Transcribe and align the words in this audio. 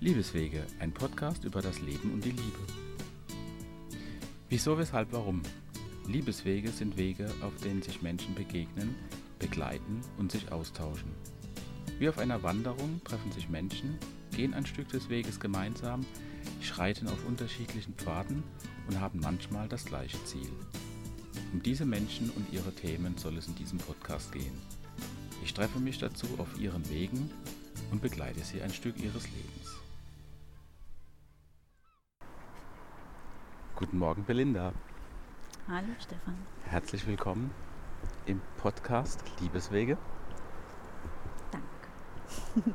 Liebeswege, 0.00 0.64
ein 0.78 0.92
Podcast 0.92 1.42
über 1.42 1.60
das 1.60 1.80
Leben 1.80 2.12
und 2.12 2.24
die 2.24 2.30
Liebe. 2.30 2.58
Wieso, 4.48 4.78
weshalb, 4.78 5.12
warum? 5.12 5.42
Liebeswege 6.06 6.68
sind 6.70 6.96
Wege, 6.96 7.28
auf 7.40 7.56
denen 7.56 7.82
sich 7.82 8.00
Menschen 8.00 8.32
begegnen, 8.36 8.94
begleiten 9.40 10.00
und 10.16 10.30
sich 10.30 10.52
austauschen. 10.52 11.10
Wie 11.98 12.08
auf 12.08 12.18
einer 12.18 12.44
Wanderung 12.44 13.00
treffen 13.02 13.32
sich 13.32 13.48
Menschen, 13.48 13.98
gehen 14.36 14.54
ein 14.54 14.66
Stück 14.66 14.88
des 14.90 15.08
Weges 15.08 15.40
gemeinsam, 15.40 16.06
schreiten 16.60 17.08
auf 17.08 17.26
unterschiedlichen 17.26 17.94
Pfaden 17.94 18.44
und 18.86 19.00
haben 19.00 19.18
manchmal 19.18 19.68
das 19.68 19.84
gleiche 19.84 20.22
Ziel. 20.22 20.52
Um 21.52 21.60
diese 21.60 21.84
Menschen 21.84 22.30
und 22.30 22.52
ihre 22.52 22.72
Themen 22.72 23.18
soll 23.18 23.36
es 23.36 23.48
in 23.48 23.56
diesem 23.56 23.78
Podcast 23.78 24.30
gehen. 24.30 24.62
Ich 25.42 25.54
treffe 25.54 25.80
mich 25.80 25.98
dazu 25.98 26.28
auf 26.38 26.56
ihren 26.60 26.88
Wegen 26.88 27.32
und 27.90 28.00
begleite 28.00 28.44
sie 28.44 28.62
ein 28.62 28.72
Stück 28.72 28.96
ihres 29.02 29.24
Lebens. 29.24 29.87
Guten 33.78 33.98
Morgen, 33.98 34.24
Belinda. 34.24 34.72
Hallo, 35.68 35.86
Stefan. 36.00 36.36
Herzlich 36.64 37.06
willkommen 37.06 37.52
im 38.26 38.40
Podcast 38.56 39.22
Liebeswege. 39.38 39.96
Danke. 41.52 42.74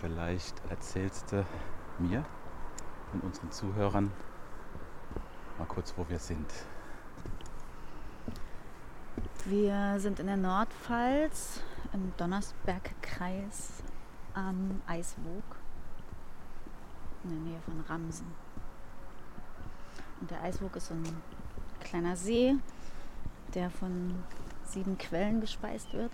Vielleicht 0.00 0.54
erzählst 0.70 1.30
du 1.30 1.44
mir 1.98 2.24
und 3.12 3.22
unseren 3.22 3.50
Zuhörern 3.50 4.10
mal 5.58 5.66
kurz, 5.66 5.92
wo 5.98 6.08
wir 6.08 6.18
sind. 6.18 6.50
Wir 9.44 10.00
sind 10.00 10.20
in 10.20 10.26
der 10.28 10.38
Nordpfalz 10.38 11.60
im 11.92 12.14
Donnersbergkreis 12.16 13.82
am 14.32 14.80
Eiswoog 14.86 15.44
in 17.24 17.28
der 17.28 17.40
Nähe 17.40 17.60
von 17.60 17.78
Ramsen. 17.82 18.47
Und 20.20 20.30
der 20.30 20.42
Eiswoog 20.42 20.76
ist 20.76 20.88
so 20.88 20.94
ein 20.94 21.04
kleiner 21.80 22.16
See, 22.16 22.54
der 23.54 23.70
von 23.70 24.14
sieben 24.64 24.98
Quellen 24.98 25.40
gespeist 25.40 25.92
wird. 25.92 26.12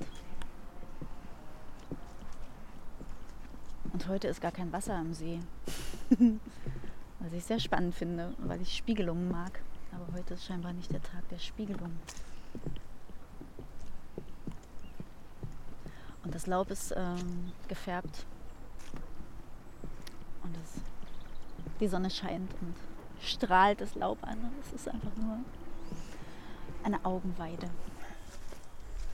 Und 3.93 4.09
heute 4.09 4.29
ist 4.29 4.41
gar 4.41 4.53
kein 4.53 4.73
Wasser 4.73 4.99
im 5.01 5.15
See. 5.15 5.41
Was 7.21 7.33
ich 7.33 7.45
sehr 7.45 7.61
spannend 7.61 7.95
finde, 7.95 8.35
weil 8.39 8.61
ich 8.61 8.77
Spiegelungen 8.77 9.31
mag. 9.31 9.61
Aber 9.93 10.19
heute 10.19 10.35
ist 10.35 10.45
scheinbar 10.45 10.73
nicht 10.73 10.93
der 10.93 11.03
Tag 11.03 11.29
der 11.29 11.39
Spiegelung. 11.39 11.93
Und 16.25 16.35
das 16.35 16.47
Laub 16.47 16.71
ist 16.71 16.93
ähm, 16.97 17.53
gefärbt. 17.69 18.27
Und 20.43 20.57
das, 20.57 20.81
die 21.81 21.87
Sonne 21.87 22.11
scheint 22.11 22.53
und 22.61 22.75
strahlt 23.23 23.81
das 23.81 23.95
Laub 23.95 24.19
an. 24.23 24.39
Und 24.39 24.53
es 24.67 24.73
ist 24.73 24.89
einfach 24.89 25.15
nur 25.17 25.39
eine 26.83 27.05
Augenweide. 27.05 27.69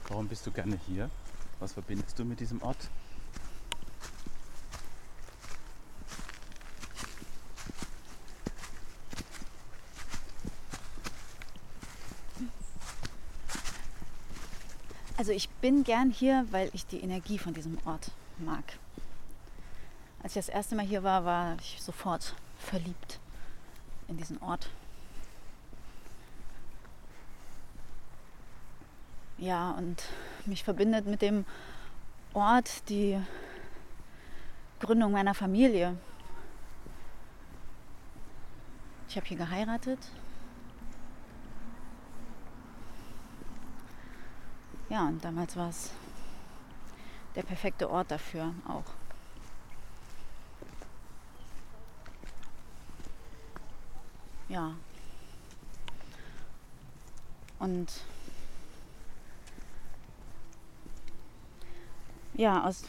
Warum 0.08 0.28
bist 0.28 0.46
du 0.46 0.50
gerne 0.50 0.78
hier? 0.86 1.08
Was 1.60 1.72
verbindest 1.72 2.18
du 2.18 2.24
mit 2.24 2.40
diesem 2.40 2.60
Ort? 2.62 2.88
Also 15.16 15.32
ich 15.32 15.50
bin 15.50 15.84
gern 15.84 16.10
hier, 16.10 16.46
weil 16.50 16.70
ich 16.72 16.86
die 16.86 17.00
Energie 17.00 17.38
von 17.38 17.52
diesem 17.52 17.78
Ort 17.84 18.10
mag. 18.38 18.64
Als 20.22 20.32
ich 20.32 20.46
das 20.46 20.48
erste 20.48 20.74
Mal 20.74 20.86
hier 20.86 21.02
war, 21.02 21.24
war 21.26 21.56
ich 21.60 21.76
sofort 21.80 22.34
verliebt 22.58 23.20
in 24.10 24.18
diesen 24.18 24.42
Ort. 24.42 24.68
Ja, 29.38 29.70
und 29.70 30.02
mich 30.44 30.62
verbindet 30.62 31.06
mit 31.06 31.22
dem 31.22 31.46
Ort 32.34 32.88
die 32.90 33.18
Gründung 34.80 35.12
meiner 35.12 35.34
Familie. 35.34 35.96
Ich 39.08 39.16
habe 39.16 39.26
hier 39.26 39.38
geheiratet 39.38 39.98
Ja, 44.90 45.06
und 45.06 45.24
damals 45.24 45.56
war 45.56 45.68
es 45.68 45.92
der 47.36 47.44
perfekte 47.44 47.88
Ort 47.88 48.10
dafür 48.10 48.52
auch. 48.66 48.82
Ja. 54.50 54.74
Und 57.60 57.88
ja, 62.34 62.64
aus, 62.64 62.82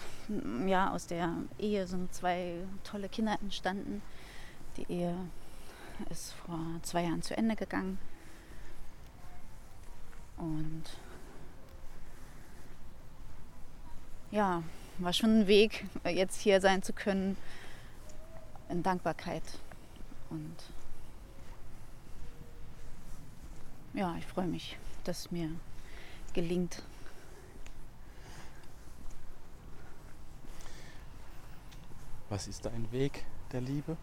ja, 0.66 0.92
aus 0.92 1.06
der 1.06 1.32
Ehe 1.60 1.86
sind 1.86 2.12
zwei 2.16 2.56
tolle 2.84 3.10
Kinder 3.10 3.38
entstanden. 3.40 4.02
Die 4.76 4.92
Ehe 4.92 5.16
ist 6.10 6.34
vor 6.34 6.60
zwei 6.82 7.04
Jahren 7.04 7.22
zu 7.22 7.38
Ende 7.38 7.56
gegangen. 7.56 8.00
Und 10.38 10.84
ja, 14.32 14.64
war 14.98 15.14
schon 15.14 15.42
ein 15.42 15.48
Weg, 15.48 15.86
jetzt 16.06 16.42
hier 16.42 16.60
sein 16.60 16.82
zu 16.82 16.92
können 16.92 17.38
in 18.70 18.82
Dankbarkeit. 18.82 19.44
Und 20.32 20.56
ja, 23.94 24.16
ich 24.18 24.26
freue 24.26 24.48
mich, 24.48 24.78
dass 25.04 25.20
es 25.20 25.32
mir 25.32 25.50
gelingt. 26.34 26.84
Was 32.30 32.48
ist 32.48 32.66
dein 32.66 32.90
Weg 32.92 33.26
der 33.52 33.62
Liebe? 33.62 33.98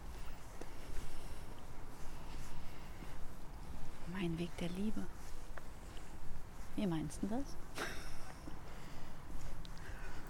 Mein 4.13 4.39
Weg 4.39 4.55
der 4.59 4.69
Liebe. 4.69 5.07
Wie 6.77 6.87
meinst 6.87 7.23
du 7.23 7.27
das? 7.27 7.57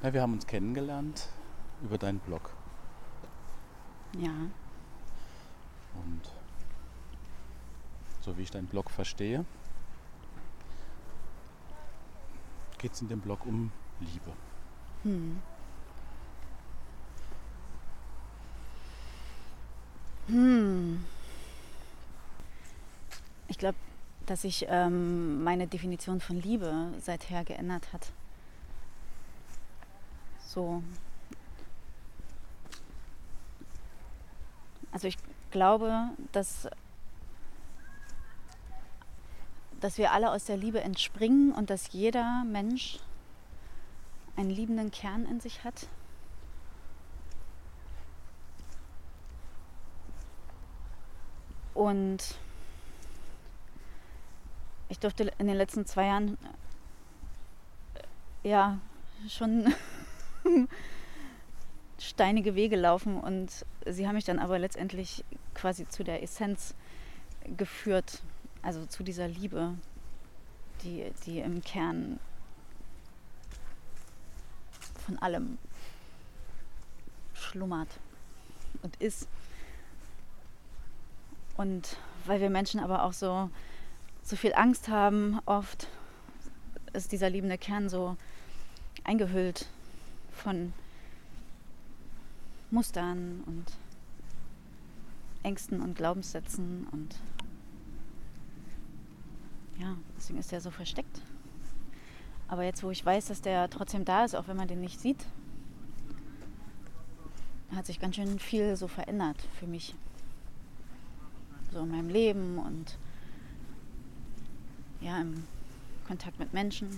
Ja, 0.02 0.12
wir 0.12 0.22
haben 0.22 0.34
uns 0.34 0.46
kennengelernt 0.46 1.28
über 1.82 1.98
deinen 1.98 2.20
Blog. 2.20 2.50
Ja. 4.16 4.30
Und 5.94 6.37
so 8.28 8.36
wie 8.36 8.42
ich 8.42 8.50
deinen 8.50 8.66
Blog 8.66 8.90
verstehe, 8.90 9.44
geht 12.76 12.92
es 12.92 13.00
in 13.00 13.08
dem 13.08 13.20
Blog 13.20 13.46
um 13.46 13.72
Liebe. 14.00 14.32
Hm. 15.02 15.40
Hm. 20.26 21.04
Ich 23.48 23.56
glaube, 23.56 23.78
dass 24.26 24.42
sich 24.42 24.66
ähm, 24.68 25.42
meine 25.42 25.66
Definition 25.66 26.20
von 26.20 26.36
Liebe 26.36 26.92
seither 27.00 27.44
geändert 27.44 27.94
hat. 27.94 28.12
So. 30.46 30.82
Also 34.92 35.08
ich 35.08 35.16
glaube, 35.50 36.10
dass, 36.32 36.68
dass 39.80 39.98
wir 39.98 40.12
alle 40.12 40.30
aus 40.30 40.44
der 40.44 40.56
Liebe 40.56 40.80
entspringen 40.80 41.52
und 41.52 41.70
dass 41.70 41.92
jeder 41.92 42.44
Mensch 42.44 42.98
einen 44.36 44.50
liebenden 44.50 44.90
Kern 44.90 45.26
in 45.26 45.40
sich 45.40 45.64
hat. 45.64 45.86
Und 51.74 52.18
ich 54.88 54.98
durfte 54.98 55.30
in 55.38 55.46
den 55.46 55.56
letzten 55.56 55.86
zwei 55.86 56.06
Jahren 56.06 56.38
äh, 58.42 58.48
ja 58.48 58.78
schon 59.28 59.72
steinige 61.98 62.54
Wege 62.54 62.76
laufen 62.76 63.20
und 63.20 63.64
sie 63.86 64.06
haben 64.06 64.14
mich 64.14 64.24
dann 64.24 64.38
aber 64.38 64.58
letztendlich 64.58 65.24
quasi 65.54 65.88
zu 65.88 66.04
der 66.04 66.22
Essenz 66.22 66.74
geführt, 67.56 68.22
also 68.62 68.84
zu 68.86 69.02
dieser 69.02 69.28
Liebe, 69.28 69.74
die, 70.82 71.10
die 71.26 71.40
im 71.40 71.62
Kern 71.62 72.18
von 75.04 75.18
allem 75.18 75.58
schlummert 77.34 77.88
und 78.82 78.96
ist. 78.96 79.28
Und 81.56 81.96
weil 82.26 82.40
wir 82.40 82.50
Menschen 82.50 82.80
aber 82.80 83.04
auch 83.04 83.12
so, 83.12 83.50
so 84.22 84.36
viel 84.36 84.54
Angst 84.54 84.88
haben, 84.88 85.40
oft 85.46 85.88
ist 86.92 87.12
dieser 87.12 87.30
liebende 87.30 87.58
Kern 87.58 87.88
so 87.88 88.16
eingehüllt 89.04 89.66
von 90.32 90.72
Mustern 92.70 93.42
und 93.46 93.64
Ängsten 95.42 95.80
und 95.80 95.96
Glaubenssätzen 95.96 96.86
und 96.92 97.16
ja, 99.78 99.96
deswegen 100.16 100.38
ist 100.38 100.52
der 100.52 100.60
so 100.60 100.70
versteckt. 100.70 101.20
Aber 102.48 102.64
jetzt, 102.64 102.82
wo 102.82 102.90
ich 102.90 103.04
weiß, 103.04 103.26
dass 103.26 103.42
der 103.42 103.68
trotzdem 103.70 104.04
da 104.04 104.24
ist, 104.24 104.34
auch 104.34 104.48
wenn 104.48 104.56
man 104.56 104.68
den 104.68 104.80
nicht 104.80 105.00
sieht, 105.00 105.24
hat 107.74 107.86
sich 107.86 108.00
ganz 108.00 108.16
schön 108.16 108.38
viel 108.38 108.76
so 108.76 108.88
verändert 108.88 109.36
für 109.58 109.66
mich. 109.66 109.94
So 111.72 111.80
in 111.80 111.90
meinem 111.90 112.08
Leben 112.08 112.58
und 112.58 112.98
ja, 115.00 115.20
im 115.20 115.44
Kontakt 116.06 116.38
mit 116.38 116.52
Menschen. 116.54 116.88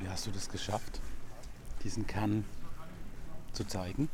Wie 0.00 0.08
hast 0.08 0.26
du 0.26 0.32
das 0.32 0.48
geschafft, 0.48 1.00
diesen 1.84 2.06
Kern 2.06 2.44
zu 3.52 3.64
zeigen? 3.64 4.10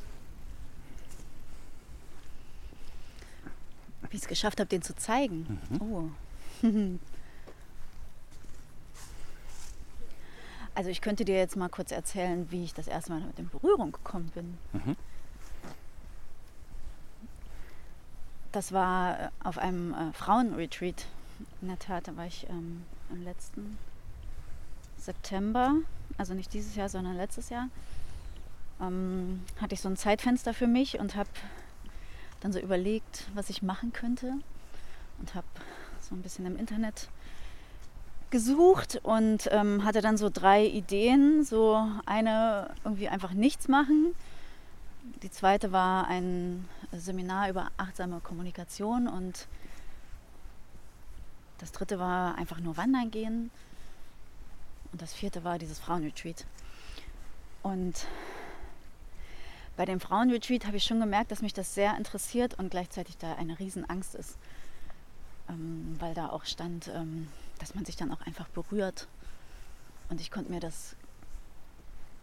Wie 4.10 4.16
ich 4.16 4.22
es 4.22 4.28
geschafft 4.28 4.60
habe, 4.60 4.68
den 4.68 4.82
zu 4.82 4.94
zeigen. 4.94 5.58
Mhm. 5.70 5.82
Oh. 5.82 6.08
Also 10.72 10.88
ich 10.88 11.00
könnte 11.00 11.24
dir 11.24 11.36
jetzt 11.36 11.56
mal 11.56 11.68
kurz 11.68 11.90
erzählen, 11.90 12.50
wie 12.50 12.64
ich 12.64 12.72
das 12.72 12.86
erste 12.86 13.12
Mal 13.12 13.20
mit 13.20 13.38
in 13.38 13.48
Berührung 13.48 13.92
gekommen 13.92 14.30
bin. 14.34 14.56
Mhm. 14.72 14.96
Das 18.52 18.72
war 18.72 19.20
äh, 19.20 19.28
auf 19.44 19.58
einem 19.58 19.92
äh, 19.92 20.12
Frauenretreat. 20.12 21.06
In 21.60 21.68
der 21.68 21.78
Tat, 21.78 22.08
da 22.08 22.16
war 22.16 22.26
ich 22.26 22.48
ähm, 22.50 22.84
im 23.10 23.22
letzten 23.24 23.78
September, 24.98 25.74
also 26.18 26.34
nicht 26.34 26.52
dieses 26.52 26.76
Jahr, 26.76 26.88
sondern 26.88 27.16
letztes 27.16 27.48
Jahr, 27.48 27.68
ähm, 28.80 29.42
hatte 29.60 29.74
ich 29.74 29.80
so 29.80 29.88
ein 29.88 29.96
Zeitfenster 29.96 30.52
für 30.52 30.66
mich 30.66 30.98
und 30.98 31.16
habe 31.16 31.28
dann 32.40 32.52
so 32.52 32.58
überlegt, 32.58 33.28
was 33.34 33.50
ich 33.50 33.62
machen 33.62 33.92
könnte 33.92 34.34
und 35.18 35.34
habe 35.34 35.46
so 36.00 36.14
ein 36.14 36.22
bisschen 36.22 36.46
im 36.46 36.56
Internet 36.56 37.08
gesucht 38.30 39.00
und 39.02 39.48
ähm, 39.50 39.84
hatte 39.84 40.00
dann 40.00 40.16
so 40.16 40.30
drei 40.30 40.64
Ideen. 40.64 41.44
So 41.44 41.86
eine 42.06 42.70
irgendwie 42.84 43.08
einfach 43.08 43.32
nichts 43.32 43.68
machen. 43.68 44.14
Die 45.22 45.30
zweite 45.30 45.72
war 45.72 46.06
ein 46.08 46.68
Seminar 46.92 47.50
über 47.50 47.70
achtsame 47.76 48.20
Kommunikation 48.20 49.08
und 49.08 49.46
das 51.58 51.72
dritte 51.72 51.98
war 51.98 52.36
einfach 52.36 52.60
nur 52.60 52.76
wandern 52.76 53.10
gehen. 53.10 53.50
Und 54.92 55.02
das 55.02 55.12
vierte 55.12 55.44
war 55.44 55.58
dieses 55.58 55.78
Frauenretreat. 55.78 56.46
Und 57.62 58.06
bei 59.80 59.86
dem 59.86 59.98
Frauenretreat 59.98 60.66
habe 60.66 60.76
ich 60.76 60.84
schon 60.84 61.00
gemerkt, 61.00 61.32
dass 61.32 61.40
mich 61.40 61.54
das 61.54 61.72
sehr 61.72 61.96
interessiert 61.96 62.52
und 62.58 62.68
gleichzeitig 62.68 63.16
da 63.16 63.36
eine 63.36 63.58
Riesenangst 63.58 64.14
ist. 64.14 64.36
Ähm, 65.48 65.96
weil 65.98 66.12
da 66.12 66.28
auch 66.28 66.44
stand, 66.44 66.88
ähm, 66.88 67.28
dass 67.60 67.74
man 67.74 67.86
sich 67.86 67.96
dann 67.96 68.12
auch 68.12 68.20
einfach 68.26 68.46
berührt. 68.48 69.08
Und 70.10 70.20
ich 70.20 70.30
konnte 70.30 70.52
mir 70.52 70.60
das 70.60 70.96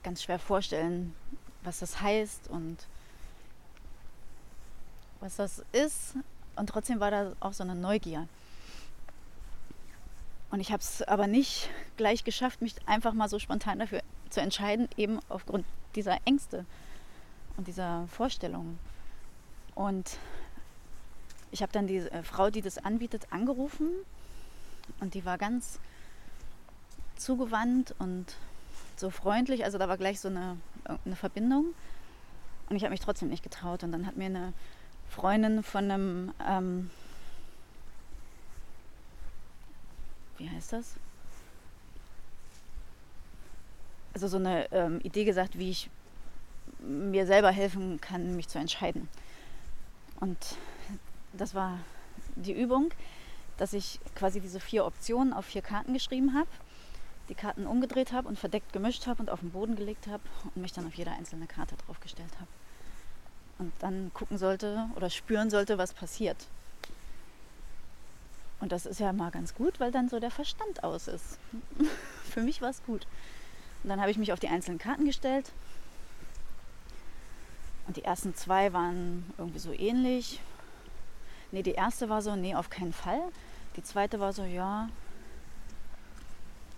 ganz 0.03 0.21
schwer 0.21 0.37
vorstellen, 0.37 1.15
was 1.63 1.79
das 1.79 1.99
heißt 1.99 2.47
und 2.47 2.77
was 5.19 5.37
das 5.37 5.63
ist. 5.71 6.13
Und 6.57 6.69
trotzdem 6.69 6.99
war 6.99 7.09
da 7.09 7.33
auch 7.39 7.53
so 7.53 7.63
eine 7.63 7.73
Neugier. 7.73 8.27
Und 10.51 10.59
ich 10.59 10.71
habe 10.71 10.81
es 10.81 11.01
aber 11.01 11.25
nicht 11.25 11.71
gleich 11.95 12.23
geschafft, 12.23 12.61
mich 12.61 12.75
einfach 12.87 13.13
mal 13.13 13.29
so 13.29 13.39
spontan 13.39 13.79
dafür 13.79 14.03
zu 14.29 14.41
entscheiden, 14.41 14.87
eben 14.95 15.19
aufgrund 15.27 15.65
dieser 15.95 16.19
Ängste 16.25 16.67
und 17.57 17.67
dieser 17.67 18.07
Vorstellungen. 18.07 18.79
Und 19.75 20.17
ich 21.51 21.61
habe 21.61 21.71
dann 21.71 21.87
die 21.87 21.97
äh, 21.97 22.23
Frau, 22.23 22.49
die 22.49 22.61
das 22.61 22.77
anbietet, 22.77 23.27
angerufen 23.31 23.89
und 24.99 25.13
die 25.13 25.25
war 25.25 25.37
ganz 25.37 25.79
zugewandt 27.15 27.95
und 27.99 28.35
so 28.95 29.09
freundlich. 29.09 29.63
Also 29.63 29.77
da 29.77 29.87
war 29.87 29.97
gleich 29.97 30.19
so 30.19 30.29
eine, 30.29 30.57
eine 31.05 31.15
Verbindung. 31.15 31.73
Und 32.69 32.75
ich 32.75 32.83
habe 32.83 32.91
mich 32.91 32.99
trotzdem 32.99 33.29
nicht 33.29 33.43
getraut. 33.43 33.83
Und 33.83 33.91
dann 33.91 34.05
hat 34.05 34.17
mir 34.17 34.25
eine 34.25 34.53
Freundin 35.09 35.63
von 35.63 35.85
einem, 35.85 36.33
ähm, 36.45 36.89
wie 40.37 40.49
heißt 40.49 40.73
das? 40.73 40.95
Also 44.13 44.27
so 44.27 44.37
eine 44.37 44.71
ähm, 44.71 44.99
Idee 45.01 45.25
gesagt, 45.25 45.57
wie 45.57 45.69
ich 45.69 45.89
mir 46.87 47.25
selber 47.25 47.51
helfen 47.51 47.99
kann, 48.01 48.35
mich 48.35 48.47
zu 48.47 48.57
entscheiden. 48.59 49.07
Und 50.19 50.37
das 51.33 51.53
war 51.53 51.79
die 52.35 52.53
Übung, 52.53 52.91
dass 53.57 53.73
ich 53.73 53.99
quasi 54.15 54.39
diese 54.39 54.59
vier 54.59 54.85
Optionen 54.85 55.33
auf 55.33 55.45
vier 55.45 55.61
Karten 55.61 55.93
geschrieben 55.93 56.33
habe, 56.33 56.49
die 57.29 57.35
Karten 57.35 57.67
umgedreht 57.67 58.11
habe 58.11 58.27
und 58.27 58.39
verdeckt 58.39 58.71
gemischt 58.71 59.07
habe 59.07 59.21
und 59.21 59.29
auf 59.29 59.41
den 59.41 59.51
Boden 59.51 59.75
gelegt 59.75 60.07
habe 60.07 60.23
und 60.43 60.61
mich 60.61 60.73
dann 60.73 60.87
auf 60.87 60.93
jede 60.93 61.11
einzelne 61.11 61.47
Karte 61.47 61.75
draufgestellt 61.85 62.33
habe. 62.35 62.49
Und 63.59 63.73
dann 63.79 64.11
gucken 64.13 64.37
sollte 64.37 64.87
oder 64.95 65.09
spüren 65.09 65.49
sollte, 65.49 65.77
was 65.77 65.93
passiert. 65.93 66.37
Und 68.59 68.71
das 68.71 68.85
ist 68.85 68.99
ja 68.99 69.13
mal 69.13 69.31
ganz 69.31 69.53
gut, 69.53 69.79
weil 69.79 69.91
dann 69.91 70.09
so 70.09 70.19
der 70.19 70.31
Verstand 70.31 70.83
aus 70.83 71.07
ist. 71.07 71.37
Für 72.23 72.41
mich 72.41 72.61
war 72.61 72.69
es 72.69 72.83
gut. 72.85 73.05
Und 73.83 73.89
dann 73.89 73.99
habe 73.99 74.11
ich 74.11 74.17
mich 74.17 74.31
auf 74.31 74.39
die 74.39 74.47
einzelnen 74.47 74.79
Karten 74.79 75.05
gestellt. 75.05 75.51
Und 77.87 77.97
die 77.97 78.03
ersten 78.03 78.35
zwei 78.35 78.73
waren 78.73 79.31
irgendwie 79.37 79.59
so 79.59 79.71
ähnlich. 79.71 80.41
Nee, 81.51 81.63
die 81.63 81.71
erste 81.71 82.09
war 82.09 82.21
so, 82.21 82.35
nee, 82.35 82.53
auf 82.53 82.69
keinen 82.69 82.93
Fall. 82.93 83.21
Die 83.77 83.83
zweite 83.83 84.19
war 84.19 84.33
so, 84.33 84.43
ja, 84.43 84.89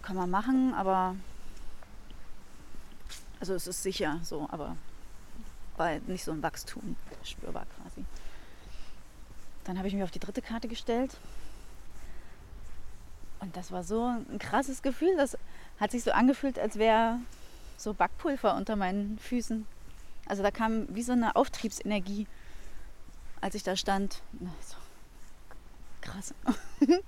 kann 0.03 0.15
man 0.15 0.29
machen, 0.29 0.73
aber 0.73 1.15
also 3.39 3.53
es 3.53 3.67
ist 3.67 3.83
sicher 3.83 4.19
so, 4.23 4.47
aber 4.51 4.75
war 5.77 5.97
nicht 6.07 6.23
so 6.23 6.31
ein 6.31 6.44
Wachstum 6.44 6.95
spürbar 7.23 7.65
quasi. 7.77 8.06
Dann 9.63 9.77
habe 9.77 9.88
ich 9.88 9.94
mich 9.94 10.03
auf 10.03 10.11
die 10.11 10.19
dritte 10.19 10.41
Karte 10.41 10.67
gestellt. 10.67 11.17
Und 13.39 13.56
das 13.56 13.71
war 13.71 13.83
so 13.83 14.06
ein 14.06 14.39
krasses 14.39 14.81
Gefühl. 14.81 15.15
Das 15.15 15.38
hat 15.79 15.91
sich 15.91 16.03
so 16.03 16.11
angefühlt, 16.11 16.59
als 16.59 16.78
wäre 16.78 17.19
so 17.78 17.94
Backpulver 17.94 18.56
unter 18.56 18.75
meinen 18.75 19.18
Füßen. 19.19 19.66
Also 20.30 20.42
da 20.44 20.52
kam 20.52 20.88
wie 20.95 21.04
so 21.04 21.12
eine 21.12 21.36
Auftriebsenergie 21.36 22.26
als 23.42 23.56
ich 23.56 23.64
da 23.64 23.76
stand. 23.76 24.21
So, 24.62 24.76
krass. 26.02 26.33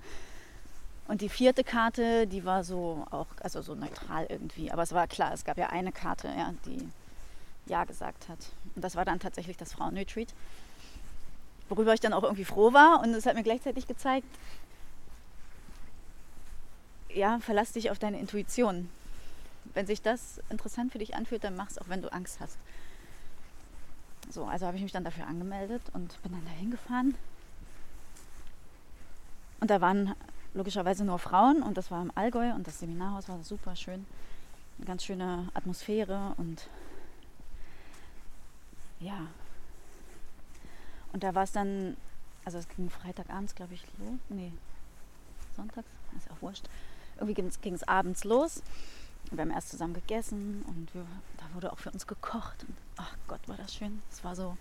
Und 1.08 1.20
die 1.20 1.28
vierte 1.28 1.64
Karte, 1.64 2.26
die 2.26 2.44
war 2.44 2.64
so 2.64 3.06
auch, 3.10 3.26
also 3.42 3.60
so 3.60 3.74
neutral 3.74 4.26
irgendwie. 4.28 4.70
Aber 4.70 4.82
es 4.82 4.92
war 4.92 5.06
klar, 5.06 5.32
es 5.32 5.44
gab 5.44 5.58
ja 5.58 5.68
eine 5.68 5.92
Karte, 5.92 6.28
ja, 6.28 6.54
die 6.64 6.88
Ja 7.66 7.84
gesagt 7.84 8.28
hat. 8.28 8.38
Und 8.74 8.82
das 8.82 8.96
war 8.96 9.04
dann 9.04 9.20
tatsächlich 9.20 9.56
das 9.56 9.72
Frauenretreat. 9.72 10.28
Worüber 11.68 11.92
ich 11.92 12.00
dann 12.00 12.12
auch 12.12 12.22
irgendwie 12.22 12.44
froh 12.44 12.72
war. 12.72 13.00
Und 13.00 13.12
es 13.14 13.26
hat 13.26 13.34
mir 13.34 13.42
gleichzeitig 13.42 13.86
gezeigt, 13.86 14.26
ja, 17.10 17.40
verlass 17.40 17.72
dich 17.72 17.90
auf 17.90 17.98
deine 17.98 18.18
Intuition. 18.18 18.88
Wenn 19.74 19.86
sich 19.86 20.00
das 20.00 20.40
interessant 20.48 20.92
für 20.92 20.98
dich 20.98 21.14
anfühlt, 21.14 21.44
dann 21.44 21.56
mach 21.56 21.68
es 21.68 21.78
auch, 21.78 21.88
wenn 21.88 22.00
du 22.00 22.10
Angst 22.12 22.40
hast. 22.40 22.56
So, 24.32 24.46
also 24.46 24.66
habe 24.66 24.78
ich 24.78 24.82
mich 24.82 24.92
dann 24.92 25.04
dafür 25.04 25.26
angemeldet 25.26 25.82
und 25.92 26.20
bin 26.22 26.32
dann 26.32 26.44
dahin 26.46 26.70
gefahren. 26.70 27.14
Und 29.60 29.70
da 29.70 29.82
waren 29.82 30.14
logischerweise 30.54 31.04
nur 31.04 31.18
Frauen 31.18 31.62
und 31.62 31.76
das 31.76 31.90
war 31.90 32.00
im 32.00 32.10
Allgäu 32.14 32.54
und 32.54 32.66
das 32.66 32.78
Seminarhaus 32.80 33.28
war 33.28 33.42
super 33.44 33.76
schön. 33.76 34.06
Eine 34.78 34.86
ganz 34.86 35.04
schöne 35.04 35.50
Atmosphäre 35.52 36.32
und 36.38 36.66
ja. 39.00 39.26
Und 41.12 41.22
da 41.22 41.34
war 41.34 41.42
es 41.42 41.52
dann, 41.52 41.98
also 42.46 42.56
es 42.56 42.66
ging 42.70 42.88
Freitagabends, 42.88 43.54
glaube 43.54 43.74
ich, 43.74 43.82
los. 43.98 44.18
Nee, 44.30 44.52
sonntags, 45.54 45.88
ist 46.16 46.26
ja 46.26 46.32
auch 46.32 46.40
wurscht. 46.40 46.64
Irgendwie 47.20 47.50
ging 47.60 47.74
es 47.74 47.86
abends 47.86 48.24
los. 48.24 48.62
Wir 49.30 49.40
haben 49.42 49.50
erst 49.50 49.70
zusammen 49.70 49.94
gegessen 49.94 50.62
und 50.66 50.94
wir, 50.94 51.06
da 51.38 51.44
wurde 51.54 51.72
auch 51.72 51.78
für 51.78 51.90
uns 51.90 52.06
gekocht. 52.06 52.64
Und, 52.64 52.76
ach 52.96 53.16
Gott, 53.28 53.40
war 53.48 53.56
das 53.56 53.74
schön. 53.74 54.02
Es 54.10 54.22
war 54.24 54.36
so 54.36 54.56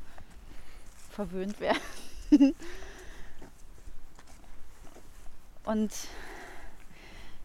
verwöhnt 1.10 1.60
werden. 1.60 1.82
und 5.66 5.92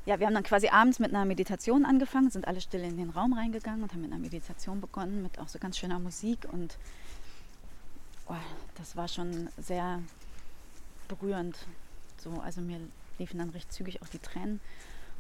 ja, 0.07 0.21
wir 0.21 0.27
haben 0.29 0.35
dann 0.35 0.45
quasi 0.45 0.69
abends 0.69 1.01
mit 1.01 1.11
einer 1.11 1.25
Meditation 1.25 1.85
angefangen, 1.85 2.31
sind 2.31 2.47
alle 2.47 2.61
still 2.61 2.83
in 2.83 2.97
den 2.97 3.11
Raum 3.11 3.33
reingegangen 3.33 3.83
und 3.83 3.93
haben 3.93 4.03
mit 4.03 4.13
einer 4.13 4.21
Meditation 4.21 4.81
begonnen, 4.81 5.23
mit 5.23 5.41
auch 5.41 5.49
so 5.49 5.59
ganz 5.59 5.77
schöner 5.77 5.99
Musik. 5.99 6.47
Und 6.53 6.79
oh, 8.29 8.35
das 8.77 8.95
war 8.95 9.09
schon 9.09 9.49
sehr 9.59 10.01
berührend. 11.09 11.59
So, 12.19 12.31
also 12.41 12.61
mir 12.61 12.81
liefen 13.19 13.39
dann 13.39 13.51
recht 13.51 13.73
zügig 13.73 14.01
auch 14.01 14.09
die 14.09 14.21
Tränen. 14.21 14.61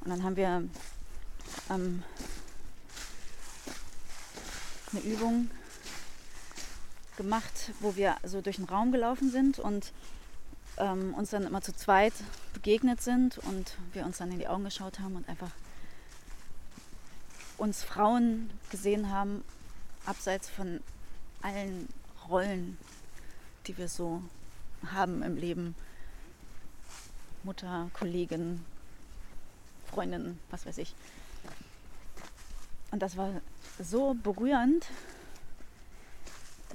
Und 0.02 0.10
dann 0.10 0.22
haben 0.22 0.36
wir 0.36 0.62
ähm, 1.70 2.02
eine 4.92 5.00
Übung 5.02 5.50
gemacht, 7.16 7.72
wo 7.80 7.96
wir 7.96 8.16
so 8.24 8.40
durch 8.40 8.56
den 8.56 8.66
Raum 8.66 8.92
gelaufen 8.92 9.30
sind 9.30 9.58
und 9.58 9.92
ähm, 10.78 11.14
uns 11.14 11.30
dann 11.30 11.44
immer 11.44 11.62
zu 11.62 11.74
zweit 11.74 12.12
begegnet 12.52 13.00
sind 13.00 13.38
und 13.38 13.76
wir 13.92 14.04
uns 14.04 14.18
dann 14.18 14.30
in 14.30 14.38
die 14.38 14.48
Augen 14.48 14.64
geschaut 14.64 15.00
haben 15.00 15.16
und 15.16 15.28
einfach 15.28 15.50
uns 17.58 17.82
Frauen 17.82 18.50
gesehen 18.70 19.10
haben, 19.10 19.42
abseits 20.04 20.48
von 20.48 20.80
allen 21.42 21.88
Rollen, 22.28 22.76
die 23.66 23.78
wir 23.78 23.88
so 23.88 24.22
haben 24.92 25.22
im 25.22 25.36
Leben. 25.36 25.74
Mutter, 27.44 27.90
Kollegin, 27.94 28.64
Freundin, 29.86 30.38
was 30.50 30.66
weiß 30.66 30.78
ich. 30.78 30.94
Und 32.90 33.00
das 33.00 33.16
war 33.16 33.30
so 33.78 34.14
berührend, 34.14 34.86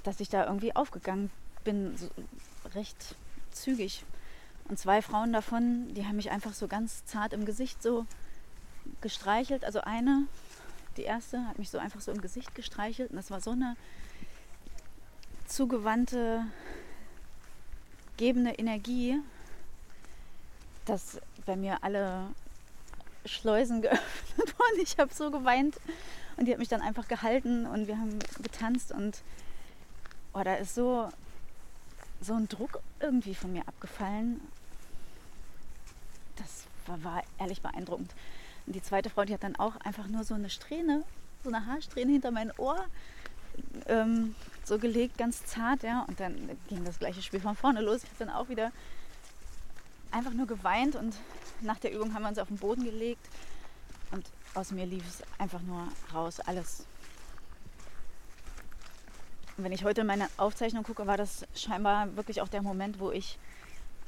dass 0.03 0.19
ich 0.19 0.29
da 0.29 0.45
irgendwie 0.45 0.75
aufgegangen 0.75 1.31
bin, 1.63 1.95
so 1.97 2.09
recht 2.73 3.15
zügig. 3.51 4.03
Und 4.65 4.77
zwei 4.77 5.01
Frauen 5.01 5.33
davon, 5.33 5.93
die 5.93 6.05
haben 6.05 6.15
mich 6.15 6.31
einfach 6.31 6.53
so 6.53 6.67
ganz 6.67 7.05
zart 7.05 7.33
im 7.33 7.45
Gesicht 7.45 7.81
so 7.81 8.05
gestreichelt. 9.01 9.65
Also 9.65 9.81
eine, 9.81 10.27
die 10.97 11.03
erste, 11.03 11.45
hat 11.47 11.59
mich 11.59 11.69
so 11.69 11.77
einfach 11.77 12.01
so 12.01 12.11
im 12.11 12.21
Gesicht 12.21 12.55
gestreichelt. 12.55 13.11
Und 13.11 13.17
das 13.17 13.31
war 13.31 13.41
so 13.41 13.51
eine 13.51 13.75
zugewandte, 15.47 16.45
gebende 18.17 18.51
Energie, 18.51 19.19
dass 20.85 21.19
bei 21.45 21.55
mir 21.55 21.83
alle 21.83 22.27
Schleusen 23.25 23.81
geöffnet 23.81 24.37
wurden. 24.59 24.81
Ich 24.81 24.97
habe 24.97 25.13
so 25.13 25.31
geweint 25.31 25.77
und 26.37 26.45
die 26.45 26.51
hat 26.51 26.59
mich 26.59 26.69
dann 26.69 26.81
einfach 26.81 27.07
gehalten 27.07 27.65
und 27.65 27.87
wir 27.87 27.97
haben 27.97 28.19
getanzt 28.41 28.91
und 28.91 29.21
oh, 30.33 30.41
da 30.43 30.55
ist 30.55 30.75
so, 30.75 31.09
so 32.21 32.33
ein 32.33 32.47
Druck 32.47 32.79
irgendwie 32.99 33.35
von 33.35 33.51
mir 33.51 33.67
abgefallen. 33.67 34.41
Das 36.37 36.65
war, 36.87 37.03
war 37.03 37.23
ehrlich 37.39 37.61
beeindruckend. 37.61 38.13
Und 38.65 38.75
die 38.75 38.81
zweite 38.81 39.09
Frau, 39.09 39.25
die 39.25 39.33
hat 39.33 39.43
dann 39.43 39.55
auch 39.55 39.75
einfach 39.77 40.07
nur 40.07 40.23
so 40.23 40.33
eine 40.33 40.49
Strähne, 40.49 41.03
so 41.43 41.49
eine 41.49 41.65
Haarsträhne 41.65 42.11
hinter 42.11 42.31
mein 42.31 42.51
Ohr 42.57 42.85
ähm, 43.87 44.35
so 44.63 44.77
gelegt, 44.77 45.17
ganz 45.17 45.45
zart, 45.45 45.83
ja. 45.83 46.05
Und 46.07 46.19
dann 46.19 46.57
ging 46.67 46.83
das 46.85 46.99
gleiche 46.99 47.21
Spiel 47.21 47.39
von 47.39 47.55
vorne 47.55 47.81
los. 47.81 48.03
Ich 48.03 48.09
habe 48.09 48.25
dann 48.25 48.29
auch 48.29 48.49
wieder 48.49 48.71
einfach 50.11 50.33
nur 50.33 50.47
geweint 50.47 50.95
und 50.95 51.15
nach 51.61 51.79
der 51.79 51.93
Übung 51.93 52.13
haben 52.13 52.23
wir 52.23 52.29
uns 52.29 52.37
auf 52.37 52.47
den 52.47 52.57
Boden 52.57 52.83
gelegt 52.83 53.27
und 54.11 54.25
aus 54.53 54.71
mir 54.71 54.85
lief 54.85 55.07
es 55.07 55.23
einfach 55.39 55.61
nur 55.61 55.87
raus, 56.13 56.39
alles. 56.39 56.85
Und 59.57 59.63
wenn 59.63 59.71
ich 59.71 59.83
heute 59.83 60.03
meine 60.03 60.27
Aufzeichnung 60.37 60.83
gucke, 60.83 61.07
war 61.07 61.17
das 61.17 61.45
scheinbar 61.55 62.15
wirklich 62.15 62.41
auch 62.41 62.47
der 62.47 62.61
Moment, 62.61 62.99
wo 62.99 63.11
ich 63.11 63.37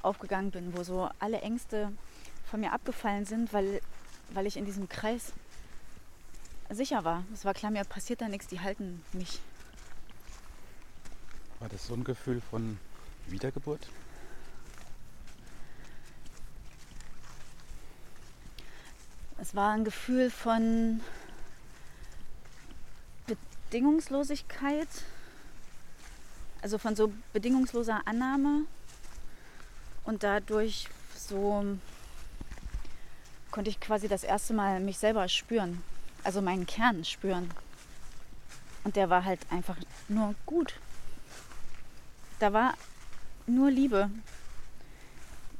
aufgegangen 0.01 0.51
bin, 0.51 0.75
wo 0.75 0.83
so 0.83 1.09
alle 1.19 1.41
Ängste 1.41 1.91
von 2.49 2.59
mir 2.59 2.73
abgefallen 2.73 3.25
sind, 3.25 3.53
weil, 3.53 3.81
weil 4.33 4.45
ich 4.45 4.57
in 4.57 4.65
diesem 4.65 4.89
Kreis 4.89 5.31
sicher 6.69 7.03
war. 7.03 7.23
Es 7.33 7.45
war 7.45 7.53
klar, 7.53 7.71
mir 7.71 7.83
passiert 7.83 8.21
da 8.21 8.27
nichts, 8.27 8.47
die 8.47 8.59
halten 8.59 9.03
mich. 9.13 9.39
War 11.59 11.69
das 11.69 11.87
so 11.87 11.93
ein 11.93 12.03
Gefühl 12.03 12.41
von 12.41 12.77
Wiedergeburt? 13.27 13.87
Es 19.39 19.55
war 19.55 19.71
ein 19.71 19.83
Gefühl 19.83 20.29
von 20.29 21.01
Bedingungslosigkeit, 23.69 24.87
also 26.61 26.77
von 26.77 26.95
so 26.95 27.11
bedingungsloser 27.33 28.01
Annahme 28.05 28.65
und 30.03 30.23
dadurch 30.23 30.87
so 31.15 31.77
konnte 33.51 33.69
ich 33.69 33.79
quasi 33.79 34.07
das 34.07 34.23
erste 34.23 34.53
Mal 34.53 34.79
mich 34.79 34.97
selber 34.97 35.27
spüren, 35.27 35.83
also 36.23 36.41
meinen 36.41 36.65
Kern 36.65 37.03
spüren. 37.05 37.49
Und 38.83 38.95
der 38.95 39.09
war 39.09 39.25
halt 39.25 39.39
einfach 39.49 39.77
nur 40.07 40.35
gut. 40.45 40.73
Da 42.39 42.51
war 42.51 42.73
nur 43.47 43.71
Liebe. 43.71 44.09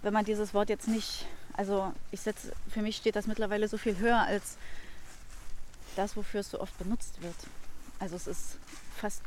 Wenn 0.01 0.13
man 0.13 0.25
dieses 0.25 0.53
Wort 0.53 0.69
jetzt 0.69 0.87
nicht 0.87 1.25
also 1.53 1.93
ich 2.11 2.21
setze, 2.21 2.51
für 2.69 2.81
mich 2.81 2.97
steht 2.97 3.15
das 3.15 3.27
mittlerweile 3.27 3.67
so 3.67 3.77
viel 3.77 3.97
höher 3.97 4.19
als 4.19 4.57
das, 5.95 6.17
wofür 6.17 6.39
es 6.39 6.49
so 6.49 6.59
oft 6.59 6.77
benutzt 6.79 7.21
wird. 7.21 7.35
Also 7.99 8.15
es 8.15 8.27
ist 8.27 8.57
fast 8.97 9.21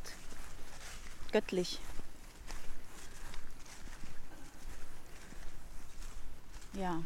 göttlich. 1.32 1.78
Ja. 6.74 7.02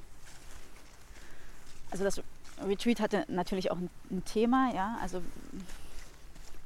Also 1.90 2.04
das 2.04 2.22
Retreat 2.60 3.00
hatte 3.00 3.24
natürlich 3.28 3.70
auch 3.70 3.78
ein, 3.78 4.24
Thema, 4.24 4.72
ja. 4.74 4.98
Also 5.02 5.22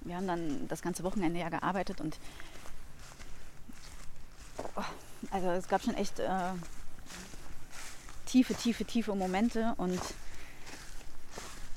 wir 0.02 0.16
haben 0.16 0.26
dann 0.26 0.68
das 0.68 0.82
ganze 0.82 1.02
Wochenende 1.02 1.40
ja 1.40 1.48
gearbeitet 1.48 2.00
und 2.00 2.18
oh, 4.76 4.82
also 5.30 5.48
es 5.50 5.68
gab 5.68 5.82
schon 5.82 5.94
echt 5.94 6.18
äh, 6.18 6.52
tiefe, 8.34 8.54
tiefe, 8.56 8.84
tiefe 8.84 9.14
Momente 9.14 9.74
und 9.76 10.00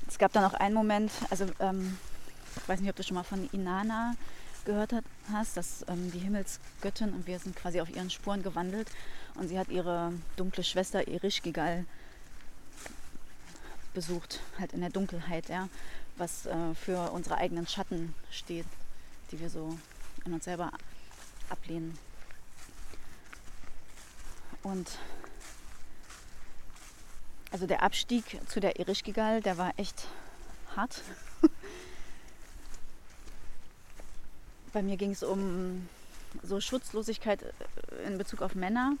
es 0.08 0.18
gab 0.18 0.32
dann 0.32 0.42
auch 0.42 0.54
einen 0.54 0.74
Moment, 0.74 1.12
also 1.30 1.46
ähm, 1.60 1.96
ich 2.56 2.68
weiß 2.68 2.80
nicht, 2.80 2.90
ob 2.90 2.96
du 2.96 3.04
schon 3.04 3.14
mal 3.14 3.22
von 3.22 3.48
Inanna 3.52 4.16
gehört 4.64 4.92
hast, 5.32 5.56
dass 5.56 5.84
ähm, 5.86 6.10
die 6.10 6.18
Himmelsgöttin 6.18 7.12
und 7.12 7.28
wir 7.28 7.38
sind 7.38 7.54
quasi 7.54 7.80
auf 7.80 7.88
ihren 7.88 8.10
Spuren 8.10 8.42
gewandelt 8.42 8.88
und 9.36 9.46
sie 9.46 9.56
hat 9.56 9.68
ihre 9.68 10.12
dunkle 10.34 10.64
Schwester 10.64 11.06
Erishkigal 11.06 11.84
besucht, 13.94 14.40
halt 14.58 14.72
in 14.72 14.80
der 14.80 14.90
Dunkelheit, 14.90 15.48
ja, 15.48 15.68
was 16.16 16.46
äh, 16.46 16.74
für 16.74 17.12
unsere 17.12 17.36
eigenen 17.36 17.68
Schatten 17.68 18.16
steht, 18.32 18.66
die 19.30 19.38
wir 19.38 19.48
so 19.48 19.78
in 20.24 20.32
uns 20.32 20.44
selber 20.44 20.72
ablehnen. 21.50 21.96
Und 24.64 24.98
also 27.50 27.66
der 27.66 27.82
Abstieg 27.82 28.24
zu 28.48 28.60
der 28.60 28.78
Irischgigal, 28.78 29.40
der 29.40 29.58
war 29.58 29.72
echt 29.76 30.06
hart. 30.76 31.02
Bei 34.72 34.82
mir 34.82 34.96
ging 34.96 35.12
es 35.12 35.22
um 35.22 35.88
so 36.42 36.60
Schutzlosigkeit 36.60 37.42
äh, 37.42 37.52
in 38.06 38.18
Bezug 38.18 38.42
auf 38.42 38.54
Männer. 38.54 38.92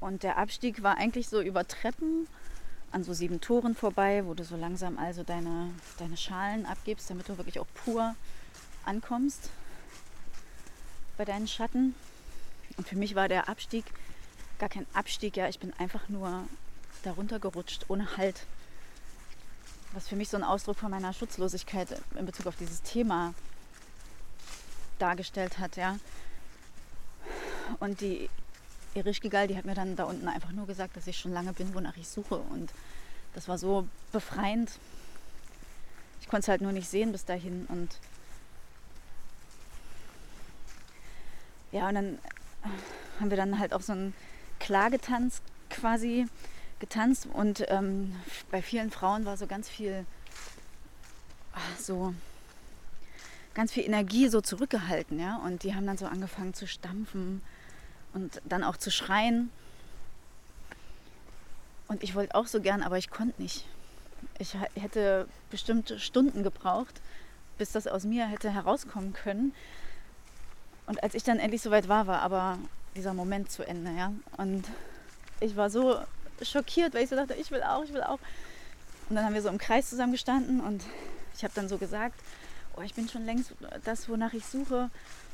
Und 0.00 0.22
der 0.22 0.36
Abstieg 0.36 0.82
war 0.82 0.98
eigentlich 0.98 1.28
so 1.28 1.40
über 1.40 1.66
Treppen 1.66 2.26
an 2.90 3.04
so 3.04 3.12
sieben 3.12 3.40
Toren 3.40 3.74
vorbei, 3.74 4.24
wo 4.26 4.34
du 4.34 4.44
so 4.44 4.56
langsam 4.56 4.98
also 4.98 5.22
deine, 5.22 5.70
deine 5.98 6.16
Schalen 6.16 6.66
abgibst, 6.66 7.08
damit 7.08 7.28
du 7.28 7.38
wirklich 7.38 7.58
auch 7.58 7.66
pur 7.74 8.14
ankommst 8.84 9.50
bei 11.16 11.24
deinen 11.24 11.48
Schatten. 11.48 11.94
Und 12.76 12.88
für 12.88 12.96
mich 12.96 13.14
war 13.14 13.28
der 13.28 13.48
Abstieg 13.48 13.84
gar 14.58 14.68
kein 14.68 14.86
Abstieg, 14.94 15.36
ja, 15.36 15.48
ich 15.48 15.58
bin 15.58 15.72
einfach 15.78 16.08
nur 16.08 16.44
darunter 17.02 17.38
gerutscht, 17.38 17.86
ohne 17.88 18.16
Halt. 18.16 18.46
Was 19.92 20.08
für 20.08 20.16
mich 20.16 20.28
so 20.28 20.36
ein 20.36 20.42
Ausdruck 20.42 20.78
von 20.78 20.90
meiner 20.90 21.12
Schutzlosigkeit 21.12 22.00
in 22.18 22.26
Bezug 22.26 22.46
auf 22.46 22.56
dieses 22.56 22.82
Thema 22.82 23.34
dargestellt 24.98 25.58
hat, 25.58 25.76
ja. 25.76 25.98
Und 27.80 28.00
die 28.00 28.28
Erich 28.94 29.20
Gigal, 29.20 29.48
die 29.48 29.56
hat 29.56 29.64
mir 29.64 29.74
dann 29.74 29.96
da 29.96 30.04
unten 30.04 30.28
einfach 30.28 30.52
nur 30.52 30.66
gesagt, 30.66 30.96
dass 30.96 31.06
ich 31.06 31.18
schon 31.18 31.32
lange 31.32 31.52
bin, 31.52 31.74
wonach 31.74 31.96
ich 31.96 32.08
suche. 32.08 32.36
Und 32.36 32.72
das 33.34 33.48
war 33.48 33.58
so 33.58 33.88
befreiend. 34.12 34.78
Ich 36.20 36.28
konnte 36.28 36.44
es 36.44 36.48
halt 36.48 36.60
nur 36.60 36.72
nicht 36.72 36.88
sehen 36.88 37.12
bis 37.12 37.24
dahin. 37.24 37.66
Und 37.66 37.98
ja, 41.72 41.88
und 41.88 41.94
dann 41.94 42.18
haben 43.20 43.30
wir 43.30 43.36
dann 43.36 43.58
halt 43.58 43.72
auch 43.72 43.82
so 43.82 43.92
ein 43.92 44.14
Klagetanz 44.60 45.42
quasi 45.70 46.26
getanzt 46.78 47.26
und 47.32 47.64
ähm, 47.68 48.14
bei 48.50 48.62
vielen 48.62 48.90
Frauen 48.90 49.24
war 49.24 49.36
so 49.36 49.46
ganz 49.46 49.68
viel 49.68 50.06
ach, 51.54 51.78
so 51.78 52.14
ganz 53.54 53.72
viel 53.72 53.84
Energie 53.84 54.28
so 54.28 54.40
zurückgehalten, 54.40 55.18
ja, 55.18 55.36
und 55.36 55.62
die 55.62 55.74
haben 55.74 55.86
dann 55.86 55.96
so 55.96 56.06
angefangen 56.06 56.54
zu 56.54 56.66
stampfen 56.66 57.40
und 58.12 58.42
dann 58.44 58.64
auch 58.64 58.76
zu 58.76 58.90
schreien. 58.90 59.50
Und 61.86 62.02
ich 62.02 62.14
wollte 62.14 62.34
auch 62.34 62.46
so 62.46 62.60
gern, 62.60 62.82
aber 62.82 62.98
ich 62.98 63.10
konnte 63.10 63.40
nicht. 63.40 63.64
Ich 64.38 64.56
hätte 64.74 65.28
bestimmt 65.50 65.94
Stunden 65.98 66.42
gebraucht, 66.42 67.00
bis 67.58 67.72
das 67.72 67.86
aus 67.86 68.04
mir 68.04 68.26
hätte 68.26 68.50
herauskommen 68.50 69.12
können. 69.12 69.54
Und 70.86 71.02
als 71.02 71.14
ich 71.14 71.22
dann 71.22 71.38
endlich 71.38 71.62
soweit 71.62 71.88
war, 71.88 72.06
war 72.06 72.22
aber 72.22 72.58
dieser 72.94 73.14
Moment 73.14 73.50
zu 73.50 73.66
Ende. 73.66 73.90
Ja? 73.92 74.12
Und 74.36 74.64
ich 75.40 75.56
war 75.56 75.70
so 75.70 75.98
schockiert, 76.42 76.94
weil 76.94 77.04
ich 77.04 77.10
so 77.10 77.16
dachte, 77.16 77.34
ich 77.34 77.50
will 77.50 77.62
auch, 77.62 77.84
ich 77.84 77.92
will 77.92 78.02
auch. 78.02 78.18
Und 79.08 79.16
dann 79.16 79.24
haben 79.24 79.34
wir 79.34 79.42
so 79.42 79.48
im 79.48 79.58
Kreis 79.58 79.90
zusammengestanden 79.90 80.60
und 80.60 80.82
Ich 81.36 81.42
habe 81.42 81.54
dann 81.54 81.68
so 81.68 81.78
gesagt, 81.78 82.18
oh, 82.76 82.82
ich 82.82 82.94
bin 82.94 83.08
schon 83.08 83.24
längst 83.24 83.52
das, 83.84 84.08
wonach 84.08 84.32
ich 84.32 84.46
suche 84.46 84.90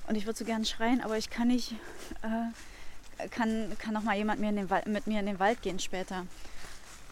und 0.08 0.16
ich 0.16 0.26
würde 0.26 0.38
so 0.38 0.44
gern 0.44 0.64
schreien, 0.64 1.00
aber 1.02 1.18
ich 1.18 1.30
kann 1.30 1.48
nicht, 1.48 1.74
äh, 2.22 3.28
kann, 3.28 3.76
kann 3.78 3.94
noch 3.94 4.02
mal 4.02 4.16
jemand 4.16 4.40
mir 4.40 4.50
mit 4.52 5.06
mir 5.06 5.20
in 5.20 5.26
den 5.26 5.38
Wald 5.38 5.62
gehen 5.62 5.78
später. 5.78 6.26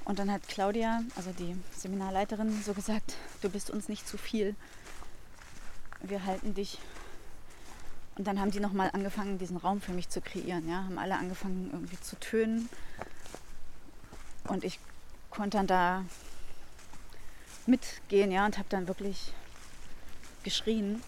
Und 0.05 0.19
dann 0.19 0.33
hat 0.33 0.49
Claudia, 0.49 1.03
also 1.17 1.33
die 1.33 1.55
Seminarleiterin, 1.77 2.63
so 2.63 2.73
gesagt, 2.73 3.15
du 3.43 3.51
bist 3.51 3.71
uns 3.71 3.91
nicht 3.91 4.09
zu 4.09 4.17
viel. 4.17 4.57
Wir 6.01 6.25
halten 6.25 6.55
dich. 6.55 6.79
Und 8.19 8.27
dann 8.27 8.41
haben 8.41 8.51
die 8.51 8.59
nochmal 8.59 8.91
angefangen, 8.93 9.39
diesen 9.39 9.57
Raum 9.57 9.81
für 9.81 9.93
mich 9.93 10.09
zu 10.09 10.21
kreieren. 10.21 10.69
Ja? 10.69 10.85
Haben 10.85 10.99
alle 10.99 11.17
angefangen 11.17 11.71
irgendwie 11.73 12.01
zu 12.01 12.19
tönen. 12.19 12.69
Und 14.49 14.65
ich 14.65 14.81
konnte 15.31 15.57
dann 15.59 15.69
da 15.69 16.05
mitgehen, 17.67 18.33
ja, 18.33 18.45
und 18.45 18.59
habe 18.59 18.69
dann 18.71 18.89
wirklich 18.89 19.33
geschrien. 20.43 21.03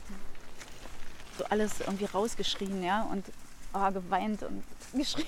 So 1.36 1.44
alles 1.46 1.80
irgendwie 1.80 2.04
rausgeschrien, 2.04 2.82
ja, 2.82 3.02
und 3.02 3.24
oh, 3.72 3.90
geweint 3.90 4.42
und 4.42 4.62
geschrien, 4.92 5.26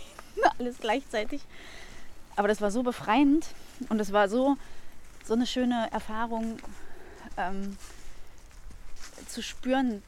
alles 0.58 0.78
gleichzeitig. 0.78 1.42
Aber 2.36 2.48
das 2.48 2.60
war 2.60 2.70
so 2.70 2.82
befreiend 2.82 3.46
und 3.88 3.98
es 3.98 4.12
war 4.12 4.28
so, 4.28 4.56
so 5.24 5.34
eine 5.34 5.46
schöne 5.46 5.88
Erfahrung 5.90 6.58
ähm, 7.36 7.76
zu 9.26 9.42
spüren, 9.42 10.02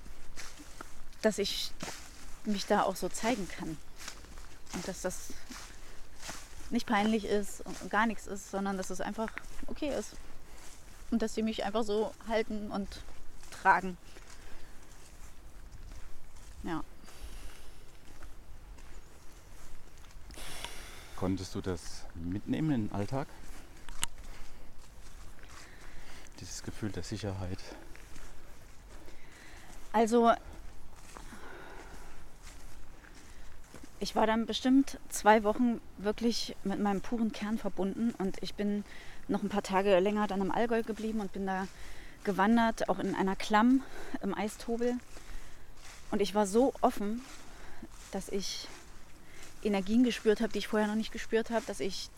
dass 1.25 1.39
ich 1.39 1.73
mich 2.45 2.67
da 2.67 2.83
auch 2.83 2.97
so 2.97 3.09
zeigen 3.09 3.49
kann. 3.49 3.79
Und 4.75 4.87
dass 4.87 5.01
das 5.01 5.33
nicht 6.71 6.87
peinlich 6.87 7.25
ist 7.25 7.63
und 7.65 7.91
gar 7.91 8.07
nichts 8.07 8.27
ist, 8.27 8.51
sondern 8.51 8.77
dass 8.77 8.91
es 8.91 9.01
einfach 9.01 9.31
okay 9.67 9.89
ist. 9.97 10.17
Und 11.11 11.23
dass 11.23 11.35
sie 11.35 11.43
mich 11.43 11.65
einfach 11.65 11.85
so 11.85 12.13
halten 12.29 12.71
und 12.71 13.03
tragen. 13.51 13.97
Ja. 16.65 16.83
Konntest 21.17 21.55
du 21.55 21.61
das 21.61 22.05
mitnehmen 22.15 22.71
in 22.71 22.89
den 22.89 22.93
Alltag? 22.95 23.29
Dieses 26.41 26.63
Gefühl 26.63 26.91
der 26.91 27.03
Sicherheit. 27.03 27.61
Also 29.93 30.35
ich 34.01 34.17
war 34.17 34.27
dann 34.27 34.47
bestimmt 34.47 34.99
zwei 35.09 35.45
Wochen 35.45 35.81
wirklich 35.99 36.57
mit 36.65 36.79
meinem 36.81 37.01
puren 37.01 37.33
Kern 37.33 37.59
verbunden 37.59 38.15
und 38.19 38.37
ich 38.43 38.55
bin 38.55 38.85
noch 39.29 39.43
ein 39.43 39.49
paar 39.49 39.63
Tage 39.63 39.99
länger 40.01 40.27
dann 40.27 40.41
im 40.41 40.51
Allgäu 40.51 40.83
geblieben 40.83 41.21
und 41.21 41.33
bin 41.33 41.47
da 41.47 41.67
gewandert, 42.25 42.89
auch 42.89 42.99
in 42.99 43.15
einer 43.15 43.37
Klamm 43.37 43.83
im 44.23 44.35
Eistobel. 44.37 44.95
Und 46.11 46.21
ich 46.21 46.35
war 46.35 46.47
so 46.47 46.73
offen, 46.81 47.23
dass 48.13 48.29
ich 48.29 48.69
Energien 49.63 50.05
gespürt 50.05 50.41
habe, 50.41 50.53
die 50.53 50.59
ich 50.59 50.69
vorher 50.69 50.89
noch 50.89 50.95
nicht 50.95 51.13
gespürt 51.13 51.51
habe, 51.51 51.65
dass 51.67 51.81
ich 51.81 52.11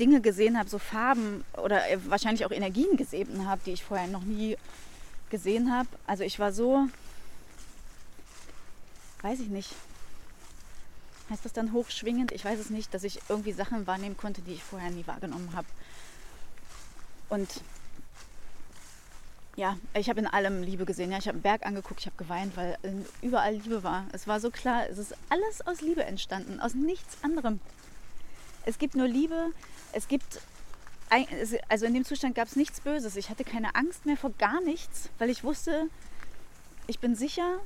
Dinge 0.00 0.20
gesehen 0.20 0.58
habe, 0.58 0.68
so 0.68 0.78
Farben 0.78 1.44
oder 1.62 1.80
wahrscheinlich 2.06 2.44
auch 2.44 2.50
Energien 2.50 2.96
gesehen 2.96 3.46
habe, 3.46 3.60
die 3.64 3.72
ich 3.72 3.84
vorher 3.84 4.08
noch 4.08 4.24
nie 4.24 4.56
gesehen 5.30 5.72
habe. 5.72 5.88
Also 6.06 6.24
ich 6.24 6.38
war 6.38 6.52
so, 6.52 6.88
weiß 9.24 9.40
ich 9.40 9.48
nicht, 9.48 9.74
heißt 11.30 11.44
das 11.44 11.54
dann 11.54 11.72
hochschwingend? 11.72 12.30
Ich 12.30 12.44
weiß 12.44 12.60
es 12.60 12.68
nicht, 12.70 12.92
dass 12.92 13.02
ich 13.04 13.20
irgendwie 13.28 13.52
Sachen 13.52 13.86
wahrnehmen 13.86 14.16
konnte, 14.16 14.42
die 14.42 14.52
ich 14.52 14.62
vorher 14.62 14.90
nie 14.90 15.06
wahrgenommen 15.06 15.54
habe. 15.54 15.66
Und 17.30 17.48
ja, 19.56 19.78
ich 19.94 20.10
habe 20.10 20.20
in 20.20 20.26
allem 20.26 20.62
Liebe 20.62 20.84
gesehen. 20.84 21.10
Ja, 21.10 21.18
ich 21.18 21.26
habe 21.26 21.36
einen 21.36 21.42
Berg 21.42 21.64
angeguckt, 21.64 22.00
ich 22.00 22.06
habe 22.06 22.16
geweint, 22.16 22.56
weil 22.56 22.76
überall 23.22 23.54
Liebe 23.54 23.82
war. 23.82 24.04
Es 24.12 24.26
war 24.26 24.40
so 24.40 24.50
klar, 24.50 24.88
es 24.90 24.98
ist 24.98 25.14
alles 25.30 25.66
aus 25.66 25.80
Liebe 25.80 26.04
entstanden, 26.04 26.60
aus 26.60 26.74
nichts 26.74 27.16
anderem. 27.22 27.60
Es 28.66 28.78
gibt 28.78 28.94
nur 28.94 29.08
Liebe, 29.08 29.52
es 29.92 30.06
gibt, 30.08 30.40
also 31.68 31.86
in 31.86 31.94
dem 31.94 32.04
Zustand 32.04 32.34
gab 32.34 32.48
es 32.48 32.56
nichts 32.56 32.80
Böses. 32.80 33.16
Ich 33.16 33.30
hatte 33.30 33.44
keine 33.44 33.74
Angst 33.74 34.04
mehr 34.04 34.16
vor 34.16 34.32
gar 34.38 34.60
nichts, 34.60 35.08
weil 35.18 35.30
ich 35.30 35.44
wusste, 35.44 35.88
ich 36.86 36.98
bin 36.98 37.16
sicher. 37.16 37.60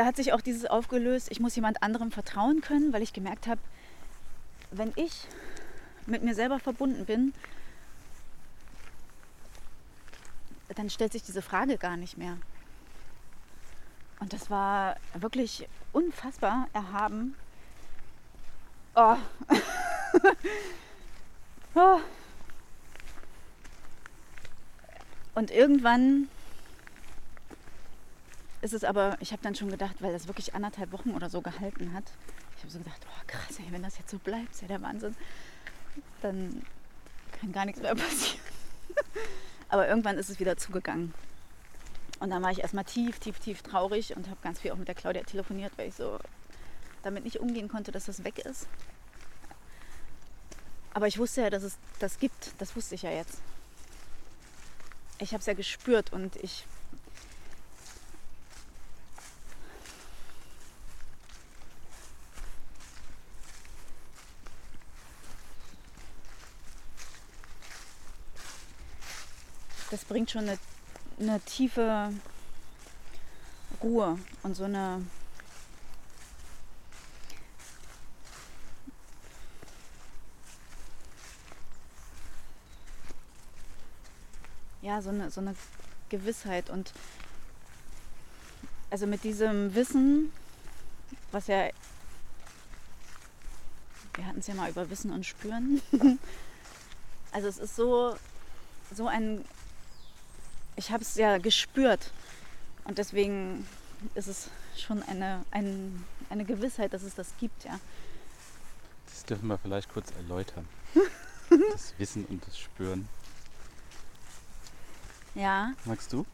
Da 0.00 0.06
hat 0.06 0.16
sich 0.16 0.32
auch 0.32 0.40
dieses 0.40 0.64
aufgelöst, 0.64 1.28
ich 1.30 1.40
muss 1.40 1.54
jemand 1.56 1.82
anderem 1.82 2.10
vertrauen 2.10 2.62
können, 2.62 2.94
weil 2.94 3.02
ich 3.02 3.12
gemerkt 3.12 3.46
habe, 3.46 3.60
wenn 4.70 4.94
ich 4.96 5.28
mit 6.06 6.22
mir 6.22 6.34
selber 6.34 6.58
verbunden 6.58 7.04
bin, 7.04 7.34
dann 10.74 10.88
stellt 10.88 11.12
sich 11.12 11.22
diese 11.22 11.42
Frage 11.42 11.76
gar 11.76 11.98
nicht 11.98 12.16
mehr. 12.16 12.38
Und 14.20 14.32
das 14.32 14.48
war 14.48 14.96
wirklich 15.12 15.68
unfassbar 15.92 16.66
erhaben. 16.72 17.34
Oh. 18.94 19.18
oh. 21.74 22.00
Und 25.34 25.50
irgendwann 25.50 26.30
ist 28.62 28.74
es 28.74 28.84
aber, 28.84 29.16
ich 29.20 29.32
habe 29.32 29.42
dann 29.42 29.54
schon 29.54 29.70
gedacht, 29.70 29.96
weil 30.00 30.12
das 30.12 30.26
wirklich 30.26 30.54
anderthalb 30.54 30.92
Wochen 30.92 31.10
oder 31.10 31.30
so 31.30 31.40
gehalten 31.40 31.92
hat, 31.94 32.04
ich 32.56 32.62
habe 32.62 32.70
so 32.70 32.78
gedacht, 32.78 33.00
oh 33.06 33.22
krass, 33.26 33.58
ey, 33.58 33.66
wenn 33.70 33.82
das 33.82 33.98
jetzt 33.98 34.10
so 34.10 34.18
bleibt, 34.18 34.52
ist 34.52 34.62
ja 34.62 34.68
der 34.68 34.82
Wahnsinn 34.82 35.14
dann 36.22 36.62
kann 37.40 37.52
gar 37.52 37.64
nichts 37.64 37.80
mehr 37.80 37.94
passieren. 37.96 38.40
Aber 39.68 39.88
irgendwann 39.88 40.18
ist 40.18 40.30
es 40.30 40.40
wieder 40.40 40.56
zugegangen. 40.56 41.14
Und 42.18 42.30
dann 42.30 42.42
war 42.42 42.50
ich 42.50 42.60
erstmal 42.60 42.84
tief, 42.84 43.18
tief, 43.18 43.38
tief 43.38 43.62
traurig 43.62 44.14
und 44.16 44.28
habe 44.28 44.38
ganz 44.42 44.60
viel 44.60 44.72
auch 44.72 44.76
mit 44.76 44.88
der 44.88 44.94
Claudia 44.94 45.22
telefoniert, 45.22 45.72
weil 45.76 45.88
ich 45.88 45.94
so 45.94 46.18
damit 47.02 47.24
nicht 47.24 47.40
umgehen 47.40 47.68
konnte, 47.68 47.92
dass 47.92 48.06
das 48.06 48.24
weg 48.24 48.40
ist. 48.40 48.66
Aber 50.92 51.06
ich 51.06 51.18
wusste 51.18 51.42
ja, 51.42 51.50
dass 51.50 51.62
es 51.62 51.78
das 51.98 52.18
gibt. 52.18 52.52
Das 52.58 52.76
wusste 52.76 52.94
ich 52.94 53.02
ja 53.02 53.10
jetzt. 53.10 53.40
Ich 55.18 55.32
habe 55.32 55.40
es 55.40 55.46
ja 55.46 55.54
gespürt 55.54 56.12
und 56.12 56.36
ich 56.36 56.64
das 69.90 70.04
bringt 70.04 70.30
schon 70.30 70.48
eine, 70.48 70.58
eine 71.18 71.40
tiefe 71.40 72.12
Ruhe 73.82 74.18
und 74.42 74.54
so 74.54 74.64
eine 74.64 75.04
ja, 84.82 85.02
so 85.02 85.10
eine, 85.10 85.30
so 85.30 85.40
eine 85.40 85.54
Gewissheit 86.08 86.70
und 86.70 86.92
also 88.90 89.06
mit 89.06 89.22
diesem 89.22 89.74
Wissen, 89.74 90.32
was 91.30 91.46
ja, 91.46 91.70
wir 94.14 94.26
hatten 94.26 94.40
es 94.40 94.48
ja 94.48 94.54
mal 94.54 94.70
über 94.70 94.90
Wissen 94.90 95.12
und 95.12 95.24
Spüren, 95.24 95.80
also 97.32 97.46
es 97.46 97.58
ist 97.58 97.76
so, 97.76 98.16
so 98.92 99.06
ein 99.06 99.44
ich 100.80 100.90
habe 100.90 101.02
es 101.02 101.14
ja 101.14 101.36
gespürt. 101.36 102.10
Und 102.84 102.96
deswegen 102.96 103.66
ist 104.14 104.28
es 104.28 104.48
schon 104.76 105.02
eine, 105.02 105.44
ein, 105.50 106.02
eine 106.30 106.46
Gewissheit, 106.46 106.94
dass 106.94 107.02
es 107.02 107.14
das 107.14 107.34
gibt, 107.38 107.64
ja. 107.64 107.78
Das 109.04 109.24
dürfen 109.26 109.48
wir 109.48 109.58
vielleicht 109.58 109.92
kurz 109.92 110.10
erläutern. 110.12 110.66
das 111.72 111.92
Wissen 111.98 112.24
und 112.24 112.46
das 112.46 112.58
Spüren. 112.58 113.06
Ja. 115.34 115.74
Magst 115.84 116.14
du? 116.14 116.24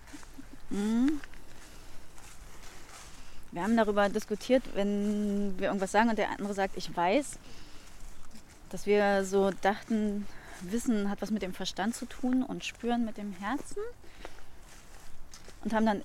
Mhm. 0.70 1.20
Wir 3.50 3.62
haben 3.62 3.76
darüber 3.76 4.08
diskutiert, 4.08 4.62
wenn 4.74 5.58
wir 5.58 5.68
irgendwas 5.68 5.90
sagen 5.90 6.08
und 6.10 6.18
der 6.18 6.30
andere 6.30 6.54
sagt, 6.54 6.76
ich 6.76 6.96
weiß, 6.96 7.38
dass 8.70 8.86
wir 8.86 9.24
so 9.24 9.50
dachten, 9.50 10.24
Wissen 10.60 11.10
hat 11.10 11.20
was 11.20 11.32
mit 11.32 11.42
dem 11.42 11.52
Verstand 11.52 11.96
zu 11.96 12.06
tun 12.06 12.44
und 12.44 12.64
Spüren 12.64 13.04
mit 13.04 13.16
dem 13.16 13.32
Herzen 13.32 13.82
und 15.66 15.74
haben 15.74 15.84
dann 15.84 16.04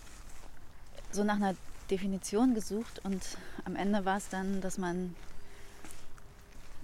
so 1.11 1.23
nach 1.23 1.35
einer 1.35 1.55
Definition 1.91 2.55
gesucht 2.55 2.99
und 3.03 3.21
am 3.63 3.75
Ende 3.75 4.05
war 4.05 4.17
es 4.17 4.27
dann, 4.27 4.59
dass 4.59 4.79
man 4.79 5.15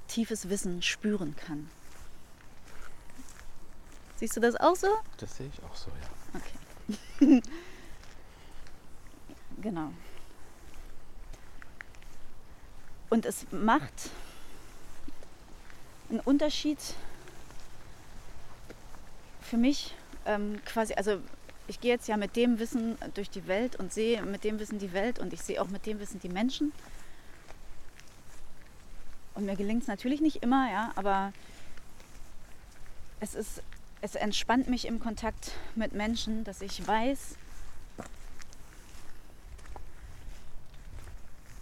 tiefes 0.07 0.47
Wissen 0.47 0.83
spüren 0.83 1.35
kann. 1.35 1.71
Siehst 4.17 4.37
du 4.37 4.41
das 4.41 4.55
auch 4.57 4.75
so? 4.75 4.89
Das 5.17 5.37
sehe 5.37 5.47
ich 5.47 5.63
auch 5.63 5.75
so, 5.75 5.89
ja. 5.89 6.39
Okay. 7.19 7.39
genau. 9.63 9.91
Und 13.09 13.25
es 13.25 13.47
macht 13.49 14.11
einen 16.11 16.19
Unterschied, 16.19 16.77
für 19.41 19.57
mich 19.57 19.95
ähm, 20.27 20.61
quasi, 20.63 20.93
also 20.93 21.19
ich 21.67 21.81
gehe 21.81 21.91
jetzt 21.91 22.07
ja 22.07 22.17
mit 22.17 22.35
dem 22.35 22.59
Wissen 22.59 22.97
durch 23.13 23.29
die 23.29 23.47
Welt 23.47 23.75
und 23.75 23.93
sehe 23.93 24.21
mit 24.23 24.43
dem 24.43 24.59
Wissen 24.59 24.79
die 24.79 24.93
Welt 24.93 25.19
und 25.19 25.33
ich 25.33 25.41
sehe 25.41 25.61
auch 25.61 25.67
mit 25.67 25.85
dem 25.85 25.99
Wissen 25.99 26.19
die 26.19 26.29
Menschen. 26.29 26.71
Und 29.35 29.45
mir 29.45 29.55
gelingt 29.55 29.83
es 29.83 29.87
natürlich 29.87 30.21
nicht 30.21 30.41
immer, 30.41 30.71
ja, 30.71 30.91
aber 30.95 31.33
es 33.19 33.35
ist, 33.35 33.61
es 34.01 34.15
entspannt 34.15 34.67
mich 34.69 34.85
im 34.87 34.99
Kontakt 34.99 35.51
mit 35.75 35.93
Menschen, 35.93 36.43
dass 36.43 36.61
ich 36.61 36.87
weiß, 36.87 37.35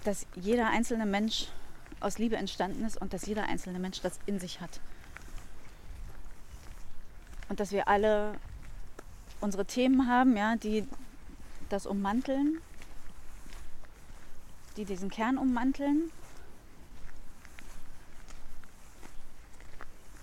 dass 0.03 0.27
jeder 0.35 0.69
einzelne 0.69 1.05
Mensch 1.05 1.47
aus 1.99 2.19
Liebe 2.19 2.35
entstanden 2.35 2.85
ist 2.85 3.01
und 3.01 3.13
dass 3.13 3.25
jeder 3.25 3.49
einzelne 3.49 3.79
Mensch 3.79 4.01
das 4.01 4.19
in 4.27 4.39
sich 4.39 4.61
hat. 4.61 4.79
Und 7.49 7.59
dass 7.59 7.71
wir 7.71 7.87
alle 7.87 8.35
unsere 9.41 9.65
Themen 9.65 10.07
haben, 10.07 10.35
ja, 10.37 10.55
die 10.55 10.87
das 11.69 11.85
ummanteln, 11.85 12.61
die 14.77 14.85
diesen 14.85 15.09
Kern 15.09 15.37
ummanteln. 15.37 16.11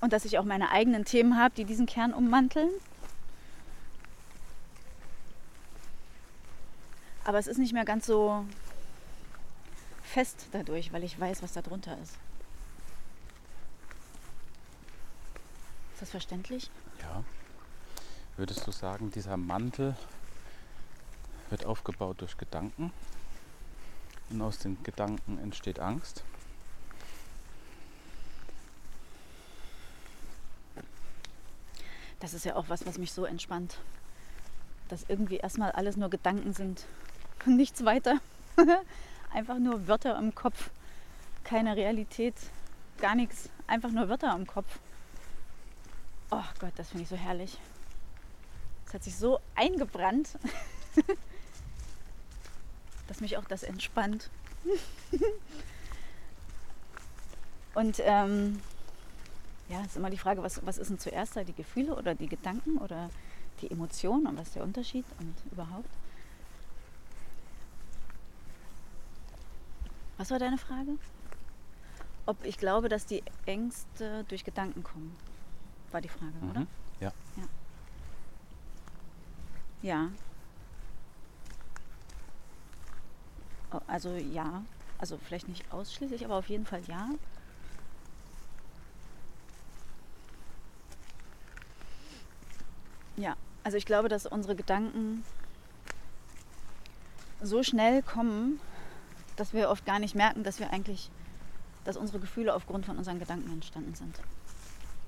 Und 0.00 0.12
dass 0.12 0.24
ich 0.24 0.38
auch 0.38 0.44
meine 0.44 0.70
eigenen 0.70 1.04
Themen 1.04 1.38
habe, 1.38 1.54
die 1.54 1.64
diesen 1.64 1.86
Kern 1.86 2.12
ummanteln. 2.12 2.70
Aber 7.24 7.38
es 7.38 7.46
ist 7.46 7.58
nicht 7.58 7.72
mehr 7.72 7.84
ganz 7.84 8.06
so 8.06 8.44
fest 10.02 10.46
dadurch, 10.50 10.92
weil 10.92 11.04
ich 11.04 11.18
weiß, 11.18 11.42
was 11.42 11.52
da 11.52 11.62
drunter 11.62 11.96
ist. 12.02 12.18
Ist 15.94 16.02
das 16.02 16.10
verständlich? 16.10 16.70
Ja. 17.00 17.22
Würdest 18.36 18.66
du 18.66 18.70
sagen, 18.70 19.10
dieser 19.10 19.36
Mantel 19.36 19.94
wird 21.50 21.66
aufgebaut 21.66 22.22
durch 22.22 22.38
Gedanken 22.38 22.90
und 24.30 24.40
aus 24.40 24.58
den 24.58 24.82
Gedanken 24.82 25.38
entsteht 25.38 25.78
Angst? 25.78 26.24
Das 32.20 32.32
ist 32.32 32.44
ja 32.46 32.56
auch 32.56 32.68
was, 32.68 32.86
was 32.86 32.96
mich 32.96 33.12
so 33.12 33.26
entspannt. 33.26 33.76
Dass 34.88 35.04
irgendwie 35.08 35.36
erstmal 35.36 35.72
alles 35.72 35.96
nur 35.96 36.08
Gedanken 36.08 36.54
sind 36.54 36.86
und 37.44 37.56
nichts 37.56 37.84
weiter. 37.84 38.18
Einfach 39.34 39.58
nur 39.58 39.88
Wörter 39.88 40.18
im 40.18 40.34
Kopf. 40.34 40.70
Keine 41.44 41.76
Realität, 41.76 42.36
gar 42.98 43.14
nichts. 43.14 43.50
Einfach 43.66 43.90
nur 43.90 44.08
Wörter 44.08 44.34
im 44.34 44.46
Kopf. 44.46 44.78
Oh 46.30 46.44
Gott, 46.60 46.72
das 46.76 46.88
finde 46.88 47.02
ich 47.02 47.08
so 47.10 47.16
herrlich. 47.16 47.58
Das 48.92 49.00
hat 49.00 49.04
sich 49.04 49.16
so 49.16 49.40
eingebrannt, 49.54 50.38
dass 53.08 53.20
mich 53.22 53.38
auch 53.38 53.44
das 53.44 53.62
entspannt. 53.62 54.28
Und 57.74 58.02
ähm, 58.04 58.60
ja, 59.70 59.80
ist 59.82 59.96
immer 59.96 60.10
die 60.10 60.18
Frage, 60.18 60.42
was, 60.42 60.60
was 60.66 60.76
ist 60.76 60.90
denn 60.90 60.98
zuerst 60.98 61.34
da, 61.36 61.42
die 61.42 61.54
Gefühle 61.54 61.96
oder 61.96 62.14
die 62.14 62.26
Gedanken 62.28 62.76
oder 62.76 63.08
die 63.62 63.70
Emotionen 63.70 64.26
und 64.26 64.36
was 64.36 64.48
ist 64.48 64.56
der 64.56 64.62
Unterschied 64.64 65.06
und 65.20 65.34
überhaupt? 65.50 65.88
Was 70.18 70.30
war 70.30 70.38
deine 70.38 70.58
Frage? 70.58 70.98
Ob 72.26 72.44
ich 72.44 72.58
glaube, 72.58 72.90
dass 72.90 73.06
die 73.06 73.22
Ängste 73.46 74.24
durch 74.28 74.44
Gedanken 74.44 74.82
kommen, 74.82 75.16
war 75.92 76.02
die 76.02 76.10
Frage, 76.10 76.34
Mhm. 76.42 76.50
oder? 76.50 76.66
Ja. 77.00 77.12
Ja. 77.38 77.44
Ja. 79.82 80.10
Oh, 83.72 83.80
Also 83.86 84.10
ja. 84.10 84.62
Also 84.98 85.18
vielleicht 85.18 85.48
nicht 85.48 85.64
ausschließlich, 85.72 86.24
aber 86.24 86.36
auf 86.36 86.48
jeden 86.48 86.64
Fall 86.64 86.80
ja. 86.86 87.08
Ja, 93.16 93.36
also 93.64 93.76
ich 93.76 93.84
glaube, 93.84 94.08
dass 94.08 94.26
unsere 94.26 94.54
Gedanken 94.54 95.24
so 97.40 97.64
schnell 97.64 98.02
kommen, 98.02 98.60
dass 99.36 99.52
wir 99.52 99.70
oft 99.70 99.84
gar 99.84 99.98
nicht 99.98 100.14
merken, 100.14 100.44
dass 100.44 100.60
wir 100.60 100.72
eigentlich, 100.72 101.10
dass 101.84 101.96
unsere 101.96 102.20
Gefühle 102.20 102.54
aufgrund 102.54 102.86
von 102.86 102.96
unseren 102.96 103.18
Gedanken 103.18 103.52
entstanden 103.52 103.94
sind. 103.96 104.20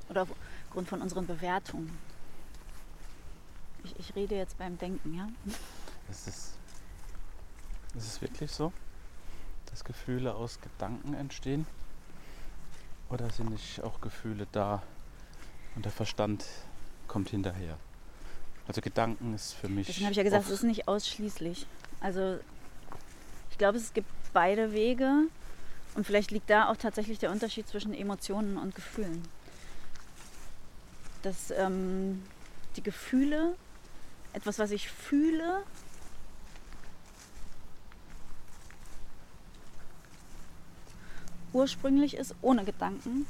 Oder 0.08 0.26
aufgrund 0.66 0.88
von 0.88 1.00
unseren 1.00 1.26
Bewertungen. 1.26 1.96
Ich, 3.84 3.98
ich 3.98 4.14
rede 4.16 4.34
jetzt 4.34 4.58
beim 4.58 4.78
Denken, 4.78 5.14
ja? 5.14 5.28
Ist 6.10 6.26
es, 6.26 6.52
ist 7.94 8.06
es 8.06 8.22
wirklich 8.22 8.50
so, 8.50 8.72
dass 9.70 9.84
Gefühle 9.84 10.34
aus 10.34 10.60
Gedanken 10.60 11.14
entstehen? 11.14 11.66
Oder 13.10 13.30
sind 13.30 13.50
nicht 13.50 13.82
auch 13.82 14.00
Gefühle 14.00 14.46
da 14.52 14.82
und 15.76 15.84
der 15.84 15.92
Verstand 15.92 16.44
kommt 17.06 17.30
hinterher? 17.30 17.76
Also 18.66 18.80
Gedanken 18.80 19.34
ist 19.34 19.52
für 19.52 19.68
mich. 19.68 19.86
Deswegen 19.86 20.06
habe 20.06 20.12
ich 20.12 20.16
ja 20.16 20.22
gesagt, 20.22 20.46
es 20.46 20.50
ist 20.50 20.62
nicht 20.62 20.88
ausschließlich. 20.88 21.66
Also 22.00 22.38
ich 23.50 23.58
glaube, 23.58 23.78
es 23.78 23.92
gibt 23.92 24.08
beide 24.32 24.72
Wege 24.72 25.28
und 25.94 26.06
vielleicht 26.06 26.30
liegt 26.30 26.48
da 26.50 26.70
auch 26.70 26.76
tatsächlich 26.76 27.18
der 27.18 27.30
Unterschied 27.30 27.68
zwischen 27.68 27.94
Emotionen 27.94 28.56
und 28.56 28.74
Gefühlen. 28.74 29.22
Dass 31.22 31.50
ähm, 31.50 32.22
die 32.76 32.82
Gefühle, 32.82 33.54
etwas, 34.34 34.58
was 34.58 34.70
ich 34.72 34.88
fühle, 34.90 35.62
ursprünglich 41.52 42.16
ist, 42.16 42.34
ohne 42.42 42.64
Gedanken. 42.64 43.26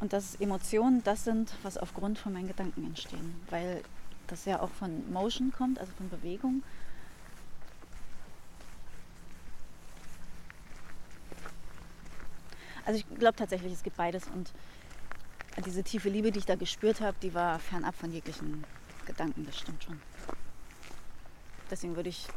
Und 0.00 0.12
dass 0.12 0.34
Emotionen 0.36 1.02
das 1.02 1.24
sind, 1.24 1.54
was 1.62 1.78
aufgrund 1.78 2.18
von 2.18 2.32
meinen 2.32 2.48
Gedanken 2.48 2.84
entstehen. 2.84 3.34
Weil 3.50 3.82
das 4.26 4.44
ja 4.44 4.60
auch 4.60 4.70
von 4.70 5.10
Motion 5.12 5.52
kommt, 5.52 5.78
also 5.78 5.92
von 5.96 6.08
Bewegung. 6.10 6.62
Also 12.84 13.00
ich 13.00 13.18
glaube 13.18 13.36
tatsächlich, 13.36 13.72
es 13.72 13.82
gibt 13.82 13.96
beides 13.96 14.28
und 14.28 14.52
diese 15.64 15.82
tiefe 15.82 16.08
Liebe, 16.08 16.30
die 16.30 16.38
ich 16.38 16.46
da 16.46 16.54
gespürt 16.54 17.00
habe, 17.00 17.16
die 17.22 17.34
war 17.34 17.58
fernab 17.58 17.94
von 17.94 18.12
jeglichen 18.12 18.64
Gedanken, 19.08 19.44
das 19.46 19.58
stimmt 19.58 19.82
schon. 19.82 20.00
Deswegen 21.70 21.96
würde 21.96 22.10
ich, 22.10 22.28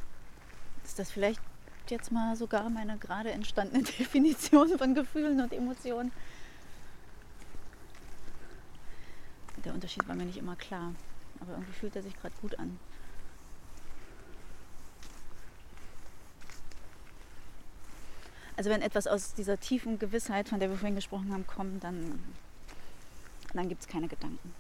ist 0.84 0.98
das 0.98 1.12
vielleicht 1.12 1.42
jetzt 1.90 2.12
mal 2.12 2.36
sogar 2.36 2.70
meine 2.70 2.98
gerade 2.98 3.32
entstandene 3.32 3.84
Definition 4.00 4.78
von 4.78 4.96
Gefühlen 4.96 5.42
und 5.42 5.52
Emotionen. 5.54 6.12
Der 9.64 9.74
Unterschied 9.74 10.08
war 10.08 10.16
mir 10.16 10.26
nicht 10.26 10.38
immer 10.38 10.56
klar, 10.56 10.96
aber 11.40 11.52
irgendwie 11.52 11.74
fühlt 11.74 11.96
er 11.96 12.02
sich 12.02 12.16
gerade 12.20 12.34
gut 12.42 12.58
an. 12.58 12.80
Also 18.56 18.70
wenn 18.70 18.82
etwas 18.82 19.08
aus 19.08 19.34
dieser 19.34 19.60
tiefen 19.60 20.00
Gewissheit, 20.00 20.48
von 20.48 20.60
der 20.60 20.70
wir 20.70 20.78
vorhin 20.78 20.96
gesprochen 20.96 21.34
haben, 21.34 21.46
kommt, 21.46 21.84
dann, 21.84 22.24
dann 23.54 23.70
gibt 23.70 23.82
es 23.82 23.88
keine 23.88 24.08
Gedanken. 24.08 24.54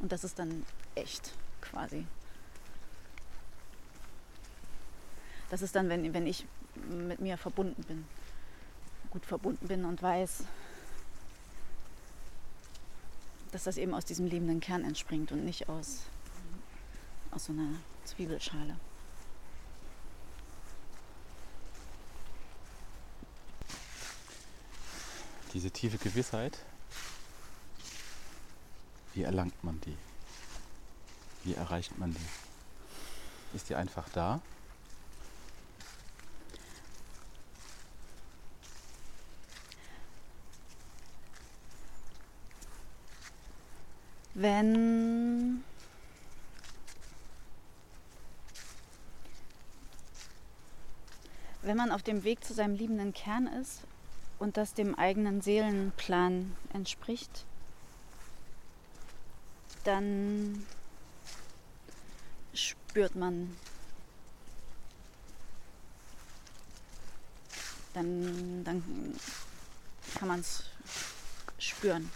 Und 0.00 0.12
das 0.12 0.24
ist 0.24 0.38
dann 0.38 0.64
echt 0.94 1.32
quasi. 1.60 2.06
Das 5.50 5.62
ist 5.62 5.74
dann, 5.74 5.88
wenn, 5.88 6.12
wenn 6.14 6.26
ich 6.26 6.46
mit 6.88 7.20
mir 7.20 7.38
verbunden 7.38 7.82
bin, 7.84 8.04
gut 9.10 9.24
verbunden 9.24 9.68
bin 9.68 9.84
und 9.84 10.02
weiß, 10.02 10.44
dass 13.52 13.64
das 13.64 13.76
eben 13.76 13.94
aus 13.94 14.04
diesem 14.04 14.26
liebenden 14.26 14.58
Kern 14.58 14.84
entspringt 14.84 15.30
und 15.30 15.44
nicht 15.44 15.68
aus, 15.68 16.00
aus 17.30 17.44
so 17.44 17.52
einer 17.52 17.68
Zwiebelschale. 18.04 18.76
Diese 25.52 25.70
tiefe 25.70 25.98
Gewissheit, 25.98 26.58
wie 29.14 29.22
erlangt 29.22 29.62
man 29.62 29.80
die? 29.82 29.96
Wie 31.44 31.54
erreicht 31.54 31.98
man 31.98 32.12
die? 32.12 33.56
Ist 33.56 33.68
die 33.68 33.74
einfach 33.74 34.08
da? 34.08 34.40
Wenn 44.36 45.62
wenn 51.62 51.76
man 51.76 51.92
auf 51.92 52.02
dem 52.02 52.24
Weg 52.24 52.44
zu 52.44 52.52
seinem 52.52 52.74
liebenden 52.74 53.14
Kern 53.14 53.46
ist 53.46 53.82
und 54.38 54.56
das 54.56 54.74
dem 54.74 54.94
eigenen 54.96 55.40
Seelenplan 55.40 56.56
entspricht, 56.72 57.46
dann 59.84 60.66
spürt 62.54 63.14
man, 63.14 63.54
dann, 67.92 68.64
dann 68.64 68.82
kann 70.18 70.28
man 70.28 70.40
es 70.40 70.64
spüren. 71.58 72.10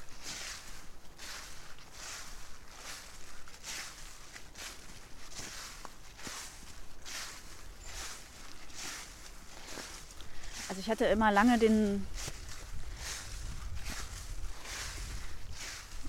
Also 10.68 10.80
ich 10.80 10.90
hatte 10.90 11.06
immer 11.06 11.32
lange 11.32 11.58
den, 11.58 12.06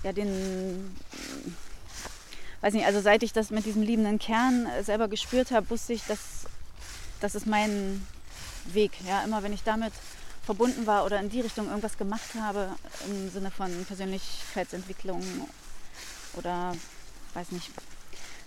ja 0.02 0.12
den, 0.12 0.96
weiß 2.60 2.74
nicht, 2.74 2.86
also 2.86 3.00
seit 3.00 3.22
ich 3.22 3.32
das 3.32 3.50
mit 3.50 3.64
diesem 3.64 3.82
liebenden 3.82 4.18
Kern 4.18 4.68
selber 4.82 5.08
gespürt 5.08 5.50
habe, 5.50 5.70
wusste 5.70 5.92
ich, 5.92 6.04
dass 6.04 6.46
das 7.20 7.34
ist 7.34 7.46
mein 7.46 8.06
Weg. 8.66 8.92
Ja, 9.06 9.22
immer 9.22 9.42
wenn 9.42 9.52
ich 9.52 9.62
damit 9.62 9.92
verbunden 10.44 10.86
war 10.86 11.04
oder 11.04 11.20
in 11.20 11.30
die 11.30 11.40
Richtung 11.40 11.68
irgendwas 11.68 11.98
gemacht 11.98 12.34
habe, 12.40 12.70
im 13.06 13.30
Sinne 13.30 13.50
von 13.50 13.84
Persönlichkeitsentwicklung 13.84 15.22
oder, 16.34 16.74
weiß 17.34 17.52
nicht, 17.52 17.70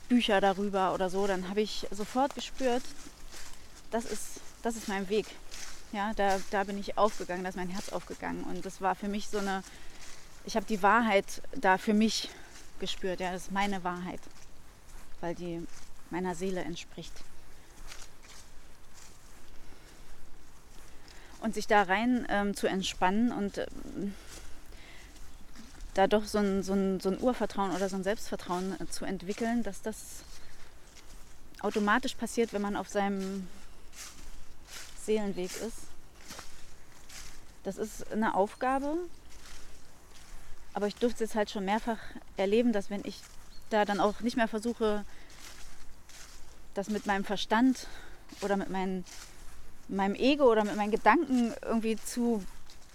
Bücher 0.10 0.42
darüber 0.42 0.94
oder 0.94 1.10
so, 1.10 1.28
dann 1.28 1.50
habe 1.50 1.62
ich 1.62 1.88
sofort 1.92 2.36
gespürt, 2.36 2.84
das 3.92 4.06
ist, 4.06 4.42
das 4.64 4.76
ist 4.76 4.88
mein 4.88 5.08
Weg. 5.10 5.28
Ja, 5.92 6.14
da, 6.16 6.40
da 6.50 6.64
bin 6.64 6.78
ich 6.80 6.98
aufgegangen, 6.98 7.44
da 7.44 7.50
ist 7.50 7.56
mein 7.56 7.70
Herz 7.70 7.90
aufgegangen. 7.90 8.44
Und 8.44 8.66
das 8.66 8.82
war 8.82 8.96
für 8.96 9.08
mich 9.08 9.28
so 9.28 9.38
eine, 9.38 9.64
ich 10.46 10.56
habe 10.56 10.66
die 10.66 10.82
Wahrheit 10.82 11.42
da 11.56 11.78
für 11.78 11.94
mich 11.94 12.30
gespürt. 12.84 13.22
Ja, 13.22 13.32
das 13.32 13.44
ist 13.44 13.52
meine 13.54 13.86
Wahrheit, 13.86 14.20
weil 15.22 15.36
die 15.36 15.66
meiner 16.10 16.36
Seele 16.36 16.62
entspricht. 16.66 17.14
Und 21.40 21.54
sich 21.54 21.66
da 21.66 21.84
rein 21.84 22.28
ähm, 22.30 22.54
zu 22.58 22.68
entspannen 22.68 23.32
und 23.32 23.58
ähm, 23.60 24.14
da 25.94 26.08
doch 26.08 26.26
so 26.26 26.40
ein, 26.40 26.62
so, 26.62 26.74
ein, 26.74 27.00
so 27.00 27.08
ein 27.08 27.22
Urvertrauen 27.22 27.72
oder 27.72 27.88
so 27.88 27.96
ein 27.96 28.04
Selbstvertrauen 28.04 28.76
äh, 28.82 28.88
zu 28.90 29.06
entwickeln, 29.06 29.64
dass 29.64 29.82
das 29.82 30.26
automatisch 31.62 32.16
passiert, 32.16 32.52
wenn 32.52 32.62
man 32.62 32.76
auf 32.76 32.90
seinem 32.90 33.48
Seelenweg 35.06 35.52
ist. 35.52 35.88
Das 37.64 37.78
ist 37.78 38.12
eine 38.12 38.36
Aufgabe, 38.36 38.98
aber 40.74 40.88
ich 40.88 40.96
durfte 40.96 41.24
es 41.24 41.36
halt 41.36 41.50
schon 41.50 41.66
mehrfach 41.66 42.00
erleben, 42.38 42.74
dass 42.74 42.90
wenn 42.90 43.02
ich 43.06 43.20
da 43.70 43.86
dann 43.86 44.00
auch 44.00 44.20
nicht 44.22 44.38
mehr 44.38 44.48
versuche, 44.48 45.06
das 46.74 46.90
mit 46.90 47.06
meinem 47.06 47.24
Verstand 47.24 47.88
oder 48.42 48.58
mit 48.58 48.70
meinen, 48.70 49.06
meinem 49.88 50.16
Ego 50.16 50.52
oder 50.52 50.64
mit 50.64 50.76
meinen 50.76 50.92
Gedanken 50.92 51.54
irgendwie 51.62 51.98
zu 51.98 52.44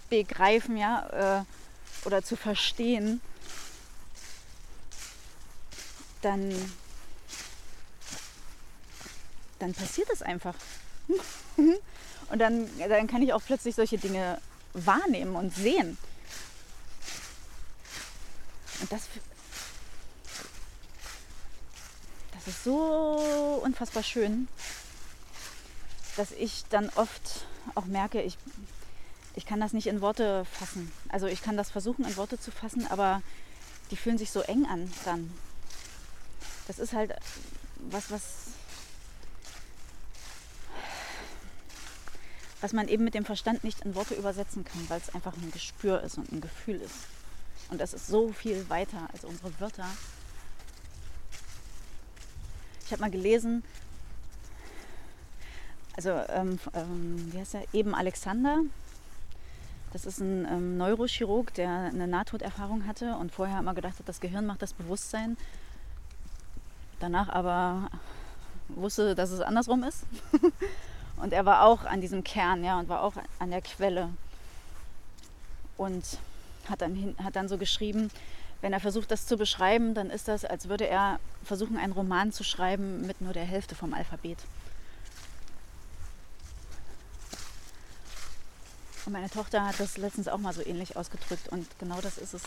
begreifen, 0.09 0.77
ja, 0.77 1.39
äh, 1.39 2.05
oder 2.05 2.23
zu 2.23 2.35
verstehen, 2.35 3.21
dann, 6.21 6.53
dann 9.59 9.73
passiert 9.73 10.09
es 10.11 10.21
einfach. 10.21 10.55
Und 11.57 12.37
dann, 12.37 12.69
dann 12.77 13.07
kann 13.07 13.21
ich 13.23 13.33
auch 13.33 13.41
plötzlich 13.43 13.73
solche 13.73 13.97
Dinge 13.97 14.39
wahrnehmen 14.73 15.35
und 15.35 15.51
sehen. 15.51 15.97
Und 18.81 18.91
das, 18.91 19.07
das 22.33 22.47
ist 22.47 22.63
so 22.63 23.61
unfassbar 23.63 24.03
schön, 24.03 24.47
dass 26.15 26.31
ich 26.31 26.65
dann 26.69 26.89
oft 26.95 27.45
auch 27.75 27.85
merke, 27.85 28.21
ich, 28.21 28.37
ich 29.35 29.45
kann 29.45 29.59
das 29.59 29.73
nicht 29.73 29.87
in 29.87 30.01
Worte 30.01 30.45
fassen. 30.45 30.91
Also 31.09 31.27
ich 31.27 31.41
kann 31.41 31.57
das 31.57 31.71
versuchen 31.71 32.05
in 32.05 32.17
Worte 32.17 32.39
zu 32.39 32.51
fassen, 32.51 32.87
aber 32.87 33.21
die 33.91 33.97
fühlen 33.97 34.17
sich 34.17 34.31
so 34.31 34.41
eng 34.41 34.65
an 34.65 34.91
dann. 35.05 35.31
Das 36.67 36.79
ist 36.79 36.93
halt 36.93 37.13
was, 37.77 38.11
was 38.11 38.21
was 42.61 42.73
man 42.73 42.87
eben 42.87 43.03
mit 43.03 43.13
dem 43.13 43.25
Verstand 43.25 43.63
nicht 43.63 43.81
in 43.81 43.95
Worte 43.95 44.15
übersetzen 44.15 44.65
kann, 44.65 44.89
weil 44.89 44.99
es 44.99 45.13
einfach 45.15 45.33
ein 45.33 45.51
Gespür 45.51 46.01
ist 46.01 46.17
und 46.17 46.31
ein 46.31 46.41
Gefühl 46.41 46.81
ist. 46.81 47.18
Und 47.69 47.79
das 47.79 47.93
ist 47.93 48.07
so 48.07 48.29
viel 48.29 48.69
weiter 48.69 49.07
als 49.13 49.23
unsere 49.23 49.57
Wörter. 49.59 49.85
Ich 52.85 52.91
habe 52.91 53.01
mal 53.01 53.11
gelesen, 53.11 53.63
also 55.95 56.11
ähm, 56.29 56.59
ähm, 56.73 57.31
wie 57.31 57.39
heißt 57.39 57.55
er? 57.55 57.63
Eben 57.73 57.93
Alexander. 57.93 58.61
Das 59.91 60.05
ist 60.05 60.19
ein 60.19 60.45
ähm, 60.45 60.77
Neurochirurg, 60.77 61.53
der 61.53 61.69
eine 61.69 62.07
Nahtoderfahrung 62.07 62.87
hatte 62.87 63.15
und 63.15 63.31
vorher 63.31 63.59
immer 63.59 63.73
gedacht 63.73 63.99
hat, 63.99 64.07
das 64.07 64.19
Gehirn 64.19 64.45
macht 64.45 64.61
das 64.61 64.73
Bewusstsein. 64.73 65.35
Danach 66.99 67.29
aber 67.29 67.89
wusste, 68.69 69.13
dass 69.13 69.31
es 69.31 69.41
andersrum 69.41 69.83
ist. 69.83 70.05
Und 71.17 71.33
er 71.33 71.45
war 71.45 71.63
auch 71.63 71.83
an 71.83 71.99
diesem 71.99 72.23
Kern, 72.23 72.63
ja, 72.63 72.79
und 72.79 72.87
war 72.87 73.03
auch 73.03 73.15
an 73.39 73.51
der 73.51 73.61
Quelle. 73.61 74.09
Und 75.75 76.17
hat 76.69 76.81
dann, 76.81 77.15
hat 77.23 77.35
dann 77.35 77.47
so 77.47 77.57
geschrieben, 77.57 78.09
wenn 78.61 78.73
er 78.73 78.79
versucht, 78.79 79.09
das 79.11 79.25
zu 79.25 79.37
beschreiben, 79.37 79.93
dann 79.93 80.09
ist 80.09 80.27
das, 80.27 80.43
als 80.43 80.67
würde 80.67 80.87
er 80.87 81.19
versuchen, 81.43 81.77
einen 81.77 81.93
Roman 81.93 82.31
zu 82.31 82.43
schreiben 82.43 83.05
mit 83.07 83.21
nur 83.21 83.33
der 83.33 83.45
Hälfte 83.45 83.75
vom 83.75 83.93
Alphabet. 83.93 84.37
Und 89.05 89.13
meine 89.13 89.29
Tochter 89.29 89.65
hat 89.65 89.79
das 89.79 89.97
letztens 89.97 90.27
auch 90.27 90.37
mal 90.37 90.53
so 90.53 90.63
ähnlich 90.63 90.97
ausgedrückt. 90.97 91.47
Und 91.49 91.67
genau 91.79 91.99
das 92.01 92.17
ist 92.17 92.33
es. 92.33 92.43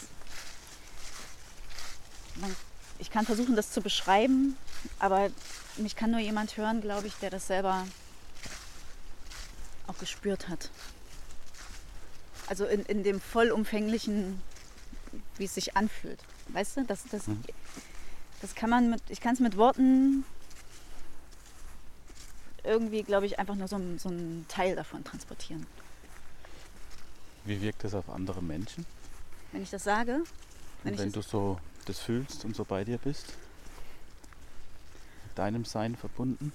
Man, 2.37 2.54
ich 2.98 3.11
kann 3.11 3.26
versuchen, 3.26 3.56
das 3.56 3.72
zu 3.72 3.80
beschreiben, 3.80 4.56
aber 4.98 5.30
mich 5.76 5.96
kann 5.96 6.11
nur 6.11 6.20
jemand 6.20 6.56
hören, 6.56 6.80
glaube 6.80 7.06
ich, 7.06 7.14
der 7.14 7.30
das 7.30 7.46
selber 7.46 7.87
auch 9.87 9.98
gespürt 9.98 10.48
hat. 10.48 10.70
Also 12.48 12.66
in, 12.66 12.83
in 12.83 13.02
dem 13.02 13.20
vollumfänglichen, 13.20 14.40
wie 15.38 15.44
es 15.44 15.55
sich 15.55 15.76
anfühlt. 15.76 16.20
Weißt 16.48 16.76
du, 16.76 16.85
das, 16.85 17.05
das, 17.11 17.26
mhm. 17.28 17.42
das 18.40 18.55
kann 18.55 18.70
man 18.70 18.90
mit, 18.90 19.02
ich 19.09 19.20
kann 19.20 19.35
es 19.35 19.40
mit 19.40 19.57
Worten 19.57 20.24
irgendwie, 22.64 23.02
glaube 23.02 23.26
ich, 23.26 23.38
einfach 23.38 23.55
nur 23.55 23.68
so, 23.68 23.81
so 23.98 24.09
einen 24.09 24.46
Teil 24.48 24.76
davon 24.76 25.02
transportieren. 25.05 25.66
Wie 27.44 27.61
wirkt 27.61 27.83
das 27.85 27.94
auf 27.94 28.09
andere 28.09 28.42
Menschen? 28.42 28.87
Wenn 29.50 29.62
ich 29.62 29.70
das 29.70 29.85
sage? 29.85 30.22
Wenn, 30.85 30.96
wenn 30.96 31.12
du 31.12 31.22
so 31.22 31.59
das 31.87 31.98
fühlst 31.98 32.44
und 32.44 32.55
so 32.55 32.64
bei 32.64 32.85
dir 32.85 32.98
bist? 32.98 33.35
Mit 35.26 35.38
deinem 35.38 35.64
Sein 35.64 35.96
verbunden? 35.96 36.52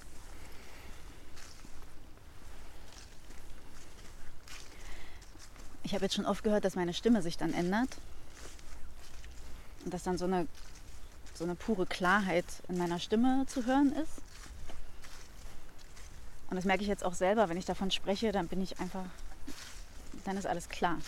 Ich 5.88 5.94
habe 5.94 6.04
jetzt 6.04 6.16
schon 6.16 6.26
oft 6.26 6.44
gehört, 6.44 6.66
dass 6.66 6.74
meine 6.74 6.92
Stimme 6.92 7.22
sich 7.22 7.38
dann 7.38 7.54
ändert. 7.54 7.88
Und 9.86 9.94
dass 9.94 10.02
dann 10.02 10.18
so 10.18 10.26
eine, 10.26 10.46
so 11.32 11.44
eine 11.44 11.54
pure 11.54 11.86
Klarheit 11.86 12.44
in 12.68 12.76
meiner 12.76 12.98
Stimme 12.98 13.46
zu 13.48 13.64
hören 13.64 13.94
ist. 13.94 14.20
Und 16.50 16.56
das 16.56 16.66
merke 16.66 16.82
ich 16.82 16.88
jetzt 16.88 17.04
auch 17.04 17.14
selber, 17.14 17.48
wenn 17.48 17.56
ich 17.56 17.64
davon 17.64 17.90
spreche, 17.90 18.32
dann 18.32 18.48
bin 18.48 18.60
ich 18.60 18.78
einfach, 18.80 19.06
dann 20.26 20.36
ist 20.36 20.46
alles 20.46 20.68
klar. 20.68 20.98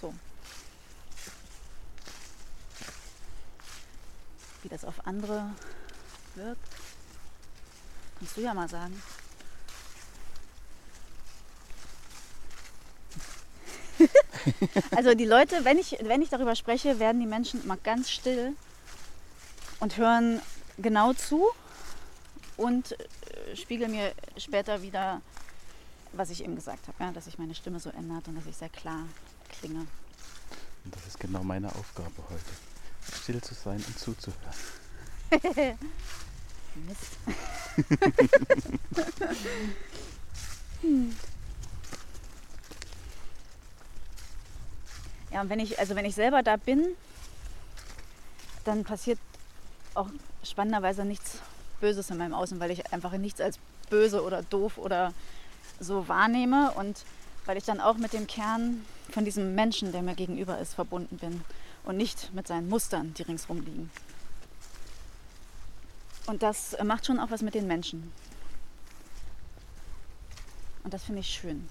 So. 0.00 0.14
Wie 4.62 4.70
das 4.70 4.86
auf 4.86 5.06
andere 5.06 5.50
wirkt, 6.34 6.66
kannst 8.20 8.38
du 8.38 8.40
ja 8.40 8.54
mal 8.54 8.70
sagen. 8.70 9.02
Also 14.94 15.14
die 15.14 15.24
Leute, 15.24 15.64
wenn 15.64 15.78
ich, 15.78 15.96
wenn 16.02 16.22
ich 16.22 16.28
darüber 16.30 16.54
spreche, 16.54 16.98
werden 16.98 17.20
die 17.20 17.26
Menschen 17.26 17.62
immer 17.62 17.76
ganz 17.76 18.10
still 18.10 18.54
und 19.80 19.96
hören 19.96 20.40
genau 20.78 21.12
zu 21.12 21.46
und 22.56 22.92
äh, 22.92 23.56
spiegeln 23.56 23.90
mir 23.90 24.12
später 24.36 24.82
wieder, 24.82 25.20
was 26.12 26.30
ich 26.30 26.42
eben 26.42 26.54
gesagt 26.54 26.88
habe, 26.88 27.04
ja, 27.04 27.12
dass 27.12 27.26
sich 27.26 27.38
meine 27.38 27.54
Stimme 27.54 27.80
so 27.80 27.90
ändert 27.90 28.28
und 28.28 28.36
dass 28.36 28.46
ich 28.46 28.56
sehr 28.56 28.68
klar 28.68 29.06
klinge. 29.58 29.86
Und 30.84 30.94
das 30.94 31.06
ist 31.06 31.20
genau 31.20 31.42
meine 31.42 31.68
Aufgabe 31.74 32.22
heute, 32.30 33.16
still 33.22 33.40
zu 33.40 33.54
sein 33.54 33.82
und 33.86 33.98
zuzuhören. 33.98 34.40
Mist. 36.86 37.16
hm. 40.82 41.16
Ja, 45.36 45.42
und 45.42 45.50
wenn 45.50 45.60
ich, 45.60 45.78
also 45.78 45.94
wenn 45.94 46.06
ich 46.06 46.14
selber 46.14 46.42
da 46.42 46.56
bin, 46.56 46.96
dann 48.64 48.84
passiert 48.84 49.18
auch 49.92 50.08
spannenderweise 50.42 51.04
nichts 51.04 51.40
Böses 51.78 52.08
in 52.08 52.16
meinem 52.16 52.32
Außen, 52.32 52.58
weil 52.58 52.70
ich 52.70 52.90
einfach 52.90 53.12
nichts 53.12 53.42
als 53.42 53.58
böse 53.90 54.24
oder 54.24 54.42
doof 54.44 54.78
oder 54.78 55.12
so 55.78 56.08
wahrnehme 56.08 56.70
und 56.70 57.04
weil 57.44 57.58
ich 57.58 57.64
dann 57.64 57.82
auch 57.82 57.98
mit 57.98 58.14
dem 58.14 58.26
Kern 58.26 58.82
von 59.10 59.26
diesem 59.26 59.54
Menschen, 59.54 59.92
der 59.92 60.00
mir 60.00 60.14
gegenüber 60.14 60.58
ist, 60.58 60.72
verbunden 60.72 61.18
bin 61.18 61.44
und 61.84 61.98
nicht 61.98 62.32
mit 62.32 62.46
seinen 62.46 62.70
Mustern, 62.70 63.12
die 63.12 63.22
ringsrum 63.24 63.60
liegen. 63.60 63.90
Und 66.24 66.42
das 66.42 66.78
macht 66.82 67.04
schon 67.04 67.20
auch 67.20 67.30
was 67.30 67.42
mit 67.42 67.52
den 67.52 67.66
Menschen. 67.66 68.10
Und 70.82 70.94
das 70.94 71.04
finde 71.04 71.20
ich 71.20 71.28
schön. 71.28 71.68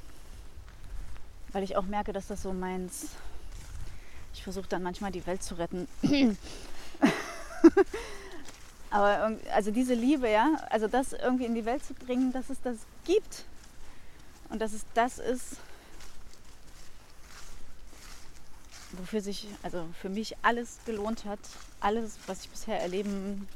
Weil 1.52 1.64
ich 1.64 1.76
auch 1.76 1.86
merke, 1.86 2.14
dass 2.14 2.28
das 2.28 2.44
so 2.44 2.54
meins. 2.54 3.08
Ich 4.36 4.44
versuche 4.44 4.68
dann 4.68 4.84
manchmal 4.84 5.14
die 5.14 5.26
Welt 5.26 5.42
zu 5.42 5.56
retten. 5.56 5.88
Aber 8.90 9.38
also 9.54 9.72
diese 9.72 9.94
Liebe, 9.94 10.30
ja, 10.30 10.58
also 10.70 10.90
das 10.90 11.14
irgendwie 11.14 11.46
in 11.46 11.56
die 11.56 11.64
Welt 11.64 11.86
zu 11.86 11.94
bringen, 11.94 12.34
dass 12.34 12.50
es 12.50 12.62
das 12.62 12.76
gibt. 13.06 13.46
Und 14.50 14.60
dass 14.60 14.74
es 14.74 14.84
das 14.94 15.20
ist, 15.20 15.56
wofür 18.92 19.22
sich, 19.22 19.48
also 19.64 19.88
für 20.02 20.10
mich 20.10 20.36
alles 20.42 20.80
gelohnt 20.86 21.24
hat, 21.24 21.40
alles, 21.80 22.18
was 22.28 22.42
ich 22.42 22.50
bisher 22.50 22.82
erleben 22.82 23.48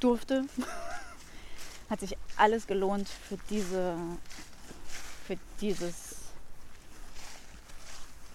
durfte, 0.00 0.46
hat 1.90 2.00
sich 2.00 2.16
alles 2.36 2.66
gelohnt 2.66 3.08
für 3.08 3.38
diese, 3.48 3.96
für 5.28 5.36
dieses, 5.60 6.16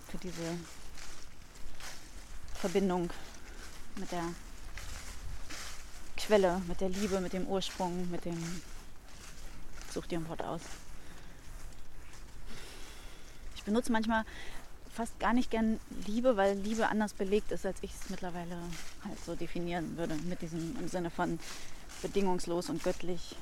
für 0.08 0.18
diese 0.18 0.58
Verbindung 2.66 3.12
mit 3.96 4.12
der 4.12 4.24
Quelle, 6.18 6.64
mit 6.68 6.82
der 6.82 6.90
Liebe, 6.90 7.20
mit 7.20 7.32
dem 7.34 7.46
Ursprung, 7.46 8.10
mit 8.10 8.26
dem, 8.26 8.40
such 9.94 10.08
dir 10.08 10.18
ein 10.18 10.28
Wort 10.28 10.44
aus. 10.44 10.62
Ich 13.56 13.62
benutze 13.62 13.92
manchmal 13.92 14.26
fast 14.92 15.20
gar 15.20 15.34
nicht 15.34 15.52
gern 15.52 15.80
Liebe, 16.08 16.38
weil 16.38 16.58
Liebe 16.58 16.88
anders 16.88 17.14
belegt 17.14 17.52
ist, 17.52 17.68
als 17.68 17.78
ich 17.84 17.92
es 17.94 18.10
mittlerweile 18.10 18.58
halt 19.04 19.24
so 19.24 19.36
definieren 19.36 19.96
würde, 19.96 20.16
mit 20.16 20.42
diesem 20.42 20.76
im 20.80 20.88
Sinne 20.88 21.12
von 21.12 21.40
bedingungslos 22.02 22.70
und 22.70 22.82
göttlich. 22.82 23.36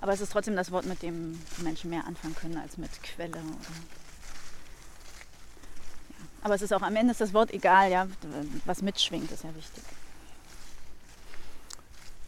Aber 0.00 0.12
es 0.12 0.20
ist 0.20 0.30
trotzdem 0.30 0.54
das 0.54 0.70
Wort, 0.70 0.86
mit 0.86 1.02
dem 1.02 1.40
Menschen 1.58 1.90
mehr 1.90 2.06
anfangen 2.06 2.36
können 2.36 2.58
als 2.58 2.76
mit 2.76 3.02
Quelle. 3.02 3.38
Oder. 3.38 4.05
Aber 6.46 6.54
es 6.54 6.62
ist 6.62 6.72
auch 6.72 6.82
am 6.82 6.94
Ende 6.94 7.10
ist 7.10 7.20
das 7.20 7.34
Wort 7.34 7.52
egal, 7.52 7.90
ja, 7.90 8.06
was 8.66 8.80
mitschwingt, 8.80 9.32
ist 9.32 9.42
ja 9.42 9.52
wichtig. 9.52 9.82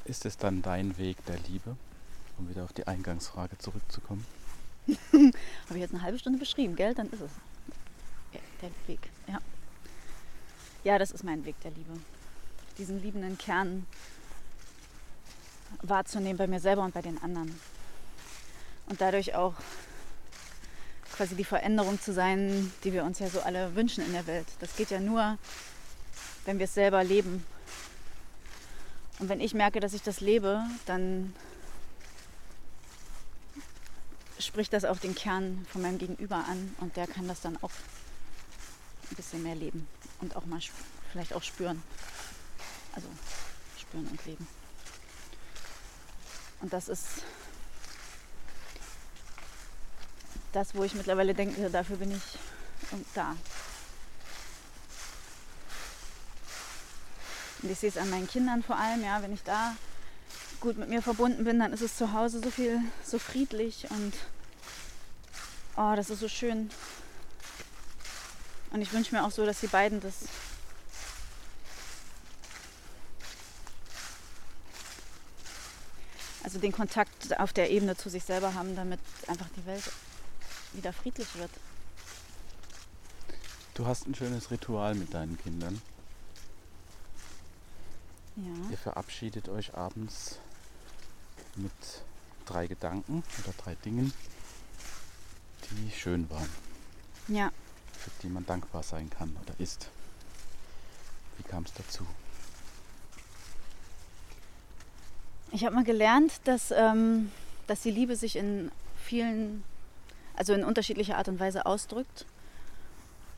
Ist 0.07 0.27
es 0.27 0.37
dann 0.37 0.61
dein 0.61 0.99
Weg 0.99 1.25
der 1.27 1.39
Liebe, 1.47 1.77
um 2.37 2.51
wieder 2.51 2.65
auf 2.65 2.73
die 2.73 2.85
Eingangsfrage 2.89 3.57
zurückzukommen? 3.59 4.27
Habe 4.89 5.33
ich 5.75 5.77
jetzt 5.77 5.95
eine 5.95 6.03
halbe 6.03 6.19
Stunde 6.19 6.37
beschrieben, 6.37 6.75
gell? 6.75 6.95
Dann 6.95 7.09
ist 7.11 7.21
es. 7.21 7.31
Der 8.61 8.71
Weg, 8.89 9.09
ja. 9.29 9.39
Ja, 10.83 10.99
das 10.99 11.13
ist 11.13 11.23
mein 11.23 11.45
Weg 11.45 11.61
der 11.61 11.71
Liebe. 11.71 11.93
Diesen 12.77 13.01
liebenden 13.01 13.39
Kern 13.39 13.87
wahrzunehmen 15.81 16.39
bei 16.39 16.49
mir 16.49 16.59
selber 16.59 16.83
und 16.83 16.93
bei 16.93 17.03
den 17.03 17.23
anderen. 17.23 17.55
Und 18.87 19.01
dadurch 19.01 19.37
auch 19.37 19.55
quasi 21.17 21.35
die 21.35 21.45
Veränderung 21.45 22.01
zu 22.01 22.13
sein, 22.13 22.73
die 22.85 22.93
wir 22.93 23.05
uns 23.05 23.19
ja 23.19 23.29
so 23.29 23.41
alle 23.41 23.75
wünschen 23.75 24.05
in 24.05 24.13
der 24.13 24.27
Welt. 24.27 24.47
Das 24.61 24.77
geht 24.77 24.91
ja 24.91 25.01
nur, 25.01 25.39
wenn 26.45 26.59
wir 26.59 26.65
es 26.65 26.75
selber 26.75 27.03
leben. 27.05 27.45
Und 29.19 29.29
wenn 29.29 29.41
ich 29.41 29.55
merke, 29.55 29.81
dass 29.81 29.95
ich 29.95 30.03
das 30.03 30.21
lebe, 30.21 30.63
dann 30.87 31.35
spricht 34.39 34.73
das 34.73 34.85
auch 34.85 34.99
den 34.99 35.15
Kern 35.15 35.67
von 35.71 35.83
meinem 35.83 35.99
Gegenüber 35.99 36.37
an 36.37 36.75
und 36.81 36.97
der 36.97 37.07
kann 37.07 37.27
das 37.27 37.41
dann 37.41 37.57
auch 37.63 37.73
ein 39.11 39.17
bisschen 39.17 39.43
mehr 39.43 39.57
leben 39.57 39.89
und 40.21 40.37
auch 40.37 40.47
mal 40.47 40.61
vielleicht 41.11 41.35
auch 41.35 41.43
spüren. 41.43 41.83
Also 42.93 43.09
spüren 43.79 44.07
und 44.07 44.25
leben. 44.27 44.47
Und 46.61 46.73
das 46.73 46.89
ist 46.89 47.23
das, 50.59 50.75
wo 50.75 50.83
ich 50.83 50.95
mittlerweile 50.95 51.35
denke, 51.35 51.71
dafür 51.71 51.97
bin 51.97 52.11
ich 52.11 53.01
da. 53.15 53.37
Und 57.63 57.71
ich 57.71 57.79
sehe 57.79 57.91
es 57.91 57.97
an 57.97 58.11
meinen 58.11 58.27
Kindern 58.27 58.65
vor 58.65 58.77
allem, 58.77 59.03
ja, 59.05 59.23
wenn 59.23 59.33
ich 59.33 59.43
da 59.45 59.77
gut 60.61 60.77
mit 60.77 60.89
mir 60.89 61.01
verbunden 61.01 61.45
bin, 61.45 61.61
dann 61.61 61.73
ist 61.73 61.83
es 61.83 61.97
zu 61.97 62.13
Hause 62.13 62.41
so 62.41 62.51
viel, 62.51 62.81
so 63.05 63.21
friedlich 63.21 63.89
und 63.91 64.15
oh, 65.77 65.93
das 65.95 66.11
ist 66.11 66.19
so 66.19 66.29
schön. 66.29 66.71
Und 68.71 68.83
ich 68.83 68.93
wünsche 68.93 69.15
mir 69.15 69.25
auch 69.25 69.31
so, 69.31 69.47
dass 69.47 69.61
die 69.61 69.69
beiden 69.69 70.01
das 70.01 70.25
also 76.43 76.59
den 76.59 76.73
Kontakt 76.73 77.39
auf 77.39 77.53
der 77.53 77.71
Ebene 77.71 77.97
zu 77.97 78.09
sich 78.09 78.25
selber 78.25 78.55
haben, 78.55 78.75
damit 78.75 79.01
einfach 79.29 79.49
die 79.57 79.65
Welt 79.67 79.85
wieder 80.73 80.93
friedlich 80.93 81.35
wird. 81.37 81.51
Du 83.75 83.87
hast 83.87 84.07
ein 84.07 84.15
schönes 84.15 84.51
Ritual 84.51 84.95
mit 84.95 85.15
deinen 85.15 85.39
Kindern. 85.39 85.81
Ja. 88.37 88.71
Ihr 88.71 88.79
verabschiedet 88.79 89.49
euch 89.49 89.75
abends 89.75 90.39
mit 91.57 91.73
drei 92.45 92.67
Gedanken 92.67 93.23
oder 93.43 93.53
drei 93.63 93.75
Dingen, 93.77 94.13
die 95.71 95.91
schön 95.91 96.29
waren. 96.31 96.49
Ja. 97.29 97.51
Für 97.93 98.11
die 98.23 98.29
man 98.29 98.47
dankbar 98.47 98.83
sein 98.83 99.11
kann 99.11 99.37
oder 99.43 99.55
ist. 99.59 99.91
Wie 101.37 101.43
kam 101.43 101.65
es 101.65 101.73
dazu? 101.75 102.07
Ich 105.51 105.65
habe 105.65 105.75
mal 105.75 105.85
gelernt, 105.85 106.33
dass, 106.45 106.71
ähm, 106.71 107.31
dass 107.67 107.83
die 107.83 107.91
Liebe 107.91 108.17
sich 108.17 108.37
in 108.37 108.71
vielen, 109.03 109.65
also 110.39 110.53
in 110.53 110.63
unterschiedlicher 110.63 111.19
Art 111.19 111.29
und 111.29 111.41
Weise 111.41 111.67
ausdrückt. 111.67 112.25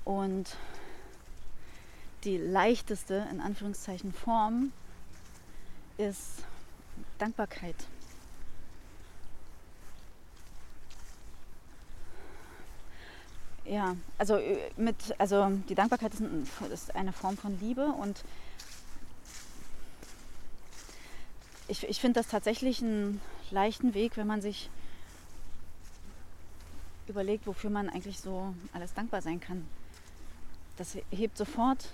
Und 0.05 0.55
die 2.25 2.37
leichteste, 2.37 3.27
in 3.31 3.41
Anführungszeichen, 3.41 4.13
Form 4.13 4.73
ist 5.97 6.45
Dankbarkeit. 7.19 7.77
Ja, 13.65 13.97
also 14.19 14.37
äh, 14.37 14.59
mit, 14.77 14.97
also 15.17 15.51
die 15.71 15.75
Dankbarkeit 15.75 16.13
ist, 16.13 16.21
ein, 16.21 16.47
ist 16.71 16.95
eine 16.95 17.13
Form 17.13 17.39
von 17.39 17.59
Liebe 17.61 17.87
und 17.87 18.25
ich, 21.69 21.89
ich 21.89 22.01
finde 22.01 22.21
das 22.21 22.29
tatsächlich 22.29 22.83
einen 22.83 23.21
leichten 23.51 23.95
Weg, 23.95 24.17
wenn 24.17 24.27
man 24.27 24.43
sich 24.43 24.69
überlegt, 27.11 27.47
wofür 27.47 27.71
man 27.71 27.89
eigentlich 27.91 28.19
so 28.19 28.55
alles 28.73 28.95
dankbar 28.95 29.21
sein 29.21 29.41
kann. 29.41 29.67
Das 30.77 30.97
hebt 31.11 31.37
sofort. 31.37 31.91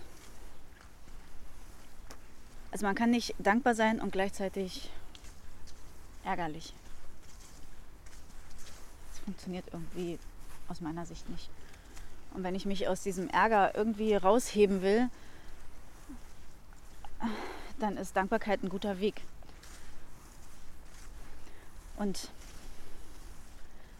Also 2.70 2.86
man 2.86 2.94
kann 2.94 3.10
nicht 3.10 3.34
dankbar 3.38 3.74
sein 3.74 4.00
und 4.00 4.12
gleichzeitig 4.12 4.90
ärgerlich. 6.24 6.74
Das 9.10 9.18
funktioniert 9.20 9.64
irgendwie 9.72 10.18
aus 10.68 10.80
meiner 10.80 11.06
Sicht 11.06 11.28
nicht. 11.30 11.48
Und 12.34 12.42
wenn 12.42 12.54
ich 12.54 12.66
mich 12.66 12.86
aus 12.86 13.02
diesem 13.02 13.28
Ärger 13.28 13.74
irgendwie 13.74 14.14
rausheben 14.14 14.82
will, 14.82 15.08
dann 17.78 17.96
ist 17.96 18.14
Dankbarkeit 18.14 18.62
ein 18.62 18.68
guter 18.68 19.00
Weg. 19.00 19.22
Und 21.96 22.30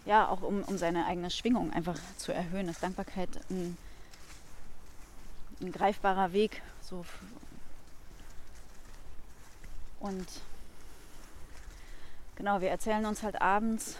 ja, 0.07 0.29
auch 0.29 0.43
um, 0.43 0.63
um 0.63 0.79
seine 0.79 1.07
eigene 1.07 1.31
Schwingung 1.31 1.73
einfach 1.73 1.99
zu 2.17 2.33
erhöhen, 2.33 2.69
ist 2.69 2.83
Dankbarkeit 2.83 3.29
ein, 3.51 3.77
ein 5.61 5.73
greifbarer 5.73 6.33
Weg. 6.33 6.63
So. 6.81 7.05
Und 10.01 10.27
genau, 12.37 12.61
wir 12.61 12.71
erzählen 12.71 13.05
uns 13.05 13.23
halt 13.25 13.43
abends 13.43 13.97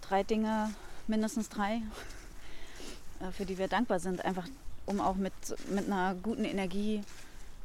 drei 0.00 0.24
Dinge, 0.24 0.74
mindestens 1.06 1.48
drei, 1.48 1.80
äh, 3.20 3.30
für 3.30 3.46
die 3.46 3.58
wir 3.58 3.68
dankbar 3.68 4.00
sind, 4.00 4.24
einfach 4.24 4.48
um 4.86 5.00
auch 5.00 5.16
mit, 5.16 5.32
mit 5.68 5.86
einer 5.86 6.14
guten 6.16 6.44
Energie 6.44 7.02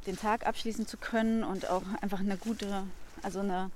den 0.06 0.18
Tag 0.18 0.46
abschließen 0.46 0.86
zu 0.86 0.98
können 0.98 1.44
und 1.44 1.70
auch 1.70 1.84
einfach 2.02 2.20
eine 2.20 2.38
gute, 2.38 2.84
also 3.24 3.40
eine 3.40 3.72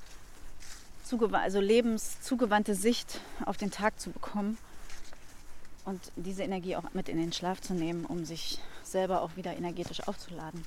also 1.33 1.59
lebenszugewandte 1.59 2.75
Sicht 2.75 3.21
auf 3.45 3.57
den 3.57 3.71
Tag 3.71 3.99
zu 3.99 4.11
bekommen. 4.11 4.57
und 5.85 6.11
diese 6.17 6.43
Energie 6.43 6.75
auch 6.75 6.83
mit 6.93 7.07
in 7.07 7.17
den 7.17 7.31
Schlaf 7.31 7.61
zu 7.61 7.73
nehmen, 7.73 8.05
um 8.05 8.25
sich 8.25 8.59
selber 8.83 9.21
auch 9.21 9.37
wieder 9.37 9.55
energetisch 9.55 10.05
aufzuladen. 10.05 10.65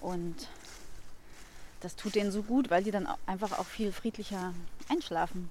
Und 0.00 0.48
das 1.80 1.96
tut 1.96 2.14
denen 2.14 2.30
so 2.30 2.44
gut, 2.44 2.70
weil 2.70 2.84
die 2.84 2.92
dann 2.92 3.08
einfach 3.26 3.58
auch 3.58 3.66
viel 3.66 3.90
friedlicher 3.90 4.54
einschlafen. 4.88 5.50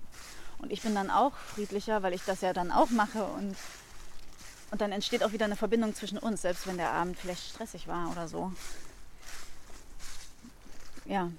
Und 0.59 0.71
ich 0.71 0.81
bin 0.81 0.95
dann 0.95 1.09
auch 1.09 1.35
friedlicher, 1.35 2.03
weil 2.03 2.13
ich 2.13 2.23
das 2.23 2.39
ja 2.39 2.53
dann 2.53 2.71
auch 2.71 2.89
mache. 2.89 3.25
Und, 3.25 3.57
und 4.71 4.79
dann 4.79 4.93
entsteht 4.93 5.23
auch 5.23 5.33
wieder 5.33 5.45
eine 5.45 5.57
Verbindung 5.57 5.93
zwischen 5.93 6.17
uns, 6.17 6.43
selbst 6.43 6.67
wenn 6.67 6.77
der 6.77 6.91
Abend 6.91 7.17
vielleicht 7.17 7.49
stressig 7.49 7.89
war 7.89 8.09
oder 8.11 8.29
so. 8.29 8.53
Ja, 11.05 11.31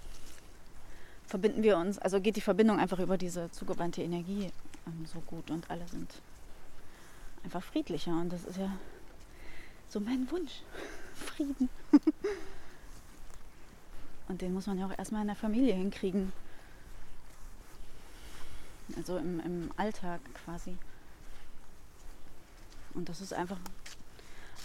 verbinden 1.29 1.63
wir 1.63 1.77
uns, 1.77 1.99
also 1.99 2.21
geht 2.21 2.37
die 2.37 2.41
Verbindung 2.41 2.79
einfach 2.79 2.99
über 2.99 3.19
diese 3.19 3.51
zugewandte 3.53 4.03
Energie 4.03 4.51
ähm, 4.87 5.07
so 5.07 5.21
gut 5.21 5.51
und 5.51 5.71
alle 5.71 5.87
sind 5.87 6.11
einfach 7.45 7.63
friedlicher. 7.63 8.13
Und 8.13 8.31
das 8.33 8.45
ist 8.45 8.57
ja 8.59 8.71
so 9.89 10.01
mein 10.01 10.29
Wunsch. 10.31 10.63
Frieden. 11.15 11.69
und 14.29 14.41
den 14.41 14.55
muss 14.55 14.67
man 14.67 14.79
ja 14.79 14.87
auch 14.87 14.99
erstmal 14.99 15.21
in 15.23 15.27
der 15.27 15.37
Familie 15.37 15.75
hinkriegen. 15.75 16.33
Also 18.97 19.19
im, 19.19 19.41
im 19.41 19.71
Alltag 19.77 20.21
quasi. 20.45 20.77
Und 22.95 23.09
das 23.09 23.21
ist 23.21 23.35
einfach 23.35 23.59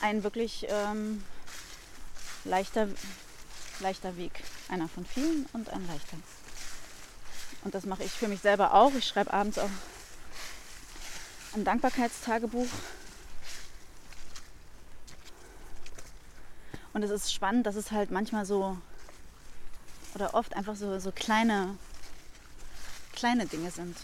ein 0.01 0.23
wirklich 0.23 0.65
ähm, 0.69 1.23
leichter, 2.45 2.87
leichter 3.81 4.15
Weg. 4.15 4.43
Einer 4.69 4.87
von 4.87 5.05
vielen 5.05 5.45
und 5.53 5.69
ein 5.69 5.85
leichter. 5.87 6.17
Und 7.63 7.73
das 7.73 7.85
mache 7.85 8.03
ich 8.03 8.11
für 8.11 8.27
mich 8.27 8.41
selber 8.41 8.73
auch. 8.73 8.93
Ich 8.95 9.05
schreibe 9.05 9.33
abends 9.33 9.57
auch 9.57 9.69
ein 11.55 11.63
Dankbarkeitstagebuch. 11.63 12.67
Und 16.93 17.03
es 17.03 17.09
ist 17.09 17.33
spannend, 17.33 17.65
dass 17.65 17.75
es 17.75 17.91
halt 17.91 18.11
manchmal 18.11 18.45
so 18.45 18.77
oder 20.13 20.35
oft 20.35 20.55
einfach 20.55 20.75
so, 20.75 20.99
so 20.99 21.11
kleine, 21.11 21.75
kleine 23.13 23.47
Dinge 23.47 23.71
sind, 23.71 23.97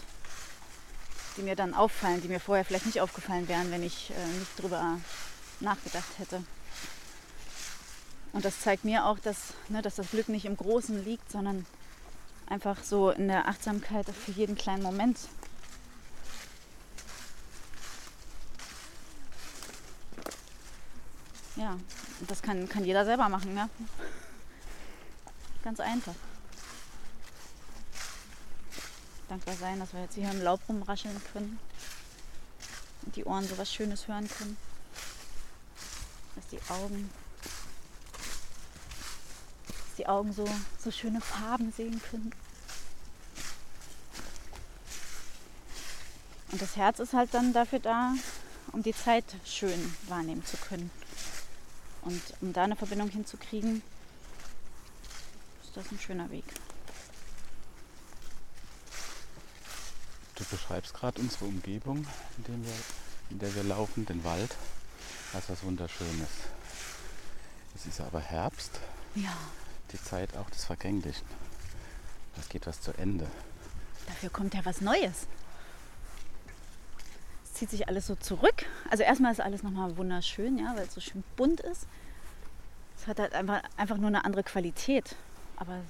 die 1.36 1.42
mir 1.42 1.54
dann 1.54 1.74
auffallen, 1.74 2.20
die 2.20 2.28
mir 2.28 2.40
vorher 2.40 2.64
vielleicht 2.64 2.86
nicht 2.86 3.00
aufgefallen 3.00 3.46
wären, 3.46 3.70
wenn 3.70 3.84
ich 3.84 4.10
äh, 4.10 4.38
nicht 4.38 4.60
drüber 4.60 4.98
nachgedacht 5.60 6.18
hätte. 6.18 6.42
Und 8.32 8.44
das 8.44 8.60
zeigt 8.60 8.84
mir 8.84 9.06
auch, 9.06 9.18
dass, 9.18 9.54
ne, 9.68 9.82
dass 9.82 9.96
das 9.96 10.10
Glück 10.10 10.28
nicht 10.28 10.44
im 10.44 10.56
Großen 10.56 11.04
liegt, 11.04 11.30
sondern 11.30 11.66
einfach 12.50 12.82
so 12.82 13.10
in 13.10 13.28
der 13.28 13.48
Achtsamkeit 13.48 14.06
für 14.10 14.32
jeden 14.32 14.56
kleinen 14.56 14.82
Moment. 14.82 15.18
Ja, 21.56 21.78
das 22.26 22.42
kann, 22.42 22.68
kann 22.68 22.84
jeder 22.84 23.04
selber 23.04 23.28
machen, 23.28 23.56
ja. 23.56 23.68
Ganz 25.62 25.78
einfach. 25.78 26.14
Dankbar 29.28 29.54
sein, 29.54 29.78
dass 29.78 29.92
wir 29.92 30.02
jetzt 30.02 30.14
hier 30.14 30.30
im 30.30 30.42
Laub 30.42 30.60
rumrascheln 30.68 31.20
können. 31.32 31.58
Und 33.02 33.14
die 33.14 33.24
Ohren 33.24 33.46
so 33.46 33.56
was 33.58 33.72
Schönes 33.72 34.08
hören 34.08 34.28
können. 34.28 34.56
Dass 36.34 36.48
die 36.48 36.60
Augen 36.70 37.10
die 40.00 40.06
Augen 40.06 40.32
so, 40.32 40.48
so 40.78 40.90
schöne 40.90 41.20
Farben 41.20 41.72
sehen 41.72 42.00
können. 42.10 42.32
Und 46.52 46.60
das 46.60 46.76
Herz 46.76 46.98
ist 46.98 47.12
halt 47.12 47.32
dann 47.32 47.52
dafür 47.52 47.78
da, 47.78 48.14
um 48.72 48.82
die 48.82 48.94
Zeit 48.94 49.24
schön 49.44 49.94
wahrnehmen 50.08 50.44
zu 50.44 50.56
können. 50.56 50.90
Und 52.02 52.20
um 52.40 52.52
da 52.52 52.64
eine 52.64 52.76
Verbindung 52.76 53.08
hinzukriegen, 53.08 53.82
ist 55.62 55.76
das 55.76 55.90
ein 55.92 55.98
schöner 55.98 56.30
Weg. 56.30 56.44
Du 60.34 60.44
beschreibst 60.44 60.94
gerade 60.94 61.20
unsere 61.20 61.44
Umgebung, 61.44 62.06
in, 62.38 62.64
wir, 62.64 62.72
in 63.30 63.38
der 63.38 63.54
wir 63.54 63.64
laufen, 63.64 64.06
den 64.06 64.24
Wald, 64.24 64.56
als 65.34 65.50
was 65.50 65.62
Wunderschönes. 65.62 66.28
Es 67.76 67.86
ist 67.86 68.00
aber 68.00 68.20
Herbst. 68.20 68.80
Ja 69.14 69.36
die 69.92 70.02
Zeit 70.02 70.36
auch 70.36 70.48
des 70.50 70.64
Vergänglichen. 70.64 71.26
Es 72.38 72.48
geht 72.48 72.66
was 72.66 72.80
zu 72.80 72.92
Ende. 72.92 73.26
Dafür 74.06 74.30
kommt 74.30 74.54
ja 74.54 74.64
was 74.64 74.80
Neues. 74.80 75.26
Zieht 77.60 77.68
sich 77.68 77.88
alles 77.88 78.06
so 78.06 78.14
zurück. 78.14 78.64
Also 78.88 79.02
erstmal 79.02 79.32
ist 79.32 79.40
alles 79.42 79.62
nochmal 79.62 79.94
wunderschön, 79.98 80.56
ja, 80.56 80.74
weil 80.76 80.86
es 80.86 80.94
so 80.94 81.00
schön 81.02 81.22
bunt 81.36 81.60
ist. 81.60 81.86
Es 82.96 83.06
hat 83.06 83.20
halt 83.20 83.34
einfach, 83.34 83.60
einfach 83.76 83.98
nur 83.98 84.06
eine 84.06 84.24
andere 84.24 84.42
Qualität. 84.42 85.14
Aber 85.56 85.82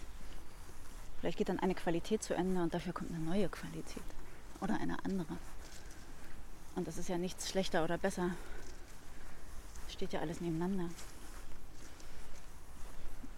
vielleicht 1.20 1.38
geht 1.38 1.48
dann 1.48 1.60
eine 1.60 1.76
Qualität 1.76 2.24
zu 2.24 2.34
Ende 2.34 2.60
und 2.60 2.74
dafür 2.74 2.92
kommt 2.92 3.12
eine 3.14 3.20
neue 3.20 3.48
Qualität. 3.48 4.02
Oder 4.60 4.80
eine 4.80 4.96
andere. 5.04 5.36
Und 6.74 6.88
das 6.88 6.98
ist 6.98 7.08
ja 7.08 7.18
nichts 7.18 7.48
schlechter 7.48 7.84
oder 7.84 7.98
besser. 7.98 8.30
Steht 9.88 10.12
ja 10.12 10.18
alles 10.18 10.40
nebeneinander. 10.40 10.88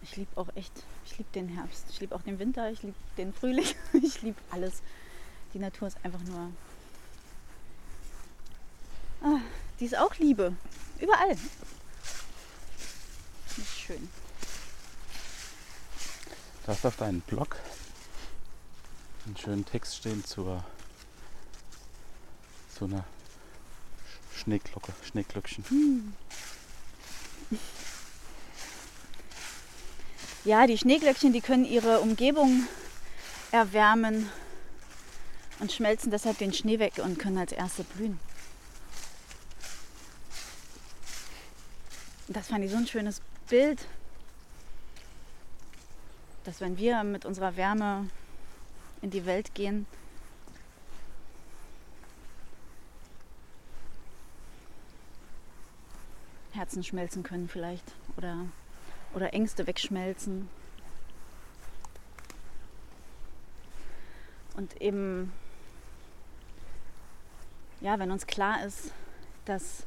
Ich 0.01 0.15
liebe 0.15 0.35
auch 0.37 0.49
echt, 0.55 0.73
ich 1.05 1.19
liebe 1.19 1.29
den 1.35 1.49
Herbst, 1.49 1.85
ich 1.91 1.99
liebe 1.99 2.15
auch 2.15 2.23
den 2.23 2.39
Winter, 2.39 2.71
ich 2.71 2.81
liebe 2.81 2.97
den 3.15 3.31
Frühling, 3.31 3.67
ich 3.93 4.23
liebe 4.23 4.41
alles. 4.49 4.81
Die 5.53 5.59
Natur 5.59 5.87
ist 5.87 6.03
einfach 6.03 6.23
nur. 6.23 6.49
Ah, 9.23 9.39
die 9.79 9.85
ist 9.85 9.97
auch 9.97 10.13
Liebe. 10.15 10.53
Überall. 10.99 11.37
Das 13.47 13.57
ist 13.57 13.79
schön. 13.79 14.09
Du 16.65 16.71
hast 16.71 16.85
auf 16.85 16.97
deinem 16.97 17.21
Blog 17.21 17.57
einen 19.25 19.37
schönen 19.37 19.65
Text 19.65 19.95
stehen 19.95 20.23
zur 20.25 20.63
zu 22.77 22.85
einer 22.85 23.05
Schneeglocke, 24.35 24.93
Schneeglöckchen. 25.03 25.63
Hm. 25.69 26.13
ja, 30.43 30.67
die 30.67 30.77
Schneeglöckchen, 30.77 31.31
die 31.31 31.41
können 31.41 31.65
ihre 31.65 31.99
Umgebung 31.99 32.67
erwärmen 33.51 34.29
und 35.59 35.71
schmelzen 35.71 36.11
deshalb 36.11 36.39
den 36.39 36.53
Schnee 36.53 36.79
weg 36.79 36.93
und 36.97 37.19
können 37.19 37.37
als 37.37 37.51
erste 37.51 37.83
blühen. 37.83 38.19
Das 42.27 42.47
fand 42.47 42.63
ich 42.63 42.71
so 42.71 42.77
ein 42.77 42.87
schönes 42.87 43.21
Bild, 43.49 43.85
dass 46.43 46.61
wenn 46.61 46.77
wir 46.77 47.03
mit 47.03 47.25
unserer 47.25 47.55
Wärme 47.57 48.09
in 49.01 49.09
die 49.09 49.25
Welt 49.25 49.53
gehen, 49.53 49.85
Herzen 56.53 56.83
schmelzen 56.83 57.23
können 57.23 57.49
vielleicht 57.49 57.91
oder 58.15 58.45
oder 59.13 59.33
Ängste 59.33 59.67
wegschmelzen. 59.67 60.49
Und 64.55 64.79
eben, 64.81 65.31
ja, 67.81 67.97
wenn 67.99 68.11
uns 68.11 68.27
klar 68.27 68.63
ist, 68.65 68.91
dass, 69.45 69.85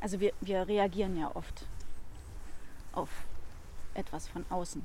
also 0.00 0.20
wir, 0.20 0.32
wir 0.40 0.66
reagieren 0.66 1.18
ja 1.18 1.30
oft 1.34 1.66
auf 2.92 3.08
etwas 3.94 4.28
von 4.28 4.44
außen. 4.50 4.82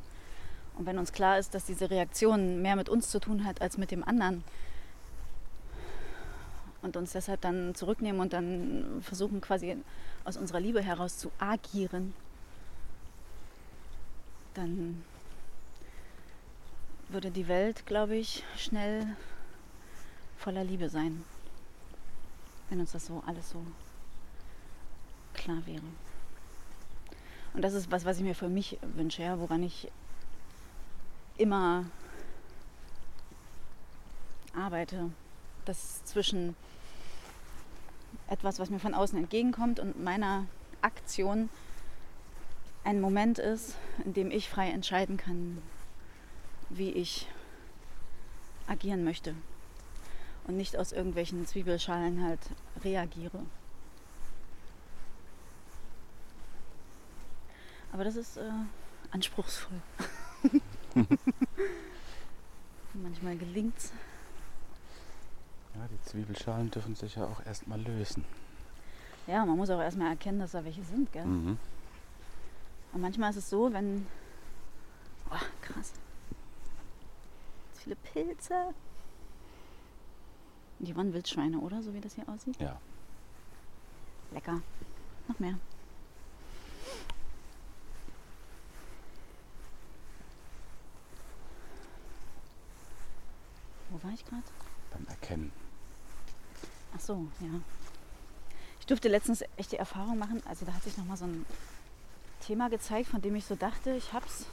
Und 0.77 0.85
wenn 0.85 0.97
uns 0.97 1.13
klar 1.13 1.39
ist, 1.39 1.53
dass 1.53 1.65
diese 1.65 1.89
Reaktion 1.89 2.61
mehr 2.61 2.75
mit 2.75 2.89
uns 2.89 3.09
zu 3.09 3.19
tun 3.19 3.45
hat 3.45 3.61
als 3.61 3.77
mit 3.77 3.91
dem 3.91 4.03
anderen, 4.03 4.43
und 6.85 6.95
uns 6.97 7.13
deshalb 7.13 7.41
dann 7.41 7.73
zurücknehmen 7.73 8.21
und 8.21 8.31
dann 8.31 9.01
versuchen 9.01 9.41
quasi 9.41 9.75
aus 10.23 10.37
unserer 10.37 10.59
Liebe 10.59 10.81
heraus 10.81 11.17
zu 11.17 11.31
agieren, 11.39 12.13
dann 14.53 15.03
würde 17.09 17.31
die 17.31 17.47
Welt, 17.47 17.85
glaube 17.87 18.15
ich, 18.15 18.43
schnell 18.55 19.07
voller 20.37 20.63
Liebe 20.63 20.89
sein, 20.89 21.23
wenn 22.69 22.79
uns 22.79 22.91
das 22.91 23.07
so 23.07 23.23
alles 23.25 23.49
so 23.49 23.65
klar 25.35 25.65
wäre. 25.65 25.83
Und 27.53 27.61
das 27.61 27.73
ist 27.73 27.91
was, 27.91 28.05
was 28.05 28.17
ich 28.17 28.23
mir 28.23 28.35
für 28.35 28.49
mich 28.49 28.77
wünsche, 28.81 29.23
ja, 29.23 29.39
woran 29.39 29.63
ich 29.63 29.89
immer 31.37 31.85
arbeite, 34.55 35.11
dass 35.65 36.03
zwischen 36.05 36.55
etwas, 38.27 38.59
was 38.59 38.69
mir 38.69 38.79
von 38.79 38.93
außen 38.93 39.17
entgegenkommt 39.17 39.79
und 39.79 40.03
meiner 40.03 40.45
Aktion 40.81 41.49
ein 42.83 43.01
Moment 43.01 43.39
ist, 43.39 43.75
in 44.03 44.13
dem 44.13 44.31
ich 44.31 44.49
frei 44.49 44.69
entscheiden 44.69 45.17
kann, 45.17 45.61
wie 46.69 46.91
ich 46.91 47.27
agieren 48.67 49.03
möchte. 49.03 49.35
und 50.47 50.57
nicht 50.57 50.77
aus 50.77 50.91
irgendwelchen 50.91 51.45
Zwiebelschalen 51.45 52.23
halt 52.23 52.39
reagiere. 52.83 53.39
Aber 57.95 58.03
das 58.03 58.17
ist 58.17 58.35
äh, 58.35 58.51
anspruchsvoll. 59.11 59.81
Manchmal 62.93 63.37
gelingt's. 63.37 63.93
Ja, 65.73 65.87
die 65.87 66.01
Zwiebelschalen 66.01 66.69
dürfen 66.71 66.95
sich 66.95 67.15
ja 67.15 67.23
auch 67.23 67.45
erstmal 67.45 67.79
lösen. 67.79 68.25
Ja, 69.27 69.45
man 69.45 69.55
muss 69.55 69.69
auch 69.69 69.79
erstmal 69.79 70.09
erkennen, 70.09 70.39
dass 70.39 70.51
da 70.51 70.65
welche 70.65 70.83
sind, 70.83 71.13
gell? 71.13 71.23
Mhm. 71.23 71.57
Und 72.91 73.01
manchmal 73.01 73.29
ist 73.29 73.37
es 73.37 73.49
so, 73.49 73.71
wenn. 73.71 74.05
Oh, 75.31 75.45
krass. 75.61 75.93
Viele 77.75 77.95
Pilze. 77.95 78.73
Die 80.79 80.93
waren 80.97 81.13
Wildschweine, 81.13 81.59
oder? 81.59 81.81
So 81.81 81.93
wie 81.93 82.01
das 82.01 82.15
hier 82.15 82.27
aussieht. 82.27 82.59
Ja. 82.59 82.77
Lecker. 84.31 84.59
Noch 85.29 85.39
mehr. 85.39 85.57
War 94.05 94.13
ich 94.13 94.25
gerade? 94.25 94.43
Beim 94.91 95.05
Erkennen. 95.07 95.51
Ach 96.95 96.99
so, 96.99 97.27
ja. 97.39 97.59
Ich 98.79 98.85
durfte 98.85 99.09
letztens 99.09 99.43
echt 99.57 99.71
die 99.71 99.77
Erfahrung 99.77 100.17
machen, 100.17 100.43
also 100.45 100.65
da 100.65 100.73
hat 100.73 100.83
sich 100.83 100.97
nochmal 100.97 101.17
so 101.17 101.25
ein 101.25 101.45
Thema 102.41 102.69
gezeigt, 102.69 103.09
von 103.09 103.21
dem 103.21 103.35
ich 103.35 103.45
so 103.45 103.55
dachte, 103.55 103.91
ich 103.91 104.13
hab's 104.13 104.45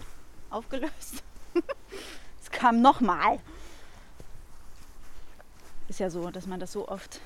aufgelöst. 0.50 1.22
es 2.40 2.50
kam 2.50 2.80
nochmal. 2.80 3.38
Ist 5.88 6.00
ja 6.00 6.08
so, 6.08 6.30
dass 6.30 6.46
man 6.46 6.58
das 6.58 6.72
so 6.72 6.88
oft, 6.88 7.20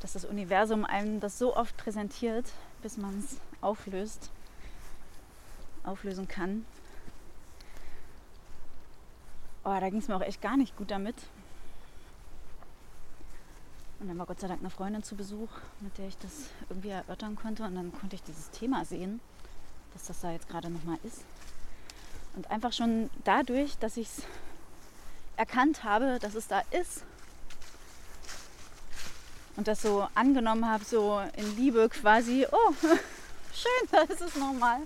dass 0.00 0.14
das 0.14 0.24
Universum 0.24 0.84
einem 0.84 1.20
das 1.20 1.38
so 1.38 1.56
oft 1.56 1.76
präsentiert, 1.76 2.46
bis 2.82 2.96
man 2.96 3.20
es 3.20 3.40
auflöst, 3.60 4.30
auflösen 5.84 6.26
kann. 6.26 6.66
Oh, 9.64 9.78
da 9.80 9.88
ging 9.90 9.98
es 9.98 10.08
mir 10.08 10.16
auch 10.16 10.22
echt 10.22 10.42
gar 10.42 10.56
nicht 10.56 10.76
gut 10.76 10.90
damit. 10.90 11.16
Und 13.98 14.08
dann 14.08 14.18
war 14.18 14.26
Gott 14.26 14.40
sei 14.40 14.48
Dank 14.48 14.60
eine 14.60 14.70
Freundin 14.70 15.02
zu 15.02 15.16
Besuch, 15.16 15.48
mit 15.80 15.96
der 15.98 16.08
ich 16.08 16.18
das 16.18 16.50
irgendwie 16.68 16.90
erörtern 16.90 17.36
konnte. 17.36 17.64
Und 17.64 17.74
dann 17.74 17.92
konnte 17.92 18.16
ich 18.16 18.22
dieses 18.22 18.50
Thema 18.50 18.84
sehen, 18.84 19.20
dass 19.94 20.06
das 20.06 20.20
da 20.20 20.30
jetzt 20.32 20.48
gerade 20.48 20.68
nochmal 20.68 20.98
ist. 21.02 21.24
Und 22.34 22.50
einfach 22.50 22.72
schon 22.72 23.08
dadurch, 23.24 23.78
dass 23.78 23.96
ich 23.96 24.08
es 24.08 24.22
erkannt 25.36 25.84
habe, 25.84 26.18
dass 26.18 26.34
es 26.34 26.46
da 26.48 26.62
ist 26.70 27.04
und 29.56 29.68
das 29.68 29.82
so 29.82 30.06
angenommen 30.14 30.68
habe, 30.68 30.84
so 30.84 31.20
in 31.36 31.56
Liebe 31.56 31.88
quasi, 31.88 32.46
oh, 32.50 32.72
schön, 33.54 33.88
da 33.90 34.02
ist 34.02 34.20
es 34.20 34.36
nochmal, 34.36 34.80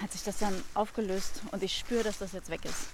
hat 0.00 0.12
sich 0.12 0.24
das 0.24 0.38
dann 0.38 0.54
aufgelöst 0.74 1.42
und 1.52 1.62
ich 1.62 1.78
spüre, 1.78 2.02
dass 2.02 2.18
das 2.18 2.32
jetzt 2.32 2.50
weg 2.50 2.64
ist. 2.64 2.88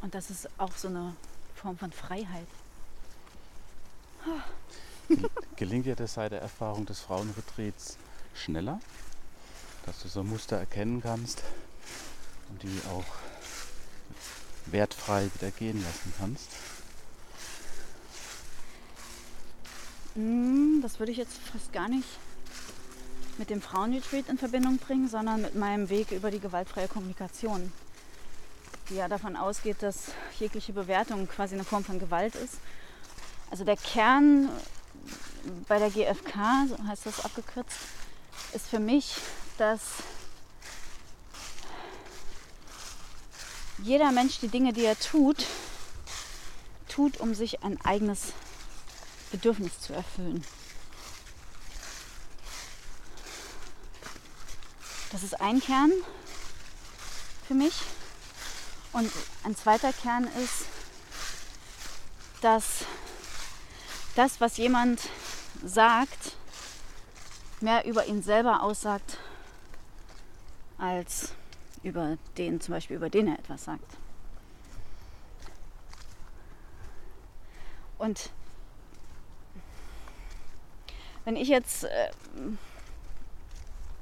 Und 0.00 0.14
das 0.14 0.30
ist 0.30 0.48
auch 0.58 0.76
so 0.76 0.88
eine 0.88 1.14
Form 1.54 1.76
von 1.76 1.92
Freiheit. 1.92 2.46
Gelingt 5.56 5.86
dir 5.86 5.96
das 5.96 6.14
seit 6.14 6.32
der 6.32 6.40
Erfahrung 6.40 6.86
des 6.86 7.00
Frauenretreats 7.00 7.96
schneller? 8.34 8.80
Dass 9.86 10.02
du 10.02 10.08
so 10.08 10.22
Muster 10.22 10.56
erkennen 10.56 11.02
kannst 11.02 11.42
und 12.50 12.62
die 12.62 12.80
auch 12.90 13.04
wertfrei 14.66 15.30
wieder 15.34 15.50
gehen 15.50 15.82
lassen 15.82 16.12
kannst? 16.18 16.48
Mm, 20.14 20.80
Das 20.82 20.98
würde 20.98 21.12
ich 21.12 21.18
jetzt 21.18 21.38
fast 21.38 21.72
gar 21.72 21.88
nicht 21.88 22.08
mit 23.38 23.50
dem 23.50 23.62
Frauenretreat 23.62 24.28
in 24.28 24.36
Verbindung 24.36 24.78
bringen, 24.78 25.08
sondern 25.08 25.40
mit 25.42 25.54
meinem 25.54 25.88
Weg 25.90 26.10
über 26.10 26.30
die 26.30 26.40
gewaltfreie 26.40 26.88
Kommunikation, 26.88 27.72
die 28.88 28.96
ja 28.96 29.08
davon 29.08 29.36
ausgeht, 29.36 29.82
dass 29.82 30.12
jegliche 30.38 30.72
Bewertung 30.72 31.28
quasi 31.28 31.54
eine 31.54 31.64
Form 31.64 31.84
von 31.84 31.98
Gewalt 31.98 32.34
ist. 32.34 32.54
Also 33.50 33.64
der 33.64 33.76
Kern 33.76 34.48
bei 35.68 35.78
der 35.78 35.90
GfK, 35.90 36.66
so 36.68 36.76
heißt 36.86 37.06
das 37.06 37.24
abgekürzt, 37.24 37.78
ist 38.52 38.66
für 38.66 38.80
mich, 38.80 39.16
dass 39.56 39.82
jeder 43.82 44.12
Mensch 44.12 44.40
die 44.40 44.48
Dinge, 44.48 44.72
die 44.72 44.84
er 44.84 44.98
tut, 44.98 45.46
tut, 46.88 47.18
um 47.18 47.34
sich 47.34 47.62
ein 47.62 47.80
eigenes 47.84 48.32
Bedürfnis 49.30 49.80
zu 49.80 49.92
erfüllen. 49.92 50.44
Das 55.12 55.22
ist 55.22 55.40
ein 55.40 55.60
Kern 55.60 55.92
für 57.46 57.54
mich. 57.54 57.72
Und 58.92 59.10
ein 59.44 59.54
zweiter 59.56 59.92
Kern 59.92 60.24
ist, 60.24 60.66
dass 62.40 62.84
das, 64.14 64.40
was 64.40 64.56
jemand 64.56 65.00
sagt, 65.64 66.36
mehr 67.60 67.84
über 67.84 68.06
ihn 68.06 68.22
selber 68.22 68.62
aussagt, 68.62 69.18
als 70.78 71.34
über 71.82 72.16
den, 72.36 72.60
zum 72.60 72.74
Beispiel 72.74 72.96
über 72.96 73.10
den 73.10 73.28
er 73.28 73.38
etwas 73.38 73.64
sagt. 73.64 73.96
Und 77.98 78.30
wenn 81.24 81.36
ich 81.36 81.48
jetzt 81.48 81.84
äh, 81.84 82.10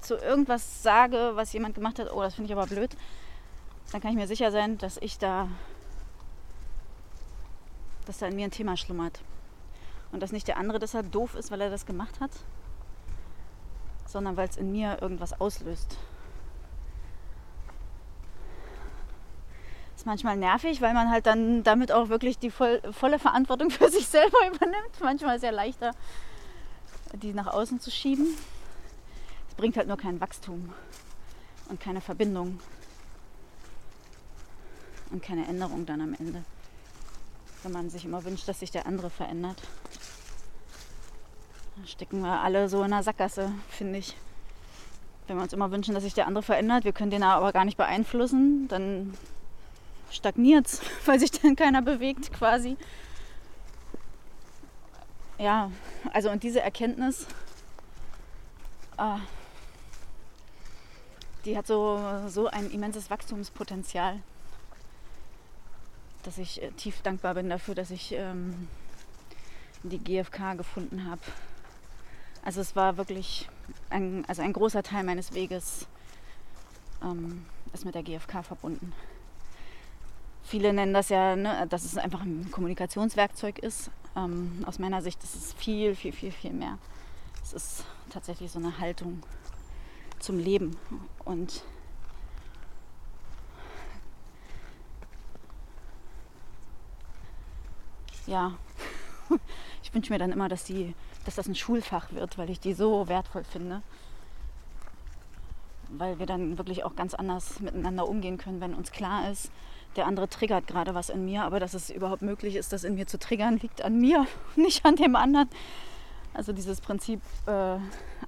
zu 0.01 0.16
irgendwas 0.16 0.82
sage, 0.82 1.32
was 1.34 1.53
jemand 1.53 1.74
gemacht 1.74 1.99
hat, 1.99 2.12
oh, 2.12 2.22
das 2.22 2.34
finde 2.34 2.53
ich 2.53 2.57
aber 2.57 2.66
blöd, 2.66 2.97
dann 3.93 4.01
kann 4.01 4.11
ich 4.11 4.16
mir 4.16 4.26
sicher 4.26 4.51
sein, 4.51 4.78
dass 4.78 4.97
ich 4.99 5.18
da, 5.18 5.49
dass 8.05 8.18
da 8.18 8.26
in 8.26 8.37
mir 8.37 8.45
ein 8.45 8.51
Thema 8.51 8.76
schlummert. 8.76 9.20
Und 10.12 10.20
dass 10.20 10.32
nicht 10.32 10.49
der 10.49 10.57
andere 10.57 10.78
deshalb 10.78 11.12
doof 11.12 11.34
ist, 11.34 11.51
weil 11.51 11.61
er 11.61 11.70
das 11.70 11.87
gemacht 11.87 12.20
hat, 12.20 12.30
sondern 14.07 14.37
weil 14.37 14.49
es 14.49 14.57
in 14.57 14.72
mir 14.72 14.99
irgendwas 15.01 15.41
auslöst. 15.41 15.99
Ist 19.95 20.07
manchmal 20.07 20.37
nervig, 20.37 20.80
weil 20.80 20.95
man 20.95 21.11
halt 21.11 21.26
dann 21.26 21.62
damit 21.62 21.91
auch 21.91 22.09
wirklich 22.09 22.39
die 22.39 22.51
voll, 22.51 22.80
volle 22.93 23.18
Verantwortung 23.18 23.70
für 23.70 23.89
sich 23.89 24.07
selber 24.07 24.39
übernimmt. 24.47 25.01
Manchmal 25.01 25.37
ist 25.37 25.43
es 25.43 25.47
ja 25.47 25.51
leichter, 25.51 25.93
die 27.14 27.32
nach 27.32 27.49
außen 27.49 27.80
zu 27.80 27.91
schieben. 27.91 28.26
Es 29.49 29.55
bringt 29.55 29.76
halt 29.76 29.89
nur 29.89 29.97
kein 29.97 30.20
Wachstum 30.20 30.72
und 31.68 31.80
keine 31.80 32.01
Verbindung 32.01 32.61
und 35.11 35.22
keine 35.22 35.46
Änderung 35.46 35.86
dann 35.86 36.00
am 36.00 36.14
Ende. 36.14 36.44
Wenn 37.62 37.72
man 37.72 37.90
sich 37.90 38.04
immer 38.04 38.24
wünscht, 38.24 38.48
dass 38.48 38.61
sich 38.61 38.70
der 38.70 38.86
andere 38.86 39.11
verändert. 39.11 39.61
Da 41.76 41.86
stecken 41.86 42.20
wir 42.22 42.40
alle 42.40 42.68
so 42.68 42.78
in 42.78 42.92
einer 42.92 43.02
Sackgasse, 43.02 43.52
finde 43.68 43.98
ich. 43.98 44.16
Wenn 45.26 45.36
wir 45.36 45.42
uns 45.42 45.52
immer 45.52 45.70
wünschen, 45.70 45.94
dass 45.94 46.04
sich 46.04 46.14
der 46.14 46.26
andere 46.26 46.42
verändert, 46.42 46.84
wir 46.84 46.92
können 46.92 47.11
den 47.11 47.22
aber 47.22 47.52
gar 47.52 47.64
nicht 47.64 47.76
beeinflussen, 47.76 48.68
dann 48.68 49.14
stagniert 50.11 50.66
es, 50.66 50.80
weil 51.07 51.18
sich 51.18 51.32
dann 51.32 51.57
keiner 51.57 51.82
bewegt 51.82 52.32
quasi. 52.32 52.76
Ja, 55.38 55.70
also 56.12 56.30
und 56.30 56.42
diese 56.42 56.62
Erkenntnis, 56.62 57.26
äh, 58.96 59.18
die 61.44 61.57
hat 61.57 61.66
so, 61.66 62.00
so 62.28 62.46
ein 62.48 62.70
immenses 62.70 63.11
Wachstumspotenzial, 63.11 64.20
dass 66.27 66.39
ich 66.39 66.62
äh, 66.62 66.70
tief 66.72 67.03
dankbar 67.03 67.35
bin 67.35 67.49
dafür, 67.49 67.74
dass 67.74 67.91
ich 67.91 68.12
ähm, 68.12 68.68
die 69.83 69.99
GfK 69.99 70.55
gefunden 70.55 71.09
habe. 71.09 71.20
Also 72.43 72.61
es 72.61 72.77
war 72.77 72.97
wirklich 72.97 73.49
ein, 73.91 74.24
also 74.27 74.43
ein 74.43 74.53
großer 74.53 74.83
Teil 74.83 75.05
meines 75.05 75.35
Weges 75.35 75.87
ähm, 77.03 77.45
ist 77.72 77.85
mit 77.85 77.95
der 77.95 78.03
GfK 78.03 78.43
verbunden. 78.43 78.93
Viele 80.43 80.72
nennen 80.72 80.95
das 80.95 81.09
ja, 81.09 81.35
ne, 81.35 81.66
dass 81.68 81.85
es 81.85 81.97
einfach 81.97 82.22
ein 82.22 82.51
Kommunikationswerkzeug 82.51 83.59
ist. 83.59 83.91
Ähm, 84.16 84.64
aus 84.66 84.79
meiner 84.79 85.03
Sicht 85.03 85.22
ist 85.24 85.35
es 85.35 85.53
viel, 85.55 85.95
viel, 85.95 86.12
viel, 86.12 86.31
viel 86.31 86.53
mehr. 86.53 86.79
Es 87.43 87.53
ist 87.53 87.85
tatsächlich 88.11 88.51
so 88.51 88.59
eine 88.59 88.79
Haltung 88.79 89.22
zum 90.20 90.39
Leben. 90.39 90.77
Und 91.24 91.62
ja, 98.27 98.53
ich 99.83 99.95
wünsche 99.95 100.12
mir 100.12 100.18
dann 100.18 100.33
immer, 100.33 100.49
dass, 100.49 100.64
die, 100.64 100.95
dass 101.24 101.35
das 101.35 101.47
ein 101.47 101.55
Schulfach 101.55 102.12
wird, 102.12 102.39
weil 102.39 102.51
ich 102.51 102.61
die 102.61 102.74
so 102.74 103.09
wertvoll 103.09 103.45
finde. 103.45 103.83
weil 105.89 106.18
wir 106.18 106.27
dann 106.27 106.59
wirklich 106.59 106.83
auch 106.85 106.97
ganz 106.97 107.14
anders 107.14 107.61
miteinander 107.61 108.09
umgehen 108.09 108.39
können, 108.39 108.61
wenn 108.61 108.74
uns 108.74 108.91
klar 108.91 109.31
ist, 109.31 109.53
der 109.97 110.07
andere 110.07 110.29
triggert 110.29 110.66
gerade 110.66 110.95
was 110.95 111.09
in 111.09 111.24
mir, 111.24 111.45
aber 111.45 111.61
dass 111.61 111.74
es 111.74 111.91
überhaupt 111.91 112.22
möglich 112.22 112.57
ist, 112.57 112.72
das 112.72 112.85
in 112.85 112.95
mir 112.95 113.07
zu 113.07 113.18
triggern, 113.18 113.59
liegt 113.59 113.83
an 113.83 113.99
mir, 113.99 114.27
nicht 114.57 114.85
an 114.85 114.97
dem 114.97 115.16
anderen. 115.16 115.49
Also 116.35 116.53
dieses 116.53 116.81
Prinzip 116.81 117.20
äh, 117.47 117.79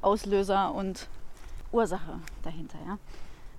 Auslöser 0.01 0.73
und 0.73 1.09
Ursache 1.73 2.21
dahinter. 2.43 2.79
Ja? 2.87 2.99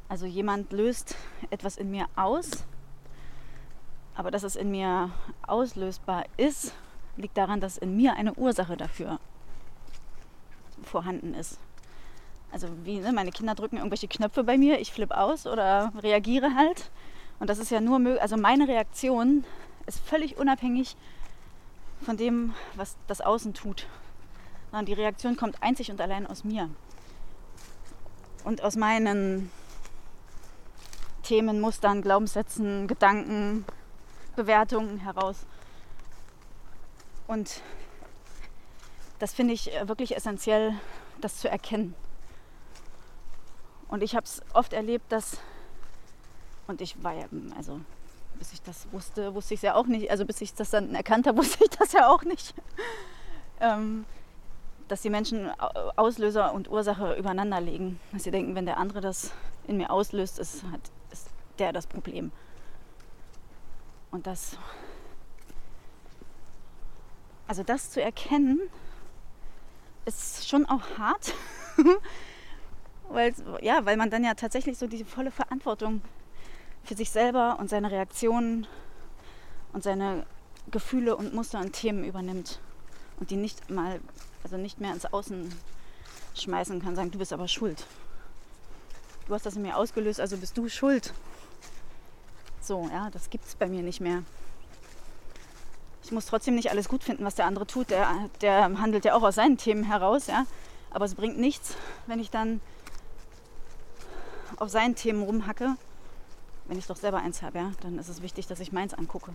Also 0.08 0.26
jemand 0.26 0.72
löst 0.72 1.16
etwas 1.52 1.78
in 1.78 1.92
mir 1.92 2.08
aus, 2.16 2.66
aber 4.20 4.32
dass 4.32 4.44
es 4.44 4.58
in 4.58 4.70
mir 4.70 5.12
auslösbar 5.48 6.26
ist, 6.36 6.74
liegt 7.16 7.38
daran, 7.38 7.62
dass 7.62 7.78
in 7.78 7.96
mir 7.96 8.16
eine 8.16 8.34
Ursache 8.34 8.76
dafür 8.76 9.18
vorhanden 10.84 11.34
ist. 11.34 11.58
Also 12.52 12.68
wie 12.84 13.00
ne, 13.00 13.14
meine 13.14 13.32
Kinder 13.32 13.56
drücken 13.56 13.78
irgendwelche 13.78 14.10
Knöpfe 14.10 14.44
bei 14.44 14.58
mir, 14.58 14.82
ich 14.82 14.92
flippe 14.92 15.18
aus 15.18 15.48
oder 15.48 15.94
reagiere 16.04 16.54
halt. 16.54 16.92
Und 17.40 17.50
das 17.50 17.60
ist 17.60 17.72
ja 17.72 17.80
nur 17.80 17.98
möglich, 17.98 18.22
also 18.22 18.36
meine 18.36 18.68
Reaktion 18.68 19.46
ist 19.86 20.02
völlig 20.02 20.36
unabhängig 20.36 20.98
von 22.02 22.18
dem, 22.18 22.54
was 22.76 22.98
das 23.08 23.22
Außen 23.22 23.54
tut. 23.54 23.88
Und 24.74 24.90
die 24.90 24.94
Reaktion 24.94 25.38
kommt 25.38 25.64
einzig 25.64 25.92
und 25.92 26.02
allein 26.02 26.28
aus 26.28 26.44
mir. 26.44 26.70
Und 28.44 28.64
aus 28.64 28.76
meinen 28.76 29.50
Themen, 31.24 31.62
Mustern, 31.62 32.02
Glaubenssätzen, 32.02 32.90
Gedanken, 32.90 33.64
Bewertungen 34.40 35.00
heraus. 35.00 35.46
Und 37.28 37.62
das 39.20 39.34
finde 39.34 39.54
ich 39.54 39.70
wirklich 39.84 40.16
essentiell, 40.16 40.74
das 41.20 41.38
zu 41.38 41.50
erkennen. 41.50 41.94
Und 43.90 44.02
ich 44.02 44.16
habe 44.16 44.24
es 44.24 44.42
oft 44.54 44.72
erlebt, 44.72 45.12
dass, 45.12 45.40
und 46.68 46.80
ich 46.80 47.04
war 47.04 47.14
ja, 47.14 47.26
also 47.58 47.82
bis 48.36 48.54
ich 48.54 48.62
das 48.62 48.88
wusste, 48.94 49.36
wusste 49.36 49.56
ich 49.56 49.58
es 49.58 49.64
ja 49.64 49.76
auch 49.76 49.88
nicht, 49.88 50.10
also 50.10 50.26
bis 50.26 50.40
ich 50.40 50.54
das 50.54 50.70
dann 50.70 50.96
erkannt 50.96 51.28
habe, 51.28 51.38
wusste 51.40 51.66
ich 51.66 51.72
das 51.72 51.92
ja 51.92 52.08
auch 52.08 52.24
nicht, 52.24 52.54
ähm, 53.60 54.06
dass 54.88 55.02
die 55.02 55.10
Menschen 55.10 55.52
Auslöser 55.98 56.54
und 56.54 56.70
Ursache 56.70 57.16
übereinander 57.16 57.60
legen. 57.60 58.00
Dass 58.14 58.24
sie 58.24 58.32
denken, 58.32 58.56
wenn 58.56 58.66
der 58.66 58.78
andere 58.78 59.02
das 59.02 59.34
in 59.68 59.76
mir 59.76 59.92
auslöst, 59.92 60.40
ist, 60.40 60.64
hat, 60.72 60.82
ist 61.12 61.28
der 61.60 61.74
das 61.74 61.86
Problem. 61.86 62.32
Und 64.12 64.28
das, 64.28 64.58
also 67.48 67.64
das 67.64 67.92
zu 67.92 68.02
erkennen, 68.02 68.60
ist 70.06 70.48
schon 70.48 70.66
auch 70.66 70.98
hart. 70.98 71.34
weil, 73.10 73.34
ja, 73.62 73.86
weil 73.86 73.98
man 73.98 74.10
dann 74.10 74.24
ja 74.24 74.34
tatsächlich 74.34 74.78
so 74.78 74.88
die 74.88 75.04
volle 75.04 75.32
Verantwortung 75.32 76.02
für 76.84 76.96
sich 76.96 77.10
selber 77.10 77.58
und 77.60 77.70
seine 77.70 77.92
Reaktionen 77.92 78.68
und 79.74 79.84
seine 79.84 80.26
Gefühle 80.72 81.16
und 81.16 81.34
Muster 81.34 81.60
und 81.60 81.74
Themen 81.74 82.04
übernimmt 82.04 82.60
und 83.20 83.32
die 83.32 83.36
nicht 83.36 83.70
mal, 83.70 84.00
also 84.44 84.58
nicht 84.58 84.80
mehr 84.80 84.94
ins 84.94 85.06
Außen 85.06 85.54
schmeißen 86.36 86.82
kann, 86.82 86.96
sagen, 86.96 87.12
du 87.12 87.20
bist 87.20 87.34
aber 87.34 87.48
schuld. 87.48 87.86
Du 89.28 89.34
hast 89.34 89.46
das 89.46 89.56
in 89.56 89.62
mir 89.62 89.76
ausgelöst, 89.76 90.20
also 90.20 90.38
bist 90.38 90.58
du 90.58 90.70
schuld. 90.70 91.14
So, 92.70 92.88
ja, 92.94 93.10
das 93.10 93.32
gibt 93.32 93.46
es 93.48 93.56
bei 93.56 93.66
mir 93.66 93.82
nicht 93.82 94.00
mehr. 94.00 94.22
Ich 96.04 96.12
muss 96.12 96.28
trotzdem 96.28 96.54
nicht 96.54 96.70
alles 96.70 96.88
gut 96.88 97.04
finden, 97.04 97.26
was 97.26 97.34
der 97.34 97.48
andere 97.48 97.66
tut. 97.66 97.90
Der, 97.90 98.30
der 98.42 98.80
handelt 98.80 99.06
ja 99.06 99.16
auch 99.16 99.24
aus 99.24 99.34
seinen 99.34 99.58
Themen 99.58 99.84
heraus, 99.84 100.28
ja. 100.28 100.46
Aber 100.92 101.06
es 101.06 101.16
bringt 101.16 101.40
nichts, 101.40 101.76
wenn 102.06 102.20
ich 102.20 102.30
dann 102.30 102.62
auf 104.58 104.70
seinen 104.70 104.94
Themen 104.94 105.24
rumhacke, 105.24 105.78
wenn 106.68 106.78
ich 106.78 106.86
doch 106.86 106.96
selber 106.96 107.18
eins 107.18 107.42
habe, 107.42 107.58
ja, 107.58 107.72
dann 107.82 107.98
ist 107.98 108.08
es 108.08 108.22
wichtig, 108.22 108.46
dass 108.46 108.60
ich 108.60 108.72
meins 108.72 108.94
angucke. 108.94 109.32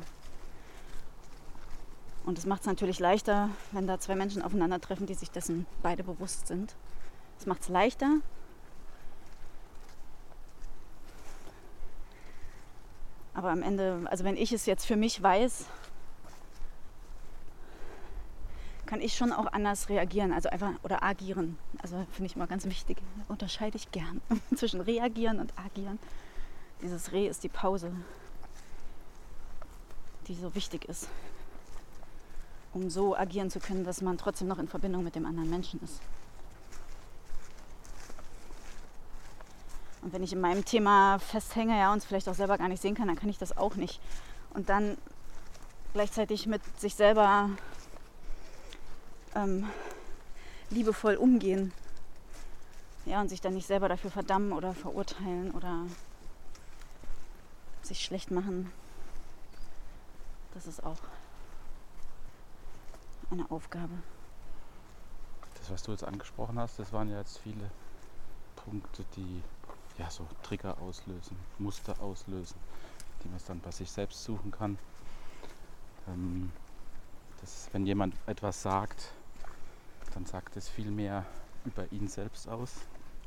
Und 2.25 2.39
es 2.39 2.47
macht 2.47 2.61
es 2.61 2.69
natürlich 2.69 3.01
leichter, 3.01 3.51
wenn 3.73 3.89
da 3.89 3.99
zwei 3.99 4.15
Menschen 4.15 4.43
aufeinandertreffen, 4.43 5.09
die 5.09 5.15
sich 5.15 5.33
dessen 5.33 5.67
beide 5.83 6.05
bewusst 6.05 6.47
sind. 6.47 6.77
Es 7.41 7.47
macht 7.47 7.63
es 7.63 7.69
leichter. 7.69 8.19
Aber 13.35 13.51
am 13.51 13.63
Ende, 13.63 14.01
also 14.07 14.25
wenn 14.25 14.37
ich 14.37 14.53
es 14.53 14.65
jetzt 14.67 14.87
für 14.87 14.97
mich 14.97 15.21
weiß, 15.23 15.67
kann 18.87 19.01
ich 19.01 19.17
schon 19.17 19.33
auch 19.33 19.53
anders 19.53 19.89
reagieren, 19.89 20.33
also 20.33 20.49
einfach 20.49 20.73
oder 20.83 21.03
agieren. 21.03 21.59
Also 21.83 22.07
finde 22.13 22.27
ich 22.27 22.37
immer 22.37 22.47
ganz 22.47 22.65
wichtig. 22.65 22.99
Unterscheide 23.29 23.77
ich 23.77 23.91
gern 23.91 24.21
zwischen 24.55 24.81
reagieren 24.81 25.41
und 25.41 25.53
agieren. 25.59 25.99
Dieses 26.81 27.13
Re 27.13 27.27
ist 27.27 27.43
die 27.43 27.49
Pause, 27.49 27.93
die 30.29 30.35
so 30.35 30.55
wichtig 30.55 30.85
ist, 30.85 31.09
um 32.73 32.91
so 32.91 33.17
agieren 33.17 33.51
zu 33.51 33.59
können, 33.59 33.85
dass 33.85 34.01
man 34.01 34.19
trotzdem 34.19 34.49
noch 34.49 34.59
in 34.59 34.69
Verbindung 34.69 35.03
mit 35.03 35.15
dem 35.15 35.27
anderen 35.27 35.51
Menschen 35.51 35.83
ist. 35.83 36.01
Und 40.05 40.13
wenn 40.13 40.23
ich 40.23 40.35
in 40.35 40.41
meinem 40.41 40.67
Thema 40.67 41.19
festhänge 41.19 41.79
ja, 41.79 41.91
und 41.91 41.99
es 41.99 42.05
vielleicht 42.05 42.29
auch 42.29 42.35
selber 42.35 42.59
gar 42.59 42.69
nicht 42.69 42.83
sehen 42.83 42.95
kann, 42.95 43.09
dann 43.09 43.17
kann 43.17 43.31
ich 43.31 43.39
das 43.39 43.57
auch 43.57 43.75
nicht. 43.75 44.03
Und 44.51 44.69
dann 44.69 44.99
gleichzeitig 45.95 46.47
mit 46.47 46.61
sich 46.79 46.95
selber 46.95 47.49
ähm, 49.35 49.67
liebevoll 50.69 51.15
umgehen. 51.15 51.73
Ja, 53.07 53.23
und 53.23 53.31
sich 53.31 53.41
dann 53.41 53.55
nicht 53.55 53.67
selber 53.67 53.89
dafür 53.89 54.11
verdammen 54.11 54.53
oder 54.53 54.75
verurteilen 54.75 55.53
oder 55.53 55.87
sich 57.81 58.05
schlecht 58.05 58.31
machen. 58.31 58.71
Das 60.53 60.67
ist 60.67 60.85
auch 60.85 60.99
eine 63.31 63.51
Aufgabe. 63.51 63.95
Das, 65.59 65.71
was 65.71 65.83
du 65.83 65.93
jetzt 65.93 66.05
angesprochen 66.05 66.59
hast, 66.59 66.79
das 66.79 66.93
waren 66.93 67.11
ja 67.11 67.19
jetzt 67.19 67.39
viele 67.39 67.71
Punkte, 68.57 69.03
die 69.17 69.43
ja 69.99 70.11
so 70.11 70.27
Trigger 70.43 70.79
auslösen, 70.81 71.37
Muster 71.59 72.01
auslösen, 72.01 72.57
die 73.23 73.29
man 73.29 73.41
dann 73.47 73.61
bei 73.61 73.71
sich 73.71 73.91
selbst 73.91 74.25
suchen 74.25 74.51
kann. 74.51 74.79
Ähm, 76.09 76.53
dass, 77.41 77.69
wenn 77.73 77.87
jemand 77.87 78.15
etwas 78.27 78.63
sagt, 78.63 79.13
dann 80.15 80.27
sagt 80.27 80.57
es 80.57 80.69
viel 80.69 80.91
mehr 80.91 81.27
über 81.65 81.91
ihn 81.93 82.09
selbst 82.09 82.49
aus. 82.49 82.73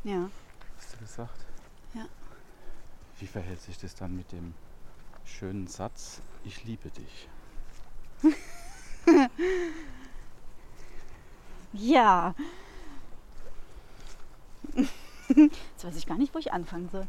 Ja. 0.04 0.30
Hast 0.78 0.94
du 0.94 0.98
gesagt? 0.98 1.46
Ja. 1.94 2.06
Wie 3.20 3.28
verhält 3.28 3.62
sich 3.62 3.78
das 3.78 3.96
dann 3.96 4.16
mit 4.16 4.32
dem 4.32 4.54
schönen 5.26 5.68
Satz, 5.68 6.22
ich 6.44 6.64
liebe 6.64 6.90
dich? 6.92 7.30
ja. 11.74 12.34
Jetzt 15.36 15.84
weiß 15.84 15.96
ich 15.98 16.06
gar 16.06 16.18
nicht, 16.18 16.34
wo 16.34 16.40
ich 16.40 16.54
anfangen 16.54 16.90
soll. 16.90 17.08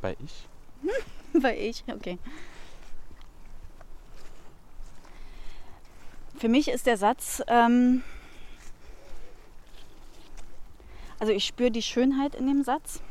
Bei 0.00 0.16
ich? 0.24 0.48
Bei 1.40 1.56
ich, 1.58 1.84
okay. 1.88 2.18
Für 6.36 6.48
mich 6.48 6.68
ist 6.68 6.86
der 6.86 6.96
Satz, 6.96 7.42
ähm, 7.48 8.02
also 11.18 11.32
ich 11.32 11.44
spüre 11.44 11.72
die 11.72 11.82
Schönheit 11.82 12.36
in 12.36 12.46
dem 12.46 12.62
Satz 12.62 13.02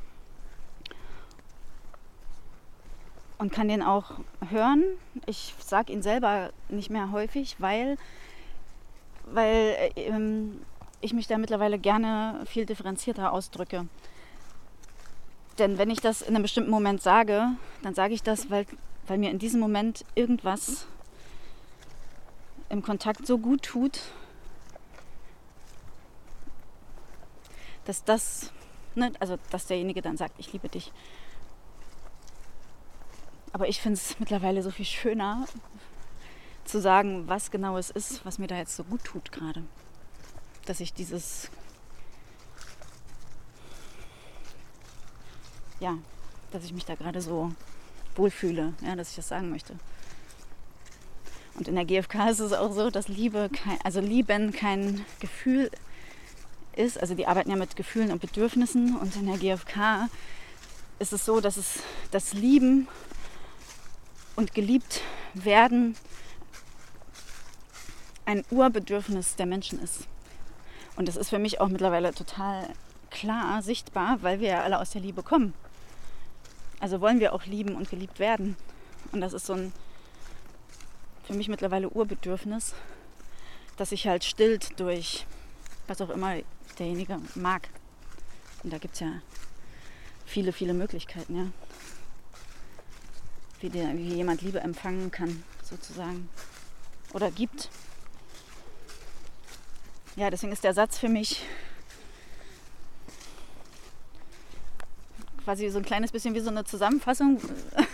und 3.38 3.52
kann 3.52 3.68
den 3.68 3.84
auch 3.84 4.20
hören. 4.50 4.84
Ich 5.26 5.54
sage 5.60 5.92
ihn 5.92 6.02
selber 6.02 6.52
nicht 6.70 6.90
mehr 6.90 7.12
häufig, 7.12 7.58
weil, 7.60 7.98
weil 9.26 9.92
ähm, 9.98 10.62
ich 11.02 11.14
mich 11.14 11.28
da 11.28 11.38
mittlerweile 11.38 11.80
gerne 11.80 12.42
viel 12.46 12.66
differenzierter 12.66 13.32
ausdrücke. 13.32 13.88
Denn 15.58 15.78
wenn 15.78 15.90
ich 15.90 16.00
das 16.00 16.22
in 16.22 16.36
einem 16.36 16.44
bestimmten 16.44 16.70
Moment 16.70 17.02
sage, 17.02 17.50
dann 17.82 17.96
sage 17.96 18.14
ich 18.14 18.24
das, 18.24 18.50
weil, 18.50 18.66
weil 19.08 19.18
mir 19.18 19.32
in 19.32 19.40
diesem 19.40 19.60
Moment 19.60 20.06
irgendwas 20.16 20.88
im 22.70 22.84
Kontakt 22.84 23.26
so 23.26 23.38
gut 23.38 23.64
tut, 23.64 24.02
dass 27.86 28.04
das, 28.04 28.52
ne, 28.96 29.12
also 29.20 29.38
dass 29.50 29.66
derjenige 29.66 30.02
dann 30.02 30.18
sagt, 30.18 30.36
ich 30.38 30.52
liebe 30.54 30.70
dich. 30.70 30.92
Aber 33.54 33.68
ich 33.68 33.82
finde 33.82 33.98
es 33.98 34.20
mittlerweile 34.20 34.62
so 34.62 34.70
viel 34.70 34.86
schöner 34.86 35.46
zu 36.66 36.82
sagen, 36.82 37.28
was 37.28 37.50
genau 37.50 37.78
es 37.78 37.90
ist, 37.90 38.26
was 38.26 38.38
mir 38.38 38.48
da 38.48 38.58
jetzt 38.58 38.76
so 38.76 38.84
gut 38.84 39.04
tut 39.04 39.32
gerade. 39.32 39.64
Dass 40.68 40.80
ich 40.80 40.94
dieses, 40.94 41.50
ja, 45.80 45.98
dass 46.52 46.64
ich 46.64 46.74
mich 46.74 46.86
da 46.86 46.94
gerade 46.94 47.22
so 47.22 47.52
wohlfühle, 48.16 48.74
ja, 48.82 48.96
dass 48.96 49.10
ich 49.10 49.16
das 49.16 49.30
sagen 49.30 49.50
möchte. 49.50 49.76
Und 51.56 51.68
in 51.68 51.76
der 51.76 51.86
GfK 51.86 52.30
ist 52.30 52.40
es 52.40 52.54
auch 52.54 52.72
so, 52.72 52.92
dass 52.92 53.08
Liebe 53.08 53.50
kein, 53.50 53.80
also 53.84 54.00
Lieben 54.00 54.52
kein 54.52 55.04
Gefühl 55.20 55.72
ist, 56.76 57.00
also 57.00 57.16
die 57.16 57.26
arbeiten 57.26 57.50
ja 57.50 57.56
mit 57.56 57.76
Gefühlen 57.76 58.12
und 58.12 58.22
Bedürfnissen 58.22 58.96
und 58.96 59.16
in 59.16 59.26
der 59.26 59.38
GfK 59.38 60.10
ist 61.00 61.14
es 61.14 61.26
so, 61.26 61.40
dass 61.42 61.58
es 61.58 61.80
das 62.12 62.34
Lieben 62.34 62.88
und 64.36 64.54
geliebt 64.54 65.02
werden 65.34 65.96
ein 68.26 68.44
Urbedürfnis 68.52 69.36
der 69.36 69.46
Menschen 69.46 69.82
ist. 69.82 70.08
Und 70.98 71.08
das 71.08 71.16
ist 71.16 71.30
für 71.30 71.40
mich 71.40 71.62
auch 71.62 71.70
mittlerweile 71.70 72.14
total 72.14 72.68
klar 73.10 73.62
sichtbar, 73.62 74.18
weil 74.22 74.42
wir 74.42 74.50
ja 74.50 74.64
alle 74.64 74.80
aus 74.80 74.90
der 74.90 75.02
Liebe 75.02 75.24
kommen. 75.24 75.54
Also 76.80 77.00
wollen 77.00 77.20
wir 77.20 77.34
auch 77.34 77.46
lieben 77.46 77.76
und 77.76 77.90
geliebt 77.90 78.20
werden. 78.20 78.58
Und 79.12 79.22
das 79.22 79.34
ist 79.34 79.46
so 79.46 79.54
ein 79.54 79.72
für 81.24 81.34
mich 81.34 81.50
mittlerweile 81.50 81.90
Urbedürfnis, 81.90 82.74
das 83.76 83.90
sich 83.90 84.08
halt 84.08 84.24
stillt 84.24 84.80
durch 84.80 85.26
was 85.88 86.02
auch 86.02 86.10
immer 86.10 86.36
derjenige 86.80 87.20
mag. 87.36 87.70
Und 88.64 88.72
da 88.72 88.78
gibt 88.78 88.96
es 88.96 89.02
ja 89.02 89.12
viele, 90.26 90.52
viele 90.54 90.74
Möglichkeiten, 90.74 91.36
ja. 91.36 91.48
Wie, 93.60 93.70
der, 93.70 93.98
wie 93.98 94.14
jemand 94.14 94.42
Liebe 94.42 94.60
empfangen 94.60 95.10
kann, 95.10 95.44
sozusagen. 95.64 96.30
Oder 97.14 97.32
gibt. 97.32 97.70
Ja, 100.18 100.32
deswegen 100.32 100.52
ist 100.52 100.64
der 100.64 100.74
Satz 100.74 100.98
für 100.98 101.10
mich 101.10 101.44
quasi 105.44 105.70
so 105.70 105.78
ein 105.78 105.86
kleines 105.86 106.12
bisschen 106.12 106.34
wie 106.34 106.40
so 106.40 106.50
eine 106.50 106.66
Zusammenfassung 106.66 107.40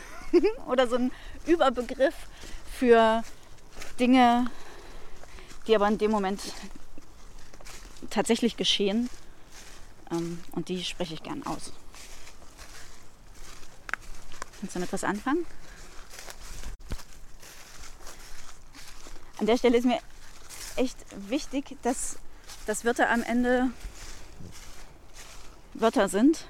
oder 0.67 0.87
so 0.87 0.95
ein 0.95 1.11
Überbegriff 1.45 2.15
für 2.79 3.23
Dinge, 3.99 4.49
die 5.67 5.75
aber 5.75 5.89
in 5.89 5.97
dem 5.97 6.11
Moment 6.11 6.39
tatsächlich 8.09 8.55
geschehen. 8.55 9.09
Ähm, 10.09 10.41
und 10.53 10.69
die 10.69 10.81
spreche 10.81 11.15
ich 11.15 11.23
gern 11.23 11.45
aus. 11.45 11.73
Kannst 14.61 14.75
du 14.75 14.79
damit 14.79 14.93
was 14.93 15.03
anfangen? 15.03 15.45
An 19.39 19.45
der 19.45 19.57
Stelle 19.57 19.77
ist 19.77 19.85
mir 19.85 19.99
echt 20.77 20.97
wichtig, 21.29 21.77
dass, 21.81 22.17
dass 22.65 22.85
Wörter 22.85 23.09
am 23.09 23.23
Ende 23.23 23.69
Wörter 25.73 26.09
sind. 26.09 26.45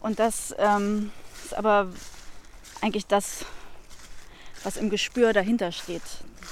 Und 0.00 0.18
das 0.18 0.54
ähm, 0.58 1.10
ist 1.44 1.54
aber 1.54 1.92
eigentlich 2.80 3.06
das, 3.06 3.44
was 4.62 4.76
im 4.76 4.90
Gespür 4.90 5.32
dahinter 5.32 5.72
steht. 5.72 6.02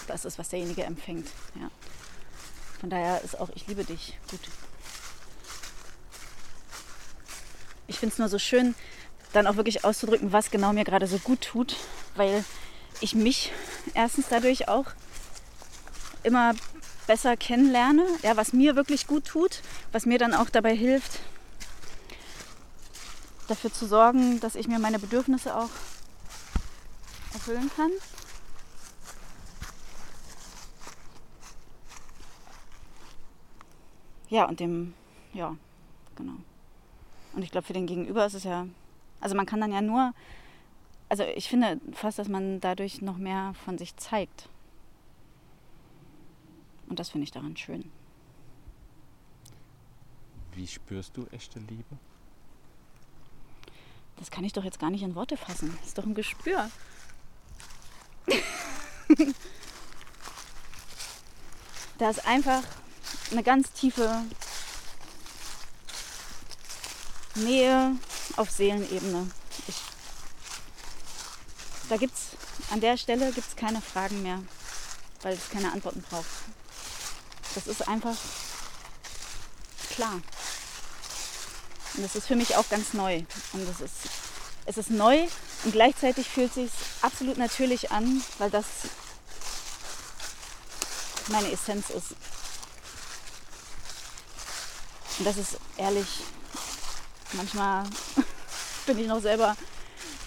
Das 0.06 0.24
ist, 0.24 0.38
was 0.38 0.48
derjenige 0.48 0.84
empfängt. 0.84 1.28
Ja. 1.54 1.70
Von 2.80 2.90
daher 2.90 3.22
ist 3.22 3.38
auch 3.38 3.48
Ich 3.54 3.66
liebe 3.66 3.84
dich 3.84 4.18
gut. 4.30 4.40
Ich 7.88 7.98
finde 7.98 8.12
es 8.12 8.18
nur 8.18 8.28
so 8.28 8.38
schön, 8.38 8.74
dann 9.32 9.46
auch 9.46 9.56
wirklich 9.56 9.84
auszudrücken, 9.84 10.32
was 10.32 10.50
genau 10.50 10.72
mir 10.72 10.84
gerade 10.84 11.06
so 11.06 11.18
gut 11.18 11.40
tut, 11.40 11.76
weil 12.16 12.44
ich 13.00 13.14
mich 13.14 13.52
erstens 13.94 14.26
dadurch 14.28 14.68
auch 14.68 14.86
immer 16.26 16.54
besser 17.06 17.36
kennenlerne, 17.36 18.04
ja, 18.22 18.36
was 18.36 18.52
mir 18.52 18.76
wirklich 18.76 19.06
gut 19.06 19.24
tut, 19.24 19.62
was 19.92 20.06
mir 20.06 20.18
dann 20.18 20.34
auch 20.34 20.50
dabei 20.50 20.74
hilft, 20.74 21.20
dafür 23.48 23.72
zu 23.72 23.86
sorgen, 23.86 24.40
dass 24.40 24.56
ich 24.56 24.68
mir 24.68 24.78
meine 24.78 24.98
Bedürfnisse 24.98 25.56
auch 25.56 25.70
erfüllen 27.32 27.70
kann. 27.76 27.90
Ja, 34.28 34.46
und 34.46 34.58
dem, 34.58 34.94
ja, 35.32 35.56
genau. 36.16 36.34
Und 37.34 37.42
ich 37.42 37.52
glaube, 37.52 37.66
für 37.66 37.72
den 37.72 37.86
Gegenüber 37.86 38.26
ist 38.26 38.34
es 38.34 38.42
ja, 38.42 38.66
also 39.20 39.36
man 39.36 39.46
kann 39.46 39.60
dann 39.60 39.72
ja 39.72 39.80
nur, 39.80 40.12
also 41.08 41.22
ich 41.22 41.48
finde 41.48 41.80
fast, 41.92 42.18
dass 42.18 42.28
man 42.28 42.60
dadurch 42.60 43.02
noch 43.02 43.18
mehr 43.18 43.54
von 43.64 43.78
sich 43.78 43.96
zeigt. 43.96 44.48
Und 46.88 46.98
das 46.98 47.10
finde 47.10 47.24
ich 47.24 47.30
daran 47.32 47.56
schön. 47.56 47.90
Wie 50.52 50.66
spürst 50.66 51.16
du 51.16 51.26
echte 51.26 51.58
Liebe? 51.58 51.98
Das 54.16 54.30
kann 54.30 54.44
ich 54.44 54.52
doch 54.54 54.64
jetzt 54.64 54.78
gar 54.78 54.90
nicht 54.90 55.02
in 55.02 55.14
Worte 55.14 55.36
fassen. 55.36 55.76
Das 55.78 55.88
ist 55.88 55.98
doch 55.98 56.06
ein 56.06 56.14
Gespür. 56.14 56.70
da 61.98 62.10
ist 62.10 62.26
einfach 62.26 62.62
eine 63.30 63.42
ganz 63.42 63.72
tiefe 63.72 64.24
Nähe 67.34 67.92
auf 68.36 68.50
Seelenebene. 68.50 69.30
Ich, 69.68 69.76
da 71.88 71.96
gibt's 71.98 72.30
an 72.70 72.80
der 72.80 72.96
Stelle 72.96 73.30
gibt's 73.32 73.54
keine 73.56 73.80
Fragen 73.80 74.22
mehr, 74.22 74.42
weil 75.22 75.34
es 75.34 75.50
keine 75.50 75.72
Antworten 75.72 76.02
braucht. 76.02 76.26
Das 77.56 77.66
ist 77.66 77.88
einfach 77.88 78.14
klar. 79.94 80.20
Und 81.94 82.02
das 82.02 82.14
ist 82.14 82.26
für 82.26 82.36
mich 82.36 82.54
auch 82.54 82.68
ganz 82.68 82.92
neu. 82.92 83.24
Und 83.54 83.66
das 83.66 83.80
ist, 83.80 83.94
es 84.66 84.76
ist 84.76 84.90
neu 84.90 85.26
und 85.64 85.72
gleichzeitig 85.72 86.28
fühlt 86.28 86.50
es 86.50 86.54
sich 86.54 86.70
absolut 87.00 87.38
natürlich 87.38 87.90
an, 87.90 88.22
weil 88.36 88.50
das 88.50 88.66
meine 91.28 91.50
Essenz 91.50 91.88
ist. 91.88 92.12
Und 95.18 95.24
das 95.24 95.38
ist 95.38 95.56
ehrlich, 95.78 96.06
manchmal 97.32 97.84
bin 98.86 98.98
ich 98.98 99.06
noch 99.06 99.22
selber 99.22 99.56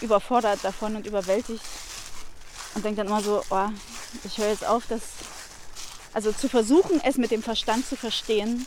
überfordert 0.01 0.63
davon 0.63 0.95
und 0.95 1.05
überwältigt 1.05 1.63
und 2.73 2.84
denke 2.84 2.97
dann 2.97 3.07
immer 3.07 3.21
so, 3.21 3.43
oh, 3.51 3.69
ich 4.23 4.39
höre 4.39 4.49
jetzt 4.49 4.65
auf, 4.65 4.84
das, 4.89 5.01
also 6.14 6.32
zu 6.32 6.49
versuchen, 6.49 7.01
es 7.03 7.18
mit 7.18 7.32
dem 7.32 7.43
Verstand 7.43 7.86
zu 7.88 7.95
verstehen, 7.95 8.66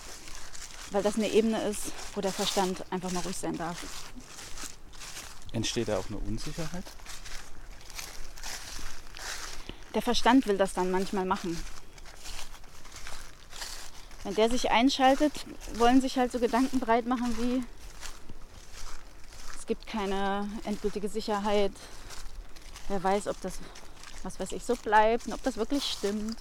weil 0.90 1.02
das 1.02 1.16
eine 1.16 1.28
Ebene 1.28 1.60
ist, 1.68 1.92
wo 2.14 2.20
der 2.20 2.32
Verstand 2.32 2.84
einfach 2.90 3.10
mal 3.12 3.20
ruhig 3.20 3.36
sein 3.36 3.56
darf. 3.56 3.78
Entsteht 5.52 5.88
da 5.88 5.98
auch 5.98 6.08
eine 6.08 6.18
Unsicherheit? 6.18 6.84
Der 9.94 10.02
Verstand 10.02 10.46
will 10.46 10.56
das 10.56 10.72
dann 10.72 10.90
manchmal 10.90 11.24
machen. 11.24 11.62
Wenn 14.24 14.34
der 14.34 14.48
sich 14.48 14.70
einschaltet, 14.70 15.32
wollen 15.74 16.00
sich 16.00 16.16
halt 16.16 16.32
so 16.32 16.38
Gedanken 16.38 16.78
breit 16.78 17.06
machen 17.06 17.36
wie, 17.38 17.64
es 19.58 19.66
gibt 19.66 19.86
keine 19.86 20.48
endgültige 20.64 21.08
Sicherheit. 21.08 21.72
Wer 22.88 23.02
weiß, 23.02 23.26
ob 23.26 23.40
das, 23.40 23.54
was 24.22 24.40
weiß 24.40 24.52
ich, 24.52 24.64
so 24.64 24.76
bleibt 24.76 25.26
und 25.26 25.32
ob 25.32 25.42
das 25.42 25.56
wirklich 25.56 25.84
stimmt. 25.84 26.36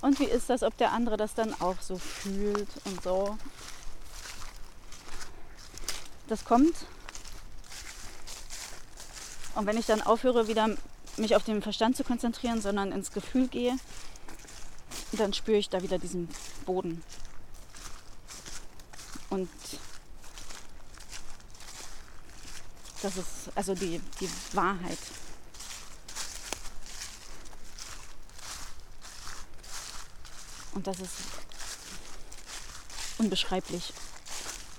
Und 0.00 0.18
wie 0.18 0.24
ist 0.24 0.48
das, 0.48 0.62
ob 0.62 0.76
der 0.78 0.92
andere 0.92 1.16
das 1.16 1.34
dann 1.34 1.54
auch 1.60 1.80
so 1.80 1.98
fühlt 1.98 2.68
und 2.84 3.02
so. 3.02 3.36
Das 6.28 6.44
kommt. 6.44 6.74
Und 9.54 9.66
wenn 9.66 9.76
ich 9.76 9.86
dann 9.86 10.00
aufhöre, 10.00 10.48
wieder 10.48 10.68
mich 11.16 11.36
auf 11.36 11.44
den 11.44 11.60
Verstand 11.60 11.96
zu 11.96 12.04
konzentrieren, 12.04 12.62
sondern 12.62 12.92
ins 12.92 13.12
Gefühl 13.12 13.48
gehe, 13.48 13.76
dann 15.12 15.34
spüre 15.34 15.58
ich 15.58 15.68
da 15.68 15.82
wieder 15.82 15.98
diesen 15.98 16.28
Boden. 16.64 17.02
Und 19.28 19.50
das 23.02 23.16
ist 23.16 23.26
also 23.54 23.74
die, 23.74 24.00
die 24.20 24.30
Wahrheit. 24.52 24.98
Und 30.72 30.86
das 30.86 31.00
ist 31.00 31.14
unbeschreiblich. 33.18 33.92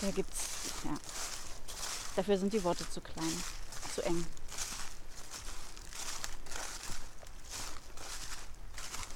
da 0.00 0.10
gibt's, 0.10 0.40
ja. 0.84 0.94
Dafür 2.16 2.38
sind 2.38 2.52
die 2.52 2.64
Worte 2.64 2.88
zu 2.90 3.00
klein, 3.00 3.42
zu 3.94 4.02
eng. 4.02 4.26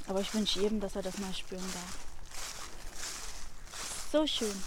Aber 0.06 0.20
ich 0.20 0.32
wünsche 0.32 0.60
jedem, 0.60 0.80
dass 0.80 0.94
er 0.96 1.02
das 1.02 1.18
mal 1.18 1.34
spüren 1.34 1.72
darf. 1.72 1.98
So 4.12 4.26
schön. 4.26 4.62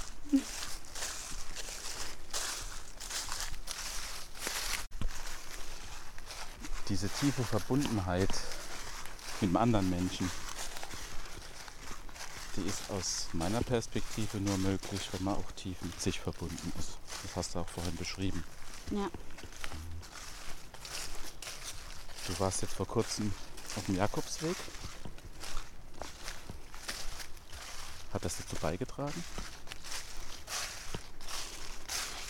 Diese 6.90 7.08
tiefe 7.10 7.44
Verbundenheit 7.44 8.30
mit 9.42 9.50
einem 9.50 9.58
anderen 9.58 9.90
Menschen, 9.90 10.30
die 12.56 12.68
ist 12.68 12.90
aus 12.90 13.28
meiner 13.34 13.62
Perspektive 13.62 14.38
nur 14.38 14.58
möglich, 14.58 15.10
wenn 15.12 15.24
man 15.24 15.36
auch 15.36 15.52
tief 15.52 15.78
mit 15.82 16.00
sich 16.02 16.20
verbunden 16.20 16.74
ist. 16.78 16.98
Das 17.24 17.36
hast 17.36 17.56
du 17.56 17.60
auch 17.60 17.70
vorhin 17.70 17.96
beschrieben. 17.96 18.44
Ja. 18.92 19.10
Du 22.28 22.40
warst 22.40 22.62
jetzt 22.62 22.74
vor 22.74 22.88
kurzem 22.88 23.32
auf 23.76 23.86
dem 23.86 23.96
Jakobsweg. 23.96 24.56
Hat 28.14 28.26
das 28.26 28.38
dazu 28.38 28.56
beigetragen? 28.62 29.24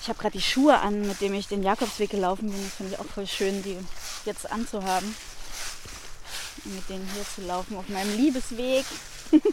Ich 0.01 0.07
habe 0.07 0.19
gerade 0.19 0.37
die 0.37 0.43
Schuhe 0.43 0.79
an, 0.79 1.07
mit 1.07 1.21
denen 1.21 1.35
ich 1.35 1.47
den 1.47 1.63
Jakobsweg 1.63 2.09
gelaufen 2.09 2.49
bin. 2.49 2.63
Das 2.63 2.73
finde 2.73 2.93
ich 2.93 2.99
auch 2.99 3.05
voll 3.05 3.27
schön, 3.27 3.61
die 3.63 3.77
jetzt 4.25 4.49
anzuhaben. 4.49 5.13
Mit 6.69 6.87
denen 6.89 7.09
hier 7.13 7.25
zu 7.35 7.41
laufen 7.41 7.75
auf 7.77 7.89
meinem 7.89 8.15
Liebesweg. 8.15 8.85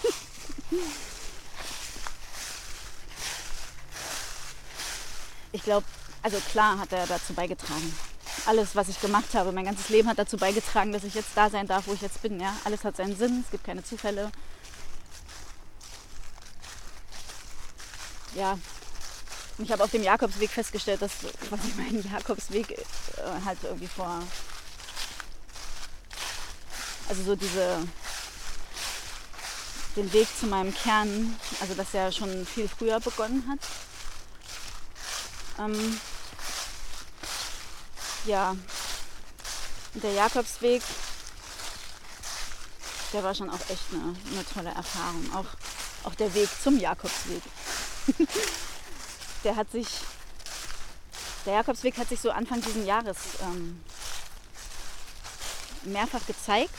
ich 5.52 5.62
glaube, 5.62 5.86
also 6.22 6.38
klar 6.50 6.78
hat 6.78 6.92
er 6.92 7.06
dazu 7.06 7.32
beigetragen. 7.32 7.94
Alles, 8.44 8.76
was 8.76 8.88
ich 8.88 9.00
gemacht 9.00 9.34
habe, 9.34 9.52
mein 9.52 9.64
ganzes 9.64 9.88
Leben 9.88 10.08
hat 10.08 10.18
dazu 10.18 10.36
beigetragen, 10.36 10.92
dass 10.92 11.04
ich 11.04 11.14
jetzt 11.14 11.30
da 11.34 11.48
sein 11.48 11.66
darf, 11.66 11.86
wo 11.86 11.94
ich 11.94 12.02
jetzt 12.02 12.20
bin. 12.20 12.38
Ja? 12.38 12.54
Alles 12.64 12.84
hat 12.84 12.96
seinen 12.96 13.16
Sinn, 13.16 13.42
es 13.44 13.50
gibt 13.50 13.64
keine 13.64 13.82
Zufälle. 13.82 14.30
Ja, 18.34 18.58
ich 19.58 19.72
habe 19.72 19.82
auf 19.82 19.90
dem 19.90 20.02
Jakobsweg 20.02 20.50
festgestellt, 20.50 21.00
dass 21.00 21.12
quasi 21.48 21.72
mein 21.76 22.02
Jakobsweg 22.12 22.72
äh, 22.72 22.76
halt 23.44 23.58
irgendwie 23.62 23.86
vor. 23.86 24.22
Also 27.08 27.22
so 27.22 27.36
diese. 27.36 27.86
den 29.96 30.12
Weg 30.12 30.28
zu 30.38 30.46
meinem 30.46 30.74
Kern, 30.74 31.34
also 31.60 31.74
dass 31.74 31.94
er 31.94 32.12
schon 32.12 32.46
viel 32.46 32.68
früher 32.68 33.00
begonnen 33.00 33.44
hat. 33.48 33.60
Ähm, 35.58 36.00
ja, 38.26 38.54
der 39.94 40.12
Jakobsweg, 40.12 40.82
der 43.12 43.22
war 43.22 43.34
schon 43.34 43.48
auch 43.48 43.60
echt 43.70 43.84
eine, 43.92 44.14
eine 44.32 44.44
tolle 44.52 44.70
Erfahrung. 44.70 45.32
Auch, 45.34 45.46
auch 46.06 46.14
der 46.14 46.34
Weg 46.34 46.48
zum 46.62 46.78
Jakobsweg. 46.78 47.42
der 49.44 49.56
hat 49.56 49.70
sich, 49.70 49.86
der 51.46 51.54
Jakobsweg 51.54 51.96
hat 51.96 52.08
sich 52.08 52.20
so 52.20 52.30
Anfang 52.30 52.60
dieses 52.60 52.84
Jahres 52.84 53.16
ähm, 53.40 53.82
mehrfach 55.84 56.24
gezeigt. 56.26 56.74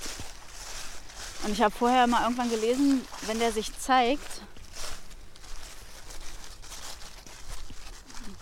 Und 1.44 1.52
ich 1.52 1.62
habe 1.62 1.74
vorher 1.76 2.08
mal 2.08 2.24
irgendwann 2.24 2.50
gelesen, 2.50 3.06
wenn 3.28 3.40
der 3.40 3.52
sich 3.52 3.78
zeigt, 3.80 4.42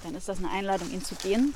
dann 0.03 0.15
ist 0.15 0.29
das 0.29 0.37
eine 0.37 0.49
Einladung, 0.49 0.91
ihn 0.91 1.03
zu 1.03 1.15
gehen. 1.15 1.53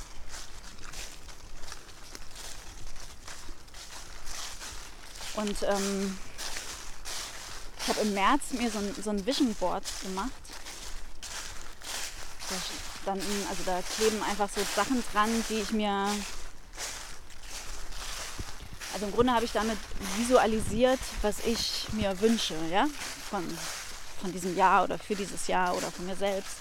Und 5.34 5.62
ähm, 5.62 6.18
ich 7.80 7.88
habe 7.88 8.00
im 8.00 8.14
März 8.14 8.42
mir 8.52 8.70
so 8.70 8.78
ein, 8.78 8.94
so 9.02 9.10
ein 9.10 9.24
Vision 9.24 9.54
Board 9.54 9.84
gemacht 10.02 10.30
da 13.04 13.12
also 13.12 13.62
da 13.64 13.80
kleben 13.96 14.22
einfach 14.22 14.48
so 14.54 14.60
Sachen 14.74 15.02
dran, 15.12 15.44
die 15.48 15.60
ich 15.60 15.72
mir. 15.72 16.08
Also 18.92 19.06
im 19.06 19.12
Grunde 19.12 19.32
habe 19.32 19.44
ich 19.44 19.52
damit 19.52 19.78
visualisiert, 20.16 20.98
was 21.22 21.44
ich 21.46 21.86
mir 21.92 22.20
wünsche, 22.20 22.54
ja, 22.70 22.86
von, 23.30 23.46
von 24.20 24.32
diesem 24.32 24.56
Jahr 24.56 24.84
oder 24.84 24.98
für 24.98 25.14
dieses 25.14 25.46
Jahr 25.46 25.76
oder 25.76 25.90
von 25.90 26.06
mir 26.06 26.16
selbst 26.16 26.56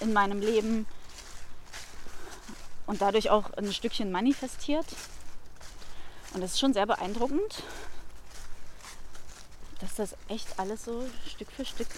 in 0.00 0.12
meinem 0.12 0.40
Leben. 0.40 0.86
Und 2.86 3.02
dadurch 3.02 3.30
auch 3.30 3.52
ein 3.52 3.72
Stückchen 3.72 4.10
manifestiert. 4.10 4.86
Und 6.32 6.40
das 6.40 6.52
ist 6.52 6.60
schon 6.60 6.72
sehr 6.72 6.86
beeindruckend, 6.86 7.62
dass 9.80 9.94
das 9.94 10.14
echt 10.28 10.58
alles 10.58 10.84
so 10.84 11.08
Stück 11.28 11.50
für 11.52 11.64
Stück 11.64 11.88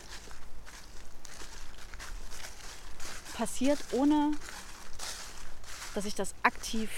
passiert, 3.35 3.79
ohne 3.93 4.33
dass 5.95 6.05
ich 6.05 6.15
das 6.15 6.35
aktiv, 6.43 6.91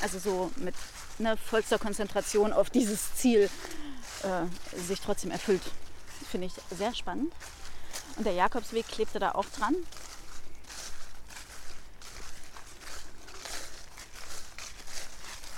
also 0.00 0.18
so 0.18 0.50
mit 0.56 0.74
ne, 1.18 1.36
vollster 1.36 1.78
Konzentration 1.78 2.52
auf 2.52 2.70
dieses 2.70 3.14
Ziel 3.14 3.50
äh, 4.22 4.78
sich 4.78 5.00
trotzdem 5.00 5.30
erfüllt. 5.30 5.62
Finde 6.30 6.46
ich 6.46 6.52
sehr 6.76 6.94
spannend. 6.94 7.32
Und 8.16 8.26
der 8.26 8.32
Jakobsweg 8.32 8.86
klebte 8.88 9.18
da 9.18 9.32
auch 9.32 9.46
dran. 9.46 9.74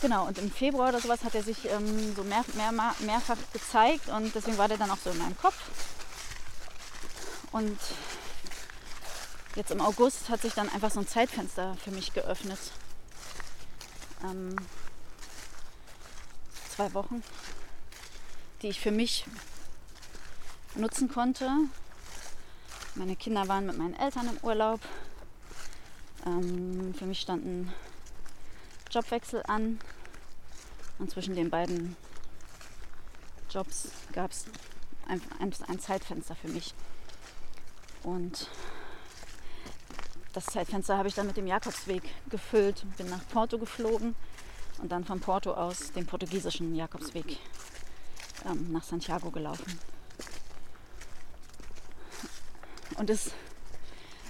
Genau, 0.02 0.26
und 0.26 0.38
im 0.38 0.50
Februar 0.50 0.88
oder 0.88 1.00
sowas 1.00 1.24
hat 1.24 1.34
er 1.34 1.42
sich 1.42 1.66
ähm, 1.70 2.14
so 2.16 2.22
mehr, 2.24 2.42
mehr, 2.54 2.72
mehrfach 3.00 3.36
gezeigt 3.52 4.08
und 4.08 4.34
deswegen 4.34 4.56
war 4.56 4.66
der 4.66 4.78
dann 4.78 4.90
auch 4.90 4.98
so 5.02 5.10
in 5.10 5.18
meinem 5.18 5.36
Kopf. 5.36 5.56
Und 7.52 7.78
jetzt 9.56 9.70
im 9.70 9.80
August 9.82 10.30
hat 10.30 10.40
sich 10.40 10.54
dann 10.54 10.70
einfach 10.70 10.90
so 10.90 11.00
ein 11.00 11.08
Zeitfenster 11.08 11.76
für 11.84 11.90
mich 11.90 12.14
geöffnet. 12.14 12.58
Ähm, 14.24 14.56
zwei 16.80 16.94
Wochen, 16.94 17.22
die 18.62 18.68
ich 18.68 18.80
für 18.80 18.90
mich 18.90 19.26
nutzen 20.76 21.10
konnte. 21.10 21.50
Meine 22.94 23.16
Kinder 23.16 23.48
waren 23.48 23.66
mit 23.66 23.76
meinen 23.76 23.92
Eltern 23.92 24.30
im 24.30 24.38
Urlaub. 24.42 24.80
Ähm, 26.24 26.94
für 26.94 27.04
mich 27.04 27.20
stand 27.20 27.44
ein 27.44 27.72
Jobwechsel 28.90 29.42
an. 29.46 29.78
Und 30.98 31.10
zwischen 31.10 31.34
den 31.34 31.50
beiden 31.50 31.96
Jobs 33.50 33.90
gab 34.12 34.30
es 34.30 34.46
ein, 35.06 35.20
ein, 35.38 35.52
ein 35.68 35.80
Zeitfenster 35.80 36.34
für 36.34 36.48
mich. 36.48 36.72
Und 38.04 38.48
das 40.32 40.46
Zeitfenster 40.46 40.96
habe 40.96 41.08
ich 41.08 41.14
dann 41.14 41.26
mit 41.26 41.36
dem 41.36 41.46
Jakobsweg 41.46 42.04
gefüllt, 42.30 42.86
bin 42.96 43.10
nach 43.10 43.28
Porto 43.28 43.58
geflogen 43.58 44.16
und 44.82 44.92
dann 44.92 45.04
von 45.04 45.20
Porto 45.20 45.52
aus 45.52 45.92
den 45.92 46.06
portugiesischen 46.06 46.74
Jakobsweg 46.74 47.38
ähm, 48.46 48.72
nach 48.72 48.82
Santiago 48.82 49.30
gelaufen. 49.30 49.78
Und 52.98 53.10
es, 53.10 53.32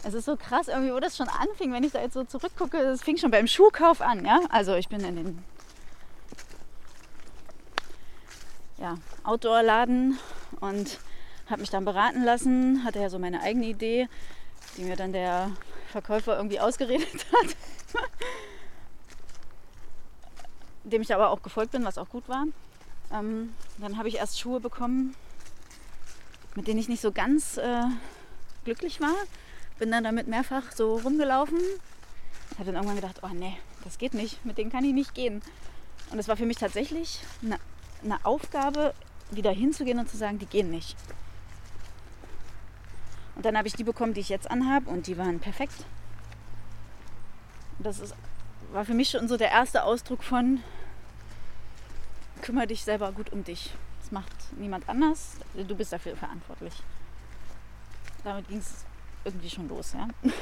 es 0.05 0.15
ist 0.15 0.25
so 0.25 0.37
krass, 0.37 0.69
irgendwie, 0.69 0.93
wo 0.93 1.01
das 1.01 1.17
schon 1.17 1.29
anfing, 1.29 1.73
wenn 1.73 1.85
ich 1.85 1.93
da 1.93 2.01
jetzt 2.01 2.15
so 2.15 2.25
zurückgucke, 2.25 2.79
es 2.79 3.03
fing 3.03 3.17
schon 3.17 3.31
beim 3.31 3.47
Schuhkauf 3.47 4.01
an, 4.01 4.25
ja. 4.25 4.41
Also 4.51 4.75
ich 4.75 4.89
bin 4.89 5.01
in 5.01 5.17
den 5.17 5.45
ja, 8.79 8.97
Outdoor-Laden 9.25 10.19
und 10.61 10.99
habe 11.49 11.61
mich 11.61 11.71
dann 11.71 11.85
beraten 11.85 12.23
lassen, 12.25 12.85
hatte 12.85 13.01
ja 13.01 13.11
so 13.11 13.19
meine 13.19 13.43
eigene 13.43 13.67
Idee, 13.67 14.09
die 14.77 14.83
mir 14.83 14.97
dann 14.97 15.13
der 15.13 15.51
Verkäufer 15.91 16.37
irgendwie 16.37 16.61
ausgeredet 16.61 17.27
hat. 17.33 17.57
Dem 20.85 21.03
ich 21.03 21.15
aber 21.15 21.31
auch 21.31 21.43
gefolgt 21.43 21.73
bin, 21.73 21.85
was 21.85 21.99
auch 21.99 22.09
gut 22.09 22.29
war. 22.29 22.47
Ähm, 23.13 23.55
dann 23.79 23.99
habe 23.99 24.09
ich 24.09 24.17
erst 24.17 24.39
Schuhe 24.39 24.61
bekommen, 24.61 25.15
mit 26.55 26.67
denen 26.67 26.79
ich 26.79 26.89
nicht 26.89 27.03
so 27.03 27.13
ganz 27.13 27.57
äh, 27.57 27.85
glücklich 28.65 29.01
war. 29.01 29.15
Bin 29.79 29.91
dann 29.91 30.05
damit 30.05 30.27
mehrfach 30.27 30.73
so 30.73 30.97
rumgelaufen. 30.97 31.59
Habe 32.55 32.67
dann 32.67 32.75
irgendwann 32.75 32.97
gedacht, 32.97 33.21
oh 33.23 33.35
nee, 33.35 33.57
das 33.85 33.99
geht 33.99 34.15
nicht, 34.15 34.45
mit 34.45 34.59
denen 34.59 34.71
kann 34.71 34.85
ich 34.85 34.93
nicht 34.93 35.15
gehen. 35.15 35.43
Und 36.11 36.19
es 36.19 36.29
war 36.29 36.37
für 36.37 36.47
mich 36.47 36.59
tatsächlich 36.59 37.21
eine, 37.43 37.59
eine 38.05 38.25
Aufgabe, 38.25 38.95
wieder 39.31 39.53
hinzugehen 39.53 39.99
und 39.99 40.11
zu 40.11 40.17
sagen, 40.17 40.39
die 40.39 40.47
gehen 40.47 40.71
nicht. 40.71 40.97
Und 43.37 43.45
dann 43.45 43.57
habe 43.57 43.69
ich 43.69 43.75
die 43.75 43.85
bekommen, 43.85 44.13
die 44.13 44.21
ich 44.21 44.29
jetzt 44.29 44.51
anhabe 44.51 44.91
und 44.91 45.07
die 45.07 45.17
waren 45.17 45.39
perfekt. 45.39 45.85
Das 47.79 48.01
ist, 48.01 48.15
war 48.73 48.85
für 48.85 48.95
mich 48.95 49.11
schon 49.11 49.29
so 49.29 49.37
der 49.37 49.51
erste 49.51 49.85
Ausdruck 49.85 50.23
von, 50.23 50.63
kümmere 52.43 52.67
dich 52.67 52.83
selber 52.85 53.13
gut 53.13 53.33
um 53.33 53.45
dich. 53.45 53.73
Das 54.01 54.11
macht 54.11 54.33
niemand 54.59 54.89
anders. 54.89 55.37
Du 55.55 55.75
bist 55.75 55.93
dafür 55.93 56.17
verantwortlich. 56.17 56.75
Damit 58.25 58.49
ging 58.49 58.59
es 58.59 58.85
irgendwie 59.25 59.51
schon 59.51 59.69
los. 59.69 59.93
Ja? 59.93 60.09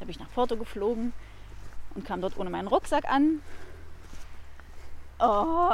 Da 0.00 0.06
bin 0.06 0.10
ich 0.10 0.18
nach 0.18 0.32
Porto 0.32 0.56
geflogen 0.56 1.12
und 1.94 2.04
kam 2.04 2.20
dort 2.20 2.36
ohne 2.36 2.50
meinen 2.50 2.66
Rucksack 2.66 3.04
an. 3.04 3.40
Oh. 5.20 5.70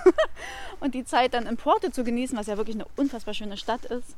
und 0.80 0.94
die 0.94 1.04
Zeit 1.04 1.32
dann 1.32 1.46
in 1.46 1.56
Porto 1.56 1.90
zu 1.90 2.02
genießen, 2.02 2.36
was 2.36 2.48
ja 2.48 2.56
wirklich 2.56 2.74
eine 2.74 2.86
unfassbar 2.96 3.34
schöne 3.34 3.56
Stadt 3.56 3.84
ist 3.84 4.16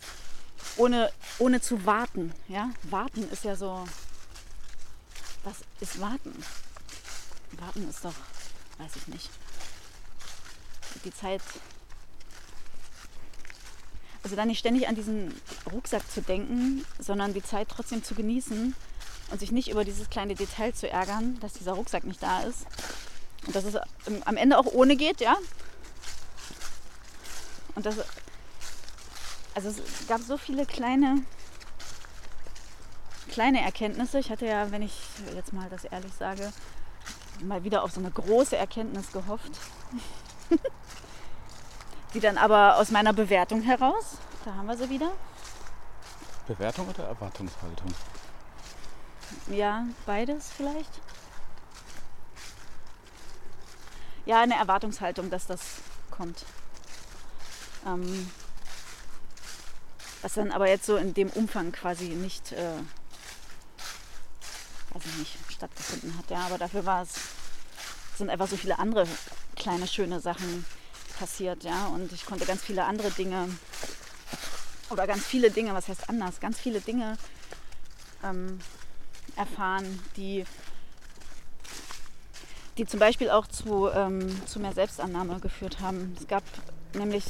ohne, 0.76 1.10
ohne 1.38 1.60
zu 1.60 1.84
warten. 1.84 2.32
Ja? 2.48 2.70
Warten 2.84 3.28
ist 3.30 3.44
ja 3.44 3.56
so. 3.56 3.84
Was 5.44 5.60
ist 5.80 6.00
Warten? 6.00 6.32
Warten 7.52 7.88
ist 7.88 8.04
doch, 8.04 8.14
weiß 8.78 8.96
ich 8.96 9.08
nicht. 9.08 9.30
Die 11.04 11.12
Zeit. 11.12 11.42
Also 14.22 14.36
dann 14.36 14.48
nicht 14.48 14.58
ständig 14.58 14.88
an 14.88 14.94
diesen 14.94 15.40
Rucksack 15.70 16.10
zu 16.10 16.20
denken, 16.20 16.84
sondern 16.98 17.34
die 17.34 17.42
Zeit 17.42 17.68
trotzdem 17.68 18.02
zu 18.02 18.14
genießen 18.14 18.74
und 19.30 19.40
sich 19.40 19.52
nicht 19.52 19.70
über 19.70 19.84
dieses 19.84 20.10
kleine 20.10 20.34
Detail 20.34 20.72
zu 20.74 20.90
ärgern, 20.90 21.38
dass 21.40 21.54
dieser 21.54 21.72
Rucksack 21.72 22.04
nicht 22.04 22.22
da 22.22 22.42
ist. 22.42 22.66
Und 23.46 23.54
dass 23.54 23.64
es 23.64 23.76
am 24.24 24.36
Ende 24.36 24.58
auch 24.58 24.66
ohne 24.66 24.96
geht, 24.96 25.20
ja. 25.20 25.36
Und 27.74 27.86
das 27.86 27.96
also 29.58 29.70
es 29.70 30.06
gab 30.06 30.20
so 30.20 30.36
viele 30.36 30.66
kleine, 30.66 31.22
kleine 33.28 33.60
Erkenntnisse. 33.60 34.20
Ich 34.20 34.30
hatte 34.30 34.46
ja, 34.46 34.70
wenn 34.70 34.82
ich 34.82 34.92
jetzt 35.34 35.52
mal 35.52 35.68
das 35.68 35.82
ehrlich 35.82 36.12
sage, 36.16 36.52
mal 37.42 37.64
wieder 37.64 37.82
auf 37.82 37.92
so 37.92 38.00
eine 38.00 38.10
große 38.10 38.56
Erkenntnis 38.56 39.12
gehofft. 39.12 39.52
Die 42.14 42.20
dann 42.20 42.38
aber 42.38 42.76
aus 42.76 42.90
meiner 42.90 43.12
Bewertung 43.12 43.62
heraus, 43.62 44.16
da 44.44 44.54
haben 44.54 44.66
wir 44.66 44.76
sie 44.76 44.88
wieder. 44.88 45.12
Bewertung 46.46 46.88
oder 46.88 47.04
Erwartungshaltung? 47.04 47.92
Ja, 49.50 49.84
beides 50.06 50.50
vielleicht. 50.56 51.00
Ja, 54.24 54.40
eine 54.40 54.56
Erwartungshaltung, 54.56 55.30
dass 55.30 55.46
das 55.46 55.60
kommt. 56.10 56.44
Ähm, 57.86 58.30
was 60.22 60.34
dann 60.34 60.50
aber 60.50 60.68
jetzt 60.68 60.86
so 60.86 60.96
in 60.96 61.14
dem 61.14 61.30
Umfang 61.30 61.72
quasi 61.72 62.08
nicht, 62.08 62.52
äh, 62.52 62.78
weiß 64.92 65.04
ich 65.04 65.16
nicht, 65.18 65.47
stattgefunden 65.58 66.16
hat. 66.16 66.30
Ja, 66.30 66.46
aber 66.46 66.56
dafür 66.58 66.86
war 66.86 67.02
es, 67.02 67.10
sind 68.16 68.30
einfach 68.30 68.48
so 68.48 68.56
viele 68.56 68.78
andere 68.78 69.06
kleine 69.56 69.86
schöne 69.86 70.20
Sachen 70.20 70.64
passiert, 71.18 71.64
ja. 71.64 71.86
Und 71.88 72.12
ich 72.12 72.24
konnte 72.24 72.46
ganz 72.46 72.62
viele 72.62 72.84
andere 72.84 73.10
Dinge 73.10 73.48
oder 74.90 75.06
ganz 75.06 75.24
viele 75.26 75.50
Dinge, 75.50 75.74
was 75.74 75.88
heißt 75.88 76.08
anders, 76.08 76.40
ganz 76.40 76.58
viele 76.58 76.80
Dinge 76.80 77.18
ähm, 78.24 78.58
erfahren, 79.36 80.00
die, 80.16 80.44
die 82.76 82.86
zum 82.86 83.00
Beispiel 83.00 83.30
auch 83.30 83.46
zu, 83.46 83.88
ähm, 83.88 84.46
zu 84.46 84.60
mehr 84.60 84.72
Selbstannahme 84.72 85.40
geführt 85.40 85.80
haben. 85.80 86.16
Es 86.18 86.26
gab 86.26 86.44
nämlich, 86.94 87.24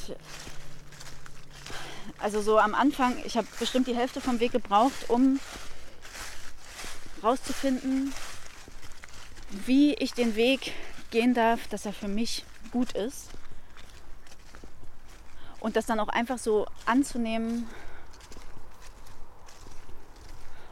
also 2.18 2.41
so 2.43 2.59
am 2.59 2.74
Anfang, 2.74 3.16
ich 3.24 3.37
habe 3.37 3.49
bestimmt 3.59 3.87
die 3.87 3.97
Hälfte 3.97 4.20
vom 4.20 4.39
Weg 4.39 4.53
gebraucht, 4.53 5.09
um 5.09 5.41
rauszufinden, 7.23 8.12
wie 9.66 9.95
ich 9.95 10.12
den 10.12 10.37
Weg 10.37 10.73
gehen 11.11 11.35
darf, 11.35 11.66
dass 11.69 11.87
er 11.87 11.93
für 11.93 12.09
mich 12.09 12.45
gut 12.71 12.93
ist. 12.93 13.31
Und 15.61 15.77
das 15.77 15.87
dann 15.87 16.01
auch 16.01 16.09
einfach 16.09 16.39
so 16.39 16.66
anzunehmen, 16.87 17.66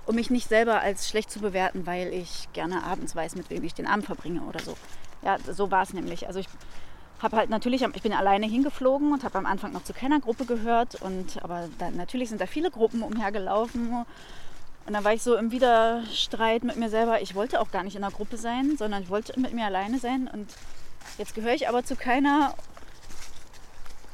um 0.07 0.14
mich 0.14 0.30
nicht 0.30 0.49
selber 0.49 0.80
als 0.80 1.09
schlecht 1.09 1.30
zu 1.30 1.40
bewerten, 1.40 1.86
weil 1.86 2.12
ich 2.12 2.49
gerne 2.53 2.84
abends 2.84 3.16
weiß, 3.16 3.34
mit 3.34 3.51
wem 3.51 3.64
ich 3.64 3.74
den 3.74 3.86
Abend 3.86 4.07
verbringe 4.07 4.42
oder 4.42 4.61
so. 4.61 4.76
Ja, 5.22 5.38
so 5.38 5.70
war 5.70 5.82
es 5.82 5.92
nämlich. 5.92 6.28
Also 6.28 6.38
ich 6.38 6.49
habe 7.20 7.36
halt 7.36 7.51
natürlich, 7.51 7.82
ich 7.82 8.03
bin 8.03 8.12
alleine 8.12 8.47
hingeflogen 8.47 9.12
und 9.12 9.24
habe 9.24 9.38
am 9.38 9.47
Anfang 9.47 9.72
noch 9.72 9.82
zu 9.82 9.92
keiner 9.92 10.20
Gruppe 10.20 10.44
gehört. 10.47 10.94
Und 11.03 11.42
aber 11.42 11.68
da, 11.78 11.90
natürlich 11.90 12.28
sind 12.28 12.40
da 12.40 12.47
viele 12.47 12.70
Gruppen 12.70 13.03
umhergelaufen. 13.03 14.05
Und 14.87 14.93
dann 14.93 15.03
war 15.03 15.12
ich 15.12 15.22
so 15.22 15.34
im 15.34 15.51
Widerstreit 15.51 16.62
mit 16.62 16.76
mir 16.76 16.89
selber. 16.89 17.20
Ich 17.20 17.34
wollte 17.34 17.61
auch 17.61 17.72
gar 17.72 17.82
nicht 17.82 17.97
in 17.97 18.05
einer 18.05 18.14
Gruppe 18.14 18.37
sein, 18.37 18.76
sondern 18.78 19.03
ich 19.03 19.09
wollte 19.09 19.39
mit 19.39 19.53
mir 19.53 19.66
alleine 19.66 19.99
sein. 19.99 20.30
Und 20.32 20.49
jetzt 21.18 21.34
gehöre 21.34 21.55
ich 21.55 21.68
aber 21.68 21.84
zu 21.84 21.97
keiner. 21.97 22.55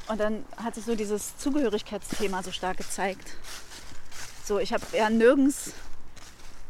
Und 0.07 0.19
dann 0.19 0.43
hat 0.57 0.73
sich 0.73 0.83
so 0.83 0.95
dieses 0.95 1.37
Zugehörigkeitsthema 1.37 2.41
so 2.41 2.51
stark 2.51 2.77
gezeigt. 2.77 3.35
So, 4.43 4.57
ich 4.57 4.73
habe 4.73 4.83
ja 4.93 5.11
nirgends 5.11 5.73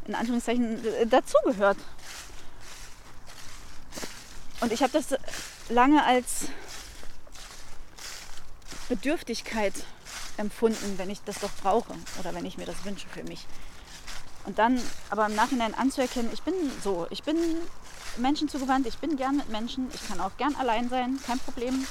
in 0.06 0.16
Anführungszeichen 0.16 0.82
dazugehört. 1.10 1.78
Und 4.60 4.74
ich 4.74 4.84
habe 4.84 4.91
das 4.91 5.18
lange 5.70 6.04
als 6.04 6.47
Bedürftigkeit 8.89 9.74
empfunden, 10.36 10.97
wenn 10.97 11.10
ich 11.10 11.22
das 11.24 11.39
doch 11.39 11.51
brauche 11.62 11.93
oder 12.20 12.34
wenn 12.34 12.45
ich 12.45 12.58
mir 12.58 12.66
das 12.66 12.84
wünsche 12.84 13.08
für 13.08 13.24
mich. 13.24 13.45
Und 14.46 14.60
dann 14.60 14.82
aber 15.10 15.26
im 15.26 15.36
Nachhinein 15.36 15.74
anzuerkennen, 15.74 16.32
ich 16.34 16.44
bin 16.44 16.54
so, 16.84 17.08
ich 17.10 17.24
bin 17.24 17.38
Menschen 18.18 18.50
zugewandt, 18.50 18.88
ich 18.88 18.98
bin 18.98 19.16
gern 19.16 19.38
mit 19.38 19.50
Menschen, 19.50 19.89
ich 19.94 20.08
kann 20.08 20.20
auch 20.20 20.36
gern 20.38 20.56
allein 20.56 20.89
sein, 20.89 21.20
kein 21.26 21.39
Problem. 21.39 21.88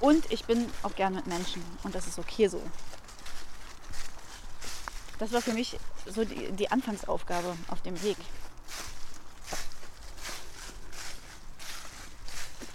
Und 0.00 0.30
ich 0.30 0.44
bin 0.44 0.70
auch 0.84 0.94
gern 0.94 1.14
mit 1.14 1.26
Menschen 1.26 1.62
und 1.82 1.94
das 1.94 2.06
ist 2.06 2.18
okay 2.18 2.46
so. 2.46 2.62
Das 5.18 5.32
war 5.32 5.42
für 5.42 5.52
mich 5.52 5.76
so 6.06 6.24
die, 6.24 6.52
die 6.52 6.70
Anfangsaufgabe 6.70 7.56
auf 7.66 7.82
dem 7.82 8.00
Weg. 8.02 8.16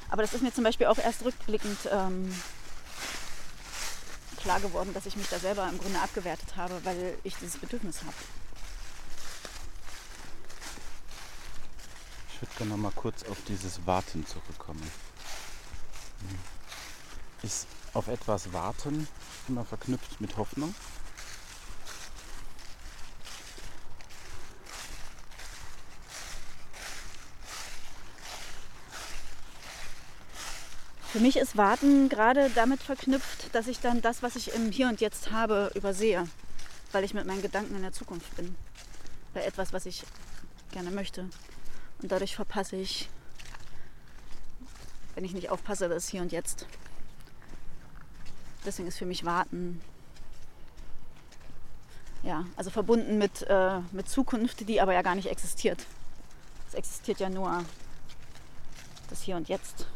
Aber 0.09 0.21
das 0.21 0.33
ist 0.33 0.43
mir 0.43 0.53
zum 0.53 0.65
Beispiel 0.65 0.87
auch 0.87 0.97
erst 0.97 1.23
rückblickend 1.23 1.79
ähm, 1.89 2.31
klar 4.41 4.59
geworden, 4.59 4.93
dass 4.93 5.05
ich 5.05 5.15
mich 5.15 5.27
da 5.29 5.39
selber 5.39 5.67
im 5.69 5.79
Grunde 5.79 5.99
abgewertet 5.99 6.55
habe, 6.57 6.79
weil 6.83 7.17
ich 7.23 7.35
dieses 7.37 7.57
Bedürfnis 7.57 8.01
habe. 8.01 8.13
Würde 12.43 12.57
gerne 12.57 12.71
noch 12.71 12.77
mal 12.77 12.91
kurz 12.93 13.23
auf 13.23 13.37
dieses 13.47 13.87
Warten 13.87 14.25
zurückkommen. 14.25 14.83
Ist 17.41 17.67
auf 17.93 18.09
etwas 18.09 18.51
warten 18.51 19.07
immer 19.47 19.63
verknüpft 19.63 20.19
mit 20.19 20.35
Hoffnung? 20.35 20.75
Für 31.13 31.19
mich 31.19 31.37
ist 31.37 31.55
Warten 31.55 32.09
gerade 32.09 32.49
damit 32.55 32.81
verknüpft, 32.81 33.55
dass 33.55 33.67
ich 33.67 33.79
dann 33.79 34.01
das, 34.01 34.21
was 34.21 34.35
ich 34.35 34.53
im 34.53 34.71
Hier 34.71 34.89
und 34.89 34.99
Jetzt 34.99 35.31
habe, 35.31 35.71
übersehe, 35.75 36.27
weil 36.91 37.05
ich 37.05 37.13
mit 37.13 37.25
meinen 37.25 37.41
Gedanken 37.41 37.75
in 37.75 37.83
der 37.83 37.93
Zukunft 37.93 38.35
bin. 38.35 38.55
Bei 39.33 39.43
etwas, 39.43 39.71
was 39.71 39.85
ich 39.85 40.03
gerne 40.71 40.91
möchte. 40.91 41.29
Und 42.03 42.11
dadurch 42.11 42.35
verpasse 42.35 42.75
ich, 42.75 43.09
wenn 45.15 45.23
ich 45.23 45.33
nicht 45.33 45.49
aufpasse, 45.49 45.87
das 45.87 46.09
Hier 46.09 46.21
und 46.21 46.33
Jetzt. 46.33 46.67
Deswegen 48.65 48.89
ist 48.89 48.97
für 48.97 49.05
mich 49.05 49.23
Warten, 49.23 49.81
ja, 52.23 52.45
also 52.57 52.69
verbunden 52.69 53.17
mit, 53.17 53.43
äh, 53.43 53.79
mit 53.93 54.09
Zukunft, 54.09 54.67
die 54.67 54.81
aber 54.81 54.93
ja 54.93 55.01
gar 55.01 55.15
nicht 55.15 55.29
existiert. 55.29 55.85
Es 56.67 56.73
existiert 56.73 57.21
ja 57.21 57.29
nur 57.29 57.63
das 59.09 59.21
Hier 59.21 59.37
und 59.37 59.47
Jetzt 59.47 59.87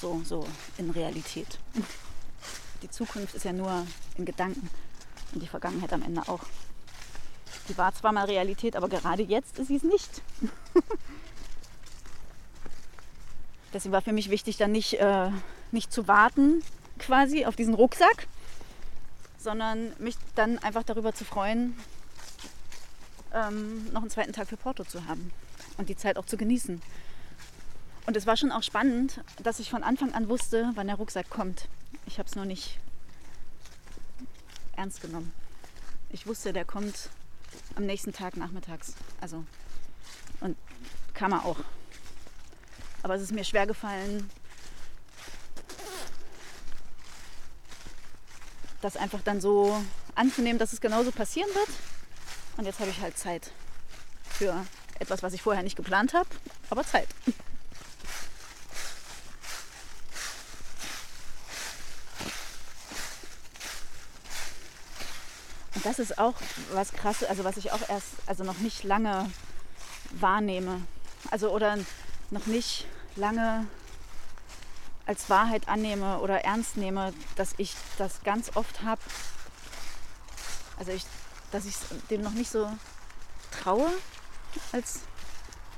so, 0.00 0.22
so 0.24 0.46
in 0.78 0.90
Realität. 0.90 1.58
Die 2.82 2.90
Zukunft 2.90 3.34
ist 3.34 3.44
ja 3.44 3.52
nur 3.52 3.84
in 4.16 4.24
Gedanken 4.24 4.70
und 5.32 5.42
die 5.42 5.48
Vergangenheit 5.48 5.92
am 5.92 6.02
Ende 6.02 6.22
auch. 6.28 6.44
Die 7.68 7.78
war 7.78 7.94
zwar 7.94 8.12
mal 8.12 8.24
Realität, 8.24 8.76
aber 8.76 8.88
gerade 8.88 9.22
jetzt 9.22 9.58
ist 9.58 9.68
sie 9.68 9.76
es 9.76 9.82
nicht. 9.82 10.22
Deswegen 13.72 13.92
war 13.92 14.02
für 14.02 14.12
mich 14.12 14.30
wichtig, 14.30 14.56
dann 14.56 14.72
nicht, 14.72 14.94
äh, 14.94 15.30
nicht 15.70 15.92
zu 15.92 16.08
warten 16.08 16.62
quasi 16.98 17.46
auf 17.46 17.56
diesen 17.56 17.74
Rucksack, 17.74 18.26
sondern 19.38 19.92
mich 19.98 20.16
dann 20.34 20.58
einfach 20.58 20.82
darüber 20.82 21.14
zu 21.14 21.24
freuen, 21.24 21.76
ähm, 23.32 23.90
noch 23.92 24.02
einen 24.02 24.10
zweiten 24.10 24.32
Tag 24.32 24.48
für 24.48 24.56
Porto 24.56 24.84
zu 24.84 25.06
haben 25.06 25.32
und 25.78 25.88
die 25.88 25.96
Zeit 25.96 26.16
auch 26.16 26.26
zu 26.26 26.36
genießen. 26.36 26.82
Und 28.06 28.16
es 28.16 28.26
war 28.26 28.36
schon 28.36 28.52
auch 28.52 28.62
spannend, 28.62 29.20
dass 29.42 29.60
ich 29.60 29.70
von 29.70 29.82
Anfang 29.82 30.12
an 30.12 30.28
wusste, 30.28 30.72
wann 30.74 30.88
der 30.88 30.96
Rucksack 30.96 31.30
kommt. 31.30 31.68
Ich 32.06 32.18
habe 32.18 32.28
es 32.28 32.34
nur 32.34 32.44
nicht 32.44 32.78
ernst 34.76 35.00
genommen. 35.00 35.32
Ich 36.10 36.26
wusste, 36.26 36.52
der 36.52 36.64
kommt 36.64 37.10
am 37.74 37.86
nächsten 37.86 38.12
Tag 38.12 38.36
nachmittags. 38.36 38.94
Also 39.20 39.44
und 40.40 40.56
kam 41.14 41.32
er 41.32 41.44
auch. 41.44 41.58
Aber 43.02 43.14
es 43.14 43.22
ist 43.22 43.32
mir 43.32 43.44
schwer 43.44 43.66
gefallen, 43.66 44.30
das 48.80 48.96
einfach 48.96 49.20
dann 49.22 49.40
so 49.40 49.82
anzunehmen, 50.14 50.58
dass 50.58 50.72
es 50.72 50.80
genauso 50.80 51.12
passieren 51.12 51.48
wird. 51.54 51.68
Und 52.56 52.66
jetzt 52.66 52.80
habe 52.80 52.90
ich 52.90 53.00
halt 53.00 53.16
Zeit 53.16 53.50
für 54.28 54.64
etwas, 54.98 55.22
was 55.22 55.32
ich 55.32 55.42
vorher 55.42 55.62
nicht 55.62 55.76
geplant 55.76 56.14
habe, 56.14 56.28
aber 56.70 56.84
Zeit. 56.84 57.08
Das 65.84 65.98
ist 65.98 66.18
auch 66.18 66.34
was 66.72 66.92
krasses, 66.92 67.28
also 67.28 67.44
was 67.44 67.56
ich 67.56 67.72
auch 67.72 67.88
erst, 67.88 68.08
also 68.26 68.44
noch 68.44 68.58
nicht 68.58 68.84
lange 68.84 69.30
wahrnehme. 70.12 70.82
Also 71.30 71.50
oder 71.50 71.78
noch 72.30 72.46
nicht 72.46 72.86
lange 73.16 73.66
als 75.06 75.28
Wahrheit 75.28 75.68
annehme 75.68 76.18
oder 76.20 76.44
ernst 76.44 76.76
nehme, 76.76 77.12
dass 77.36 77.54
ich 77.56 77.74
das 77.98 78.22
ganz 78.22 78.56
oft 78.56 78.82
habe. 78.82 79.00
Also 80.78 80.92
ich, 80.92 81.04
dass 81.50 81.66
ich 81.66 81.74
dem 82.10 82.22
noch 82.22 82.32
nicht 82.32 82.50
so 82.50 82.70
traue 83.50 83.90
als 84.72 85.00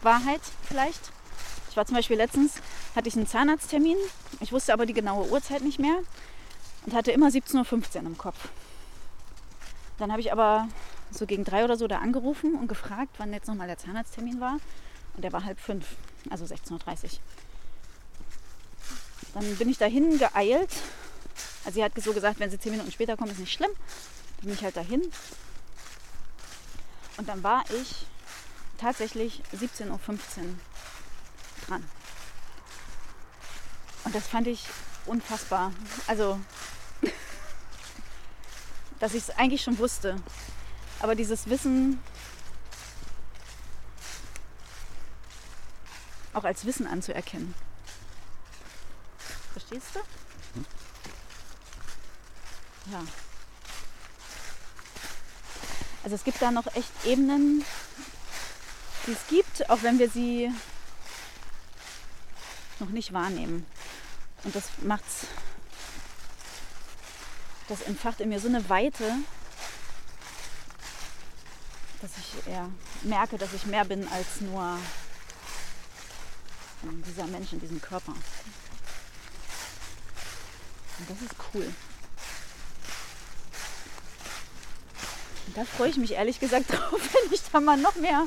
Wahrheit 0.02 0.40
vielleicht. 0.66 1.10
Ich 1.70 1.76
war 1.76 1.86
zum 1.86 1.96
Beispiel 1.96 2.16
letztens, 2.16 2.54
hatte 2.94 3.08
ich 3.08 3.16
einen 3.16 3.26
Zahnarzttermin. 3.26 3.96
Ich 4.40 4.52
wusste 4.52 4.72
aber 4.72 4.86
die 4.86 4.92
genaue 4.92 5.28
Uhrzeit 5.30 5.62
nicht 5.62 5.78
mehr. 5.78 5.98
und 6.86 6.94
hatte 6.94 7.10
immer 7.10 7.28
17.15 7.28 7.96
Uhr 7.96 8.06
im 8.06 8.18
Kopf. 8.18 8.48
Dann 9.98 10.10
habe 10.10 10.20
ich 10.20 10.32
aber 10.32 10.68
so 11.10 11.26
gegen 11.26 11.44
drei 11.44 11.64
oder 11.64 11.76
so 11.76 11.86
da 11.86 11.98
angerufen 11.98 12.54
und 12.54 12.68
gefragt, 12.68 13.14
wann 13.18 13.32
jetzt 13.32 13.46
nochmal 13.48 13.66
der 13.66 13.78
Zahnarzttermin 13.78 14.40
war. 14.40 14.58
Und 15.14 15.22
der 15.22 15.32
war 15.32 15.44
halb 15.44 15.60
fünf, 15.60 15.86
also 16.30 16.44
16.30 16.44 16.72
Uhr. 16.72 17.10
Dann 19.34 19.56
bin 19.56 19.68
ich 19.68 19.78
dahin 19.78 20.18
geeilt. 20.18 20.70
Also 21.64 21.76
sie 21.76 21.84
hat 21.84 21.92
so 21.96 22.12
gesagt, 22.12 22.40
wenn 22.40 22.50
sie 22.50 22.58
zehn 22.58 22.72
Minuten 22.72 22.92
später 22.92 23.16
kommt, 23.16 23.30
ist 23.32 23.38
nicht 23.38 23.52
schlimm. 23.52 23.70
Dann 24.38 24.46
bin 24.46 24.54
ich 24.54 24.64
halt 24.64 24.76
dahin. 24.76 25.02
Und 27.16 27.28
dann 27.28 27.42
war 27.42 27.64
ich 27.70 28.06
tatsächlich 28.78 29.42
17.15 29.56 29.90
Uhr 29.90 29.98
dran. 31.66 31.84
Und 34.04 34.14
das 34.14 34.26
fand 34.26 34.46
ich 34.46 34.64
unfassbar. 35.06 35.72
Also, 36.06 36.38
dass 39.04 39.12
ich 39.12 39.24
es 39.24 39.36
eigentlich 39.36 39.60
schon 39.60 39.76
wusste. 39.76 40.16
Aber 41.00 41.14
dieses 41.14 41.50
Wissen 41.50 42.02
auch 46.32 46.44
als 46.44 46.64
Wissen 46.64 46.86
anzuerkennen. 46.86 47.54
Verstehst 49.52 49.88
du? 49.92 49.98
Hm. 49.98 50.64
Ja. 52.92 53.02
Also 56.02 56.16
es 56.16 56.24
gibt 56.24 56.40
da 56.40 56.50
noch 56.50 56.66
echt 56.74 56.90
Ebenen, 57.04 57.62
die 59.06 59.12
es 59.12 59.26
gibt, 59.28 59.68
auch 59.68 59.82
wenn 59.82 59.98
wir 59.98 60.08
sie 60.08 60.50
noch 62.80 62.88
nicht 62.88 63.12
wahrnehmen. 63.12 63.66
Und 64.44 64.56
das 64.56 64.64
macht's, 64.80 65.26
das 67.68 67.82
entfacht 67.82 68.20
in 68.20 68.28
mir 68.28 68.40
so 68.40 68.48
eine 68.48 68.68
Weite, 68.68 69.12
dass 72.02 72.10
ich 72.18 72.52
ja, 72.52 72.68
merke, 73.02 73.38
dass 73.38 73.52
ich 73.54 73.66
mehr 73.66 73.84
bin 73.84 74.06
als 74.08 74.40
nur 74.40 74.78
dieser 77.06 77.26
Mensch 77.26 77.52
in 77.52 77.60
diesem 77.60 77.80
Körper. 77.80 78.12
Und 80.98 81.10
das 81.10 81.22
ist 81.22 81.34
cool. 81.54 81.72
Und 85.46 85.56
da 85.56 85.64
freue 85.64 85.88
ich 85.88 85.96
mich 85.96 86.12
ehrlich 86.12 86.40
gesagt 86.40 86.66
drauf, 86.72 87.00
wenn 87.00 87.32
ich 87.32 87.42
da 87.50 87.60
mal 87.60 87.78
noch 87.78 87.94
mehr, 87.96 88.26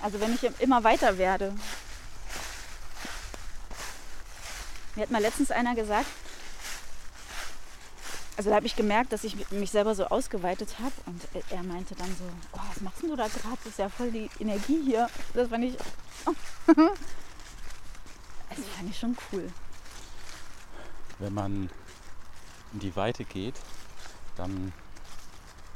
also 0.00 0.20
wenn 0.20 0.34
ich 0.34 0.42
immer 0.60 0.82
weiter 0.82 1.18
werde. 1.18 1.54
Mir 4.94 5.02
hat 5.02 5.10
mal 5.10 5.22
letztens 5.22 5.50
einer 5.50 5.74
gesagt, 5.74 6.06
also 8.36 8.50
da 8.50 8.56
habe 8.56 8.66
ich 8.66 8.76
gemerkt, 8.76 9.12
dass 9.12 9.24
ich 9.24 9.50
mich 9.50 9.70
selber 9.70 9.94
so 9.94 10.06
ausgeweitet 10.06 10.76
habe 10.78 10.94
und 11.06 11.22
er 11.50 11.62
meinte 11.62 11.94
dann 11.94 12.08
so, 12.16 12.24
oh, 12.52 12.60
was 12.68 12.80
machst 12.80 13.02
du 13.02 13.14
da 13.14 13.28
gerade? 13.28 13.58
Das 13.58 13.66
ist 13.66 13.78
ja 13.78 13.88
voll 13.88 14.10
die 14.10 14.30
Energie 14.40 14.82
hier. 14.84 15.08
Das 15.34 15.48
fand 15.48 15.64
ich, 15.64 15.76
das 16.66 16.76
fand 18.76 18.90
ich 18.90 18.98
schon 18.98 19.16
cool. 19.32 19.48
Wenn 21.18 21.34
man 21.34 21.70
in 22.72 22.78
die 22.80 22.96
Weite 22.96 23.24
geht, 23.24 23.54
dann 24.36 24.72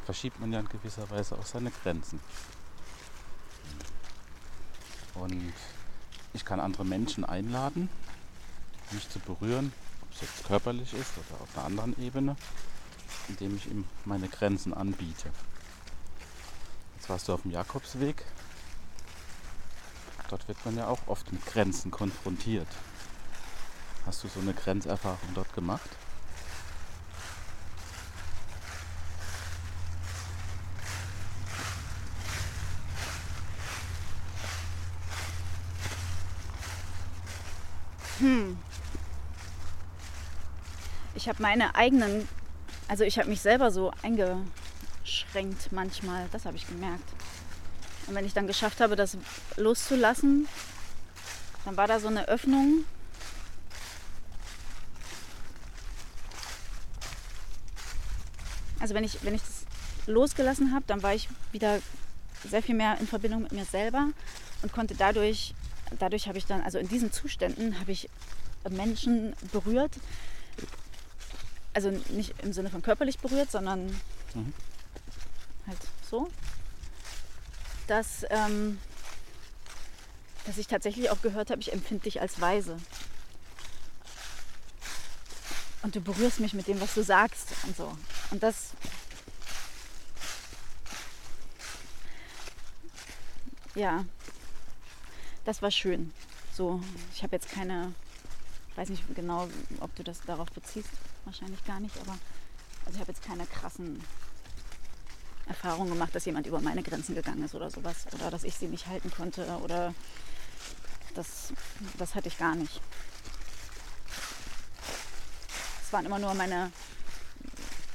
verschiebt 0.07 0.40
man 0.40 0.52
ja 0.52 0.61
in 0.61 0.68
gewisser 0.68 1.09
Weise 1.11 1.36
auch 1.36 1.44
seine 1.44 1.70
Grenzen. 1.70 2.20
Und 5.14 5.52
ich 6.32 6.44
kann 6.44 6.61
andere 6.61 6.84
Menschen 6.84 7.24
einladen, 7.24 7.88
mich 8.92 9.09
zu 9.09 9.18
berühren, 9.18 9.72
es 10.17 10.23
jetzt 10.23 10.47
körperlich 10.47 10.93
ist 10.95 11.12
oder 11.19 11.41
auf 11.43 11.57
einer 11.57 11.67
anderen 11.67 12.03
Ebene, 12.03 12.37
indem 13.29 13.57
ich 13.57 13.67
ihm 13.71 13.85
meine 14.05 14.29
Grenzen 14.29 14.73
anbiete. 14.73 15.31
Jetzt 16.97 17.09
warst 17.09 17.29
du 17.29 17.35
auf 17.35 17.43
dem 17.43 17.51
Jakobsweg. 17.51 18.25
Dort 20.29 20.49
wird 20.49 20.64
man 20.64 20.77
ja 20.77 20.89
auch 20.89 21.07
oft 21.07 21.31
mit 21.33 21.45
Grenzen 21.47 21.91
konfrontiert. 21.91 22.69
Hast 24.07 24.25
du 24.25 24.29
so 24.29 24.41
eine 24.41 24.55
Grenzerfahrung 24.55 25.35
dort 25.35 25.53
gemacht? 25.55 25.89
Hm. 38.19 38.57
Ich 41.27 41.29
habe 41.29 41.43
meine 41.43 41.74
eigenen, 41.74 42.29
also 42.87 43.03
ich 43.03 43.18
habe 43.18 43.29
mich 43.29 43.41
selber 43.41 43.72
so 43.72 43.91
eingeschränkt 44.05 45.72
manchmal, 45.72 46.29
das 46.31 46.45
habe 46.45 46.57
ich 46.57 46.68
gemerkt. 46.68 47.03
Und 48.07 48.14
wenn 48.14 48.24
ich 48.24 48.33
dann 48.33 48.47
geschafft 48.47 48.81
habe, 48.81 48.95
das 48.95 49.18
loszulassen, 49.57 50.47
dann 51.64 51.77
war 51.77 51.89
da 51.89 51.99
so 51.99 52.07
eine 52.07 52.29
Öffnung. 52.29 52.85
Also 58.79 58.95
wenn 58.95 59.03
ich, 59.03 59.24
wenn 59.24 59.35
ich 59.35 59.43
das 59.43 59.66
losgelassen 60.07 60.72
habe, 60.72 60.85
dann 60.87 61.03
war 61.03 61.12
ich 61.12 61.29
wieder 61.51 61.81
sehr 62.49 62.62
viel 62.62 62.77
mehr 62.77 62.99
in 63.01 63.09
Verbindung 63.09 63.43
mit 63.43 63.51
mir 63.51 63.64
selber 63.64 64.11
und 64.62 64.72
konnte 64.72 64.95
dadurch, 64.95 65.57
dadurch 65.99 66.29
habe 66.29 66.39
ich 66.39 66.47
dann, 66.47 66.62
also 66.62 66.79
in 66.79 66.87
diesen 66.87 67.11
Zuständen 67.11 67.81
habe 67.81 67.91
ich 67.91 68.09
Menschen 68.70 69.35
berührt. 69.51 69.91
Also 71.77 71.91
nicht 71.91 72.35
im 72.43 72.53
Sinne 72.53 72.70
von 72.70 72.83
körperlich 72.83 73.18
berührt, 73.18 73.51
sondern 73.51 73.87
mhm. 74.35 74.53
halt 75.66 75.79
so 76.11 76.29
dass, 77.87 78.27
ähm, 78.31 78.79
dass 80.45 80.59
ich 80.59 80.66
tatsächlich 80.66 81.11
auch 81.11 81.22
gehört 81.22 81.51
habe, 81.51 81.61
ich 81.61 81.72
empfinde 81.72 82.05
dich 82.05 82.20
als 82.20 82.41
weise. 82.41 82.79
Und 85.83 85.95
du 85.95 86.01
berührst 86.01 86.41
mich 86.41 86.53
mit 86.53 86.66
dem, 86.66 86.81
was 86.81 86.95
du 86.95 87.03
sagst 87.03 87.53
und 87.64 87.77
so. 87.77 87.97
Und 88.31 88.43
das. 88.43 88.70
Ja, 93.75 94.05
das 95.45 95.63
war 95.63 95.71
schön. 95.71 96.13
So, 96.53 96.80
ich 97.14 97.22
habe 97.22 97.37
jetzt 97.37 97.50
keine, 97.50 97.95
weiß 98.75 98.88
nicht 98.88 99.05
genau, 99.14 99.49
ob 99.80 99.95
du 99.95 100.03
das 100.03 100.22
darauf 100.22 100.50
beziehst, 100.50 100.88
wahrscheinlich 101.26 101.64
gar 101.64 101.80
nicht, 101.80 101.96
aber 101.98 102.16
also 102.86 102.96
ich 102.96 103.00
habe 103.00 103.12
jetzt 103.12 103.22
keine 103.22 103.46
krassen 103.46 104.03
Erfahrung 105.46 105.88
gemacht, 105.88 106.14
dass 106.14 106.24
jemand 106.24 106.46
über 106.46 106.61
meine 106.61 106.82
Grenzen 106.82 107.14
gegangen 107.14 107.44
ist 107.44 107.54
oder 107.54 107.70
sowas. 107.70 108.07
Oder 108.12 108.30
dass 108.30 108.44
ich 108.44 108.54
sie 108.54 108.66
nicht 108.66 108.86
halten 108.86 109.11
konnte. 109.11 109.44
Oder 109.62 109.94
das, 111.14 111.53
das 111.98 112.14
hatte 112.14 112.28
ich 112.28 112.38
gar 112.38 112.54
nicht. 112.54 112.80
Es 115.84 115.92
waren 115.92 116.04
immer 116.04 116.18
nur 116.18 116.34
meine, 116.34 116.72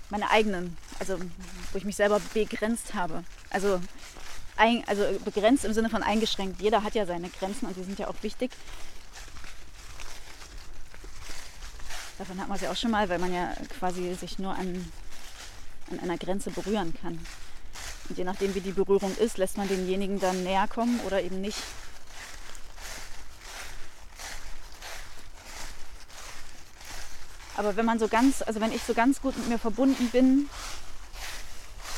meine 0.09 0.29
eigenen, 0.29 0.77
also 0.99 1.17
wo 1.71 1.77
ich 1.77 1.83
mich 1.83 1.97
selber 1.97 2.21
begrenzt 2.33 2.93
habe. 2.93 3.23
Also, 3.49 3.81
ein, 4.55 4.83
also 4.87 5.03
begrenzt 5.25 5.65
im 5.65 5.73
Sinne 5.73 5.89
von 5.89 6.03
eingeschränkt. 6.03 6.61
Jeder 6.61 6.83
hat 6.83 6.95
ja 6.95 7.05
seine 7.05 7.29
Grenzen 7.29 7.65
und 7.65 7.75
die 7.75 7.83
sind 7.83 7.99
ja 7.99 8.07
auch 8.07 8.21
wichtig. 8.21 8.51
Davon 12.17 12.39
hat 12.39 12.47
man 12.47 12.55
es 12.55 12.61
ja 12.61 12.71
auch 12.71 12.75
schon 12.75 12.91
mal, 12.91 13.09
weil 13.09 13.19
man 13.19 13.33
ja 13.33 13.53
quasi 13.79 14.13
sich 14.15 14.37
nur 14.37 14.53
an 14.53 14.91
an 15.91 15.99
einer 15.99 16.17
Grenze 16.17 16.49
berühren 16.51 16.93
kann. 17.01 17.19
Und 18.09 18.17
je 18.17 18.23
nachdem, 18.23 18.55
wie 18.55 18.61
die 18.61 18.71
Berührung 18.71 19.15
ist, 19.17 19.37
lässt 19.37 19.57
man 19.57 19.67
denjenigen 19.67 20.19
dann 20.19 20.43
näher 20.43 20.67
kommen 20.67 20.99
oder 21.01 21.21
eben 21.21 21.41
nicht. 21.41 21.57
Aber 27.57 27.75
wenn 27.75 27.85
man 27.85 27.99
so 27.99 28.07
ganz, 28.07 28.41
also 28.41 28.59
wenn 28.59 28.71
ich 28.71 28.81
so 28.83 28.93
ganz 28.93 29.21
gut 29.21 29.37
mit 29.37 29.47
mir 29.47 29.59
verbunden 29.59 30.09
bin, 30.09 30.49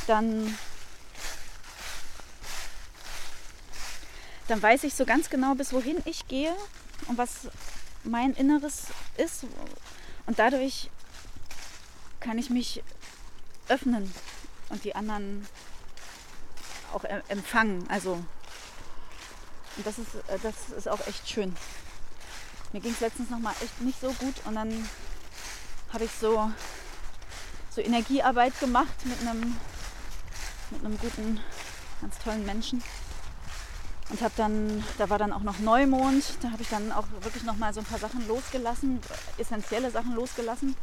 dann, 0.07 0.57
dann 4.47 4.61
weiß 4.61 4.83
ich 4.83 4.93
so 4.93 5.05
ganz 5.05 5.29
genau, 5.29 5.55
bis 5.55 5.71
wohin 5.71 5.97
ich 6.05 6.27
gehe 6.27 6.53
und 7.07 7.17
was 7.17 7.47
mein 8.03 8.33
Inneres 8.33 8.87
ist. 9.15 9.45
Und 10.25 10.39
dadurch 10.39 10.89
kann 12.19 12.37
ich 12.37 12.49
mich 12.49 12.83
öffnen 13.67 14.13
und 14.69 14.83
die 14.83 14.95
anderen 14.95 15.47
auch 16.93 17.03
empfangen. 17.03 17.85
Also 17.89 18.23
und 19.75 19.87
das 19.87 19.97
ist, 19.97 20.15
äh, 20.27 20.39
das 20.41 20.69
ist 20.77 20.87
auch 20.87 21.05
echt 21.07 21.27
schön. 21.27 21.55
Mir 22.71 22.79
ging 22.79 22.91
es 22.91 22.99
letztens 22.99 23.29
noch 23.29 23.39
mal 23.39 23.53
echt 23.61 23.81
nicht 23.81 23.99
so 23.99 24.11
gut 24.13 24.35
und 24.45 24.55
dann 24.55 24.89
habe 25.91 26.05
ich 26.05 26.11
so, 26.11 26.51
so 27.69 27.81
Energiearbeit 27.81 28.59
gemacht 28.59 29.05
mit 29.05 29.19
einem, 29.21 29.57
mit 30.71 30.85
einem 30.85 30.97
guten, 30.97 31.39
ganz 32.01 32.17
tollen 32.19 32.45
Menschen. 32.45 32.83
Und 34.09 34.21
habe 34.21 34.33
dann, 34.37 34.83
da 34.97 35.09
war 35.09 35.17
dann 35.17 35.33
auch 35.33 35.41
noch 35.41 35.59
Neumond, 35.59 36.37
da 36.41 36.51
habe 36.51 36.61
ich 36.61 36.69
dann 36.69 36.91
auch 36.91 37.05
wirklich 37.21 37.43
noch 37.43 37.57
mal 37.57 37.73
so 37.73 37.79
ein 37.79 37.85
paar 37.85 37.99
Sachen 37.99 38.27
losgelassen, 38.27 38.99
essentielle 39.37 39.89
Sachen 39.89 40.13
losgelassen 40.13 40.75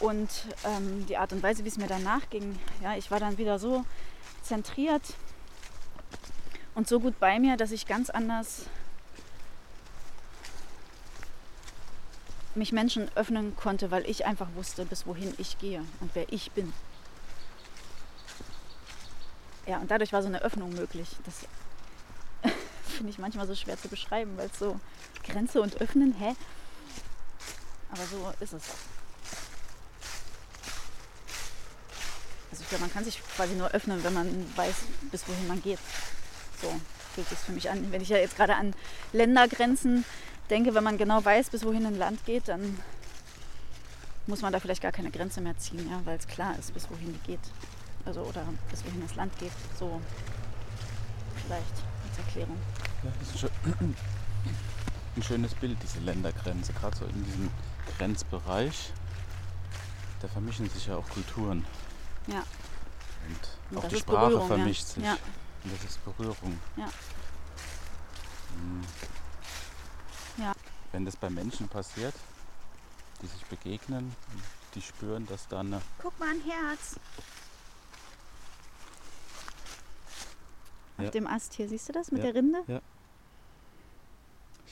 Und 0.00 0.28
ähm, 0.64 1.06
die 1.06 1.16
Art 1.16 1.32
und 1.32 1.42
Weise, 1.42 1.64
wie 1.64 1.68
es 1.68 1.76
mir 1.78 1.86
danach 1.86 2.28
ging, 2.30 2.58
ja, 2.82 2.96
ich 2.96 3.10
war 3.10 3.20
dann 3.20 3.38
wieder 3.38 3.58
so 3.58 3.84
zentriert 4.42 5.02
und 6.74 6.88
so 6.88 7.00
gut 7.00 7.18
bei 7.20 7.38
mir, 7.38 7.56
dass 7.56 7.70
ich 7.70 7.86
ganz 7.86 8.10
anders 8.10 8.66
mich 12.54 12.72
Menschen 12.72 13.10
öffnen 13.14 13.56
konnte, 13.56 13.90
weil 13.90 14.08
ich 14.08 14.26
einfach 14.26 14.48
wusste, 14.54 14.84
bis 14.84 15.06
wohin 15.06 15.34
ich 15.38 15.58
gehe 15.58 15.84
und 16.00 16.10
wer 16.14 16.32
ich 16.32 16.52
bin. 16.52 16.72
Ja, 19.66 19.78
und 19.78 19.90
dadurch 19.90 20.12
war 20.12 20.22
so 20.22 20.28
eine 20.28 20.42
Öffnung 20.42 20.72
möglich. 20.74 21.08
Das 21.24 21.46
finde 22.94 23.10
ich 23.10 23.18
manchmal 23.18 23.46
so 23.46 23.54
schwer 23.54 23.78
zu 23.78 23.88
beschreiben, 23.88 24.36
weil 24.36 24.46
es 24.46 24.58
so 24.58 24.78
Grenze 25.24 25.60
und 25.60 25.80
Öffnen, 25.80 26.14
hä? 26.18 26.34
Aber 27.90 28.02
so 28.06 28.32
ist 28.40 28.52
es. 28.52 28.62
Also 32.50 32.62
ich 32.62 32.68
glaube, 32.68 32.82
man 32.82 32.92
kann 32.92 33.04
sich 33.04 33.20
quasi 33.36 33.54
nur 33.54 33.70
öffnen, 33.72 34.02
wenn 34.04 34.14
man 34.14 34.56
weiß, 34.56 34.74
bis 35.10 35.26
wohin 35.28 35.48
man 35.48 35.62
geht. 35.62 35.78
So 36.60 36.72
fühlt 37.14 37.28
sich 37.28 37.38
für 37.38 37.52
mich 37.52 37.68
an. 37.70 37.90
Wenn 37.90 38.00
ich 38.00 38.08
ja 38.08 38.16
jetzt 38.16 38.36
gerade 38.36 38.54
an 38.56 38.74
Ländergrenzen 39.12 40.04
denke, 40.50 40.74
wenn 40.74 40.84
man 40.84 40.98
genau 40.98 41.24
weiß, 41.24 41.50
bis 41.50 41.64
wohin 41.64 41.86
ein 41.86 41.98
Land 41.98 42.24
geht, 42.26 42.48
dann 42.48 42.78
muss 44.26 44.42
man 44.42 44.52
da 44.52 44.60
vielleicht 44.60 44.82
gar 44.82 44.92
keine 44.92 45.10
Grenze 45.10 45.40
mehr 45.40 45.56
ziehen, 45.58 45.88
ja, 45.90 46.00
weil 46.04 46.18
es 46.18 46.26
klar 46.26 46.58
ist, 46.58 46.72
bis 46.72 46.88
wohin 46.90 47.12
die 47.12 47.32
geht. 47.32 47.40
Also 48.04 48.20
oder 48.22 48.44
bis 48.70 48.84
wohin 48.84 49.02
das 49.02 49.16
Land 49.16 49.38
geht. 49.38 49.52
So 49.78 50.00
vielleicht 51.44 51.93
als 52.14 52.26
Erklärung. 52.26 52.56
Ja, 53.02 53.10
das 53.18 53.34
ist 53.34 53.44
ein, 53.44 53.96
ein 55.16 55.22
schönes 55.22 55.54
Bild, 55.54 55.78
diese 55.82 56.00
Ländergrenze, 56.00 56.72
gerade 56.72 56.96
so 56.96 57.04
in 57.06 57.24
diesem 57.24 57.50
Grenzbereich. 57.96 58.92
Da 60.20 60.28
vermischen 60.28 60.68
sich 60.70 60.86
ja 60.86 60.96
auch 60.96 61.08
Kulturen. 61.08 61.64
Ja. 62.26 62.42
Und, 63.28 63.76
Und 63.76 63.84
auch 63.84 63.88
die 63.88 63.96
Sprache 63.96 64.26
Berührung, 64.26 64.48
ja. 64.48 64.56
vermischt 64.56 64.86
sich. 64.86 65.04
Ja. 65.04 65.16
Und 65.64 65.74
das 65.74 65.90
ist 65.90 66.04
Berührung. 66.04 66.58
Ja. 66.76 66.86
Mhm. 68.56 68.82
Ja. 70.36 70.52
Wenn 70.92 71.04
das 71.04 71.16
bei 71.16 71.30
Menschen 71.30 71.68
passiert, 71.68 72.14
die 73.22 73.26
sich 73.26 73.44
begegnen, 73.46 74.14
die 74.74 74.82
spüren, 74.82 75.26
dass 75.26 75.48
da 75.48 75.60
eine 75.60 75.80
Guck 75.98 76.18
mal 76.18 76.30
ein 76.30 76.40
Herz. 76.40 76.96
Auf 80.96 81.04
Ja. 81.04 81.10
dem 81.10 81.26
Ast 81.26 81.54
hier, 81.54 81.68
siehst 81.68 81.88
du 81.88 81.92
das 81.92 82.10
mit 82.12 82.20
Ja. 82.22 82.26
der 82.32 82.34
Rinde? 82.36 82.82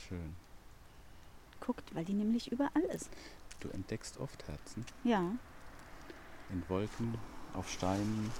schön. 0.09 0.35
Guckt, 1.61 1.95
weil 1.95 2.05
die 2.05 2.13
nämlich 2.13 2.51
überall 2.51 2.83
ist. 2.93 3.09
Du 3.61 3.69
entdeckst 3.69 4.19
oft 4.19 4.47
Herzen 4.49 4.85
Ja. 5.05 5.21
in 6.51 6.63
Wolken, 6.69 7.17
auf 7.55 7.71
Steinen, 7.71 8.31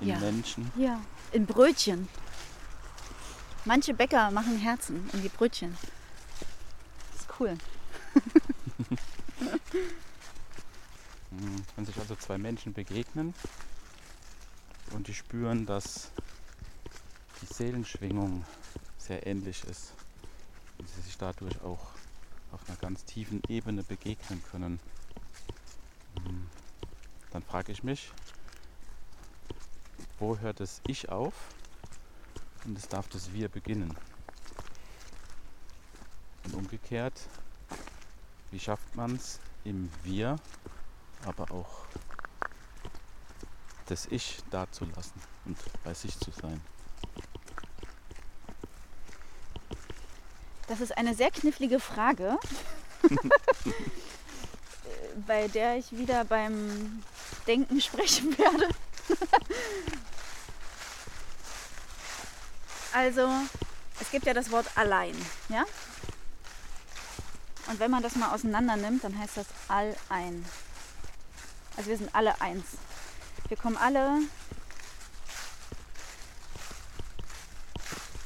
in 0.00 0.08
Ja. 0.08 0.18
Menschen. 0.18 0.70
Ja. 0.76 1.00
In 1.32 1.44
Brötchen. 1.46 2.08
Manche 3.66 3.92
Bäcker 3.92 4.30
machen 4.30 4.56
Herzen 4.58 5.08
in 5.12 5.22
die 5.22 5.28
Brötchen. 5.28 5.76
Das 7.12 7.20
ist 7.22 7.40
cool. 7.40 7.56
Mhm. 11.30 11.62
Wenn 11.76 11.84
sich 11.86 11.98
also 11.98 12.16
zwei 12.16 12.38
Menschen 12.38 12.72
begegnen 12.72 13.34
und 14.92 15.08
die 15.08 15.14
spüren, 15.14 15.66
dass 15.66 16.10
die 17.40 17.46
Seelenschwingung 17.46 18.44
sehr 18.96 19.26
ähnlich 19.26 19.64
ist 19.64 19.92
und 20.78 20.88
sie 20.88 21.00
sich 21.00 21.16
dadurch 21.16 21.60
auch 21.62 21.90
auf 22.52 22.68
einer 22.68 22.76
ganz 22.78 23.04
tiefen 23.04 23.42
Ebene 23.48 23.82
begegnen 23.82 24.42
können, 24.50 24.80
mhm, 26.24 26.48
dann 27.30 27.42
frage 27.42 27.72
ich 27.72 27.82
mich, 27.82 28.10
wo 30.18 30.38
hört 30.38 30.60
das 30.60 30.80
Ich 30.86 31.08
auf 31.08 31.34
und 32.64 32.76
es 32.76 32.88
darf 32.88 33.08
das 33.08 33.32
Wir 33.32 33.48
beginnen. 33.48 33.94
Und 36.44 36.54
umgekehrt, 36.54 37.20
wie 38.50 38.60
schafft 38.60 38.96
man 38.96 39.16
es 39.16 39.38
im 39.64 39.90
Wir 40.02 40.38
aber 41.24 41.50
auch 41.50 41.86
das 43.86 44.06
Ich 44.06 44.40
dazulassen 44.50 45.20
und 45.44 45.56
bei 45.82 45.94
sich 45.94 46.18
zu 46.18 46.30
sein. 46.30 46.60
Das 50.68 50.80
ist 50.80 50.96
eine 50.96 51.14
sehr 51.14 51.30
knifflige 51.30 51.80
Frage, 51.80 52.36
bei 55.26 55.48
der 55.48 55.78
ich 55.78 55.92
wieder 55.92 56.24
beim 56.26 57.02
Denken 57.46 57.80
sprechen 57.80 58.36
werde. 58.36 58.68
also, 62.92 63.30
es 63.98 64.10
gibt 64.10 64.26
ja 64.26 64.34
das 64.34 64.50
Wort 64.50 64.66
allein, 64.74 65.16
ja? 65.48 65.64
Und 67.68 67.80
wenn 67.80 67.90
man 67.90 68.02
das 68.02 68.16
mal 68.16 68.34
auseinander 68.34 68.76
nimmt, 68.76 69.04
dann 69.04 69.18
heißt 69.18 69.38
das 69.38 69.46
all-ein. 69.68 70.44
Also 71.76 71.88
wir 71.88 71.96
sind 71.96 72.14
alle 72.14 72.38
eins. 72.42 72.64
Wir 73.48 73.56
kommen 73.56 73.78
alle, 73.78 74.20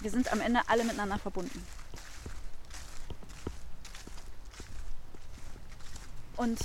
wir 0.00 0.10
sind 0.10 0.32
am 0.32 0.40
Ende 0.40 0.60
alle 0.66 0.82
miteinander 0.82 1.18
verbunden. 1.18 1.64
Und, 6.42 6.58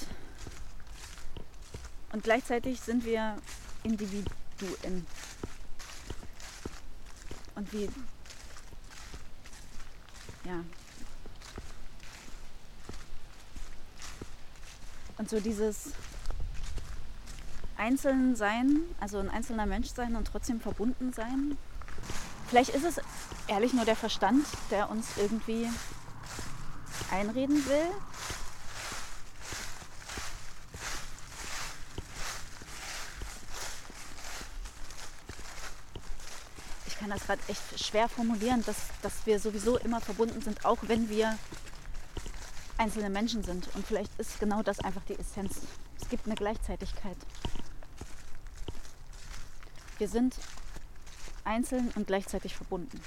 und 2.11 2.23
gleichzeitig 2.23 2.81
sind 2.81 3.05
wir 3.05 3.37
Individuen. 3.83 5.05
Und 7.53 7.71
wie, 7.71 7.87
ja. 10.45 10.63
Und 15.19 15.29
so 15.29 15.39
dieses 15.39 15.91
einzeln 17.77 18.35
sein, 18.35 18.79
also 18.99 19.19
ein 19.19 19.29
einzelner 19.29 19.67
Mensch 19.67 19.89
sein 19.89 20.15
und 20.15 20.25
trotzdem 20.25 20.59
verbunden 20.59 21.13
sein. 21.13 21.55
Vielleicht 22.47 22.73
ist 22.73 22.83
es 22.83 22.99
ehrlich 23.47 23.73
nur 23.73 23.85
der 23.85 23.95
Verstand, 23.95 24.43
der 24.71 24.89
uns 24.89 25.17
irgendwie 25.17 25.69
einreden 27.11 27.63
will. 27.67 27.91
Das 37.17 37.25
gerade 37.25 37.41
echt 37.47 37.83
schwer 37.83 38.07
formulieren, 38.07 38.63
dass, 38.65 38.75
dass 39.01 39.25
wir 39.25 39.39
sowieso 39.39 39.77
immer 39.77 39.99
verbunden 39.99 40.39
sind, 40.39 40.65
auch 40.65 40.77
wenn 40.83 41.09
wir 41.09 41.35
einzelne 42.77 43.09
Menschen 43.09 43.43
sind. 43.43 43.73
Und 43.75 43.87
vielleicht 43.87 44.11
ist 44.19 44.39
genau 44.39 44.61
das 44.61 44.79
einfach 44.79 45.01
die 45.05 45.17
Essenz. 45.17 45.61
Es 45.99 46.09
gibt 46.09 46.27
eine 46.27 46.35
Gleichzeitigkeit. 46.35 47.17
Wir 49.97 50.07
sind 50.07 50.35
einzeln 51.43 51.91
und 51.95 52.05
gleichzeitig 52.05 52.55
verbunden. 52.55 53.01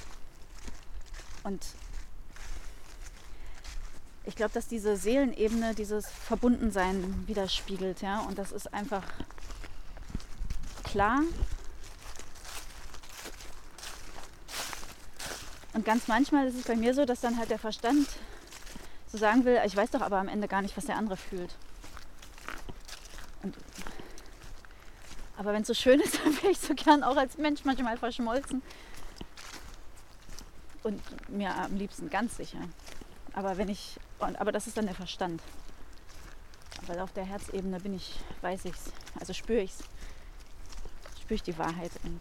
Und 1.44 1.64
ich 4.24 4.34
glaube, 4.34 4.52
dass 4.52 4.66
diese 4.66 4.96
Seelenebene 4.96 5.76
dieses 5.76 6.08
Verbundensein 6.08 7.28
widerspiegelt, 7.28 8.02
ja. 8.02 8.20
Und 8.22 8.38
das 8.38 8.50
ist 8.50 8.74
einfach 8.74 9.04
klar. 10.82 11.20
Ganz 15.90 16.06
manchmal 16.06 16.46
ist 16.46 16.54
es 16.54 16.62
bei 16.62 16.76
mir 16.76 16.94
so, 16.94 17.04
dass 17.04 17.20
dann 17.20 17.36
halt 17.36 17.50
der 17.50 17.58
Verstand 17.58 18.06
so 19.08 19.18
sagen 19.18 19.44
will, 19.44 19.60
ich 19.66 19.74
weiß 19.74 19.90
doch 19.90 20.02
aber 20.02 20.18
am 20.18 20.28
Ende 20.28 20.46
gar 20.46 20.62
nicht, 20.62 20.76
was 20.76 20.86
der 20.86 20.94
andere 20.94 21.16
fühlt. 21.16 21.52
Und, 23.42 23.56
aber 25.36 25.52
wenn 25.52 25.62
es 25.62 25.66
so 25.66 25.74
schön 25.74 25.98
ist, 25.98 26.20
dann 26.24 26.32
wäre 26.36 26.52
ich 26.52 26.60
so 26.60 26.74
gern 26.76 27.02
auch 27.02 27.16
als 27.16 27.38
Mensch 27.38 27.64
manchmal 27.64 27.96
verschmolzen. 27.96 28.62
Und 30.84 31.02
mir 31.28 31.52
am 31.56 31.76
liebsten 31.76 32.08
ganz 32.08 32.36
sicher. 32.36 32.60
Aber 33.32 33.58
wenn 33.58 33.68
ich, 33.68 33.96
und, 34.20 34.40
aber 34.40 34.52
das 34.52 34.68
ist 34.68 34.76
dann 34.76 34.86
der 34.86 34.94
Verstand. 34.94 35.42
Weil 36.86 37.00
auf 37.00 37.12
der 37.14 37.24
Herzebene 37.24 37.80
bin 37.80 37.94
ich, 37.94 38.20
weiß 38.42 38.64
ich's, 38.66 38.92
also 39.18 39.32
spüre 39.32 39.62
ich's, 39.62 39.78
spüre 41.20 41.34
ich 41.34 41.42
die 41.42 41.58
Wahrheit 41.58 41.90
und 42.04 42.20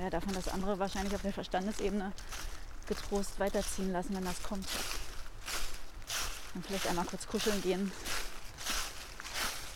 ja, 0.00 0.10
darf 0.10 0.24
man 0.24 0.34
das 0.34 0.48
andere 0.48 0.78
wahrscheinlich 0.78 1.14
auf 1.14 1.22
der 1.22 1.32
Verstandesebene 1.32 2.12
getrost 2.86 3.38
weiterziehen 3.38 3.92
lassen, 3.92 4.14
wenn 4.14 4.24
das 4.24 4.42
kommt. 4.42 4.66
Und 6.54 6.66
vielleicht 6.66 6.86
einmal 6.86 7.04
kurz 7.04 7.26
kuscheln 7.26 7.60
gehen. 7.62 7.92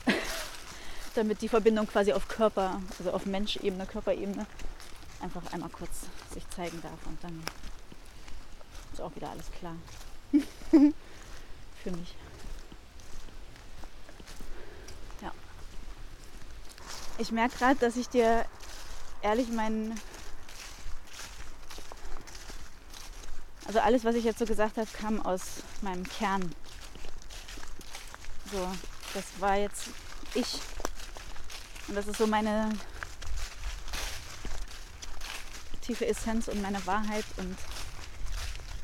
Damit 1.15 1.43
die 1.43 1.49
Verbindung 1.49 1.87
quasi 1.87 2.13
auf 2.13 2.29
Körper, 2.29 2.81
also 2.99 3.13
auf 3.13 3.27
Menschebene, 3.27 3.87
Körperebene 3.87 4.47
einfach 5.21 5.53
einmal 5.53 5.71
kurz 5.71 6.03
sich 6.33 6.49
zeigen 6.51 6.81
darf 6.83 7.07
und 7.07 7.23
dann 7.23 7.43
ist 8.93 9.01
auch 9.01 9.15
wieder 9.17 9.31
alles 9.31 9.51
klar. 9.53 9.77
Für 10.71 11.91
mich. 11.91 12.15
Ja. 15.23 15.33
Ich 17.19 17.33
merke 17.33 17.57
gerade, 17.57 17.77
dass 17.77 17.97
ich 17.97 18.09
dir 18.09 18.45
ehrlich 19.27 19.49
meinen. 19.49 20.01
Also 23.67 23.81
alles, 23.81 24.05
was 24.05 24.15
ich 24.15 24.25
jetzt 24.25 24.39
so 24.39 24.45
gesagt 24.45 24.77
habe, 24.77 24.89
kam 24.93 25.21
aus 25.21 25.43
meinem 25.83 26.05
Kern. 26.05 26.55
So, 28.53 28.69
das 29.15 29.25
war 29.41 29.57
jetzt 29.57 29.89
ich. 30.35 30.61
Und 31.89 31.97
das 31.97 32.07
ist 32.07 32.19
so 32.19 32.29
meine 32.29 32.71
tiefe 35.81 36.07
Essenz 36.07 36.47
und 36.47 36.63
meine 36.63 36.85
Wahrheit. 36.87 37.25
Und 37.37 37.57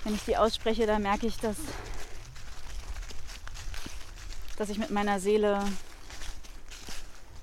wenn 0.03 0.17
ich 0.17 0.25
die 0.25 0.37
ausspreche, 0.37 0.87
dann 0.87 1.03
merke 1.03 1.29
ich, 1.29 1.37
dass, 1.37 1.57
dass 4.57 4.71
ich 4.71 4.79
mit 4.79 4.91
meiner 4.91 5.21
Seele 5.21 5.65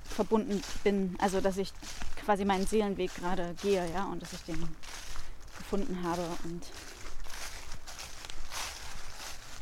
verbunden 0.09 0.61
bin. 0.83 1.15
Also 1.21 1.39
dass 1.39 1.55
ich 1.55 1.71
quasi 2.29 2.45
meinen 2.45 2.67
Seelenweg 2.67 3.15
gerade 3.15 3.55
gehe, 3.59 3.91
ja, 3.91 4.03
und 4.03 4.21
dass 4.21 4.33
ich 4.33 4.41
den 4.41 4.75
gefunden 5.57 6.03
habe. 6.03 6.21
Und 6.43 6.63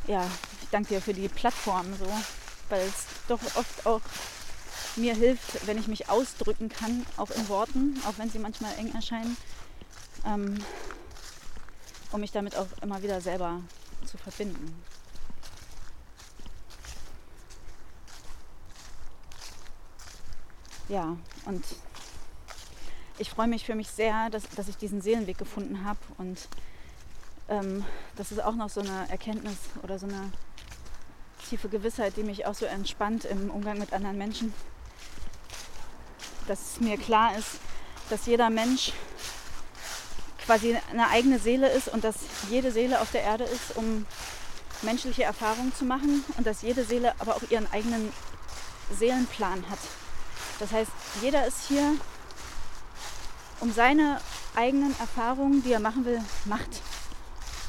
ja, 0.06 0.30
ich 0.62 0.68
danke 0.70 0.90
dir 0.90 1.02
für 1.02 1.14
die 1.14 1.30
Plattform 1.30 1.86
so, 1.98 2.06
weil 2.68 2.82
es 2.82 3.06
doch 3.30 3.40
oft 3.56 3.86
auch 3.86 4.02
mir 4.98 5.16
hilft, 5.16 5.66
wenn 5.66 5.78
ich 5.78 5.88
mich 5.88 6.10
ausdrücken 6.10 6.68
kann, 6.68 7.06
auch 7.16 7.30
in 7.30 7.48
Worten, 7.48 8.02
auch 8.06 8.18
wenn 8.18 8.30
sie 8.30 8.40
manchmal 8.40 8.76
eng 8.76 8.94
erscheinen, 8.94 9.38
ähm, 10.26 10.58
um 12.12 12.20
mich 12.20 12.34
damit 12.34 12.58
auch 12.58 12.68
immer 12.82 13.02
wieder 13.02 13.22
selber 13.22 13.62
zu 14.06 14.18
verbinden. 14.18 14.76
Ja, 20.90 21.16
und 21.46 21.64
ich 23.18 23.30
freue 23.30 23.48
mich 23.48 23.66
für 23.66 23.76
mich 23.76 23.90
sehr, 23.90 24.30
dass, 24.30 24.44
dass 24.56 24.68
ich 24.68 24.78
diesen 24.78 25.02
Seelenweg 25.02 25.38
gefunden 25.38 25.84
habe 25.84 26.00
und 26.18 26.48
ähm, 27.50 27.86
das 28.16 28.32
ist 28.32 28.44
auch 28.44 28.56
noch 28.56 28.70
so 28.70 28.82
eine 28.82 29.10
Erkenntnis 29.10 29.56
oder 29.84 29.98
so 30.00 30.08
eine 30.08 30.32
tiefe 31.50 31.70
Gewissheit, 31.70 32.18
die 32.18 32.24
mich 32.24 32.46
auch 32.46 32.54
so 32.54 32.66
entspannt 32.66 33.26
im 33.26 33.50
Umgang 33.50 33.80
mit 33.80 33.94
anderen 33.94 34.18
Menschen. 34.18 34.54
Dass 36.48 36.80
mir 36.80 36.98
klar 36.98 37.38
ist, 37.38 37.60
dass 38.10 38.26
jeder 38.26 38.50
Mensch 38.50 38.94
quasi 40.46 40.78
eine 40.92 41.10
eigene 41.10 41.40
Seele 41.40 41.70
ist 41.70 41.90
und 41.90 42.04
dass 42.04 42.16
jede 42.50 42.72
Seele 42.72 43.02
auf 43.02 43.12
der 43.12 43.22
Erde 43.22 43.44
ist, 43.44 43.76
um 43.76 44.06
menschliche 44.82 45.24
Erfahrungen 45.24 45.74
zu 45.74 45.86
machen 45.86 46.24
und 46.38 46.48
dass 46.48 46.62
jede 46.62 46.84
Seele 46.84 47.14
aber 47.20 47.36
auch 47.36 47.42
ihren 47.50 47.70
eigenen 47.72 48.14
Seelenplan 48.98 49.70
hat. 49.70 49.80
Das 50.60 50.72
heißt, 50.72 50.92
jeder 51.22 51.46
ist 51.46 51.68
hier, 51.68 51.96
um 53.60 53.72
seine 53.72 54.22
eigenen 54.56 54.98
Erfahrungen, 55.00 55.64
die 55.64 55.74
er 55.74 55.80
machen 55.80 56.06
will, 56.06 56.22
macht. 56.46 56.82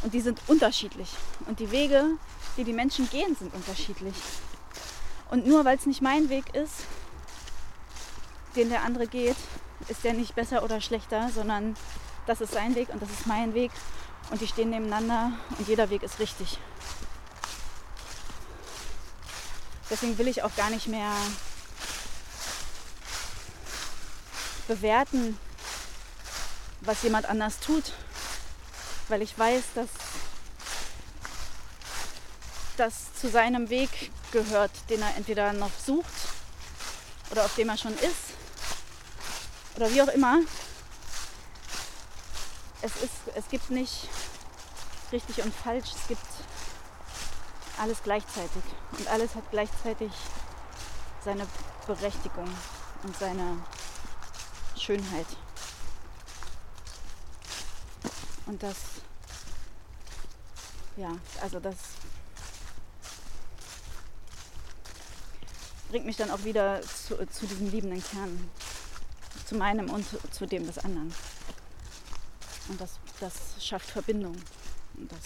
Und 0.02 0.14
die 0.14 0.20
sind 0.20 0.40
unterschiedlich. 0.46 1.10
Und 1.46 1.60
die 1.60 1.70
Wege, 1.70 2.04
die 2.56 2.64
die 2.64 2.72
Menschen 2.72 3.08
gehen, 3.10 3.34
sind 3.36 3.52
unterschiedlich. 3.54 4.14
Und 5.30 5.46
nur 5.46 5.64
weil 5.64 5.76
es 5.76 5.86
nicht 5.86 6.02
mein 6.02 6.28
Weg 6.28 6.54
ist, 6.54 6.84
den 8.56 8.70
der 8.70 8.82
andere 8.82 9.06
geht, 9.06 9.36
ist 9.88 10.04
der 10.04 10.14
nicht 10.14 10.34
besser 10.34 10.62
oder 10.62 10.80
schlechter, 10.80 11.30
sondern 11.34 11.76
das 12.26 12.40
ist 12.40 12.52
sein 12.52 12.74
Weg 12.74 12.88
und 12.90 13.02
das 13.02 13.10
ist 13.10 13.26
mein 13.26 13.54
Weg. 13.54 13.70
Und 14.30 14.40
die 14.40 14.46
stehen 14.46 14.70
nebeneinander 14.70 15.32
und 15.58 15.68
jeder 15.68 15.90
Weg 15.90 16.02
ist 16.02 16.18
richtig. 16.18 16.58
Deswegen 19.90 20.18
will 20.18 20.28
ich 20.28 20.42
auch 20.42 20.54
gar 20.54 20.68
nicht 20.68 20.86
mehr 20.86 21.10
bewerten, 24.66 25.38
was 26.80 27.02
jemand 27.02 27.26
anders 27.26 27.58
tut, 27.60 27.92
weil 29.08 29.22
ich 29.22 29.38
weiß, 29.38 29.62
dass 29.74 29.88
das 32.76 33.14
zu 33.20 33.28
seinem 33.28 33.70
Weg 33.70 33.90
gehört, 34.30 34.70
den 34.88 35.02
er 35.02 35.16
entweder 35.16 35.52
noch 35.52 35.72
sucht 35.84 36.06
oder 37.30 37.44
auf 37.44 37.54
dem 37.56 37.68
er 37.68 37.76
schon 37.76 37.94
ist 37.94 38.32
oder 39.76 39.90
wie 39.92 40.02
auch 40.02 40.08
immer. 40.08 40.38
Es, 42.80 42.92
ist, 43.02 43.12
es 43.34 43.48
gibt 43.48 43.70
nicht 43.70 44.08
richtig 45.10 45.42
und 45.42 45.52
falsch, 45.52 45.88
es 45.94 46.06
gibt 46.06 46.26
alles 47.78 48.02
gleichzeitig 48.02 48.62
und 48.92 49.08
alles 49.08 49.34
hat 49.34 49.50
gleichzeitig 49.50 50.12
seine 51.24 51.46
Berechtigung 51.86 52.48
und 53.02 53.16
seine 53.18 53.56
Schönheit. 54.76 55.26
Und 58.48 58.62
das, 58.62 58.76
ja, 60.96 61.10
also 61.42 61.60
das 61.60 61.76
bringt 65.90 66.06
mich 66.06 66.16
dann 66.16 66.30
auch 66.30 66.42
wieder 66.44 66.80
zu, 66.80 67.26
zu 67.26 67.46
diesem 67.46 67.70
liebenden 67.70 68.02
Kern, 68.02 68.50
zu 69.44 69.54
meinem 69.54 69.90
und 69.90 70.06
zu, 70.32 70.46
dem 70.46 70.66
des 70.66 70.78
anderen. 70.78 71.12
Und 72.68 72.80
das, 72.80 72.98
das 73.20 73.34
schafft 73.62 73.90
Verbindung. 73.90 74.36
Und 74.94 75.12
das 75.12 75.20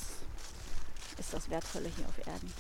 ist 1.17 1.33
das 1.33 1.49
Wertvolle 1.49 1.91
hier 1.97 2.09
auf 2.09 2.19
Erden. 2.27 2.53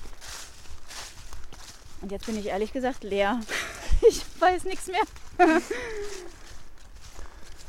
Und 2.02 2.12
jetzt 2.12 2.26
bin 2.26 2.38
ich 2.38 2.46
ehrlich 2.46 2.72
gesagt 2.72 3.04
leer. 3.04 3.40
Ich 4.08 4.20
weiß 4.40 4.64
nichts 4.64 4.88
mehr. 4.88 5.02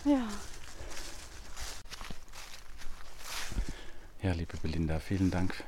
Ja. 0.05 0.27
Ja, 4.23 4.31
liebe 4.31 4.55
Belinda, 4.55 5.01
vielen 5.01 5.31
Dank, 5.31 5.65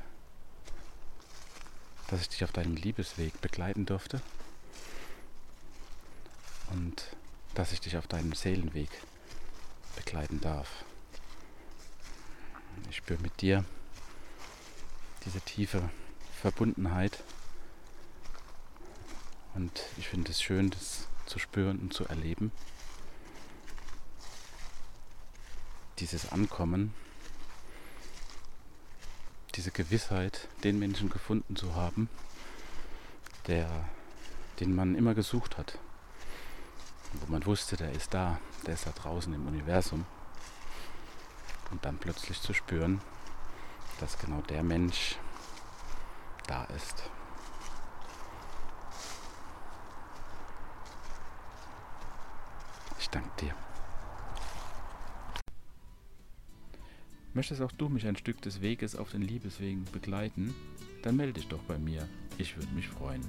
dass 2.07 2.21
ich 2.21 2.29
dich 2.29 2.45
auf 2.45 2.53
deinem 2.53 2.77
Liebesweg 2.77 3.41
begleiten 3.41 3.85
durfte 3.85 4.21
und 6.71 7.03
dass 7.53 7.73
ich 7.73 7.81
dich 7.81 7.97
auf 7.97 8.07
deinem 8.07 8.31
Seelenweg 8.31 8.87
begleiten 9.97 10.39
darf. 10.39 10.85
Ich 12.89 12.95
spüre 12.95 13.21
mit 13.21 13.41
dir 13.41 13.65
diese 15.25 15.41
tiefe 15.41 15.89
Verbundenheit 16.39 17.23
und 19.53 19.83
ich 19.97 20.07
finde 20.07 20.31
es 20.31 20.41
schön, 20.41 20.69
das 20.69 21.09
zu 21.25 21.39
spüren 21.39 21.79
und 21.79 21.93
zu 21.93 22.05
erleben. 22.05 22.53
dieses 25.99 26.31
Ankommen, 26.31 26.93
diese 29.55 29.71
Gewissheit, 29.71 30.47
den 30.63 30.79
Menschen 30.79 31.09
gefunden 31.09 31.55
zu 31.55 31.75
haben, 31.75 32.09
der, 33.47 33.69
den 34.59 34.75
man 34.75 34.95
immer 34.95 35.13
gesucht 35.13 35.57
hat. 35.57 35.77
Wo 37.13 37.31
man 37.31 37.45
wusste, 37.45 37.77
der 37.77 37.91
ist 37.93 38.13
da, 38.13 38.39
der 38.65 38.73
ist 38.73 38.85
da 38.85 38.91
draußen 38.91 39.33
im 39.33 39.47
Universum. 39.47 40.05
Und 41.71 41.85
dann 41.85 41.97
plötzlich 41.97 42.41
zu 42.41 42.53
spüren, 42.53 43.01
dass 43.99 44.19
genau 44.19 44.41
der 44.41 44.63
Mensch 44.63 45.17
da 46.47 46.65
ist. 46.65 47.03
Ich 52.99 53.09
danke 53.09 53.29
dir. 53.39 53.64
Möchtest 57.35 57.61
auch 57.61 57.71
du 57.73 57.89
mich 57.89 58.07
ein 58.07 58.15
Stück 58.15 58.41
des 58.41 58.61
Weges 58.61 58.95
auf 58.95 59.11
den 59.11 59.21
Liebeswegen 59.21 59.83
begleiten? 59.91 60.55
Dann 61.03 61.17
melde 61.17 61.33
dich 61.33 61.49
doch 61.49 61.61
bei 61.63 61.77
mir. 61.77 62.07
Ich 62.37 62.55
würde 62.55 62.71
mich 62.73 62.87
freuen. 62.87 63.21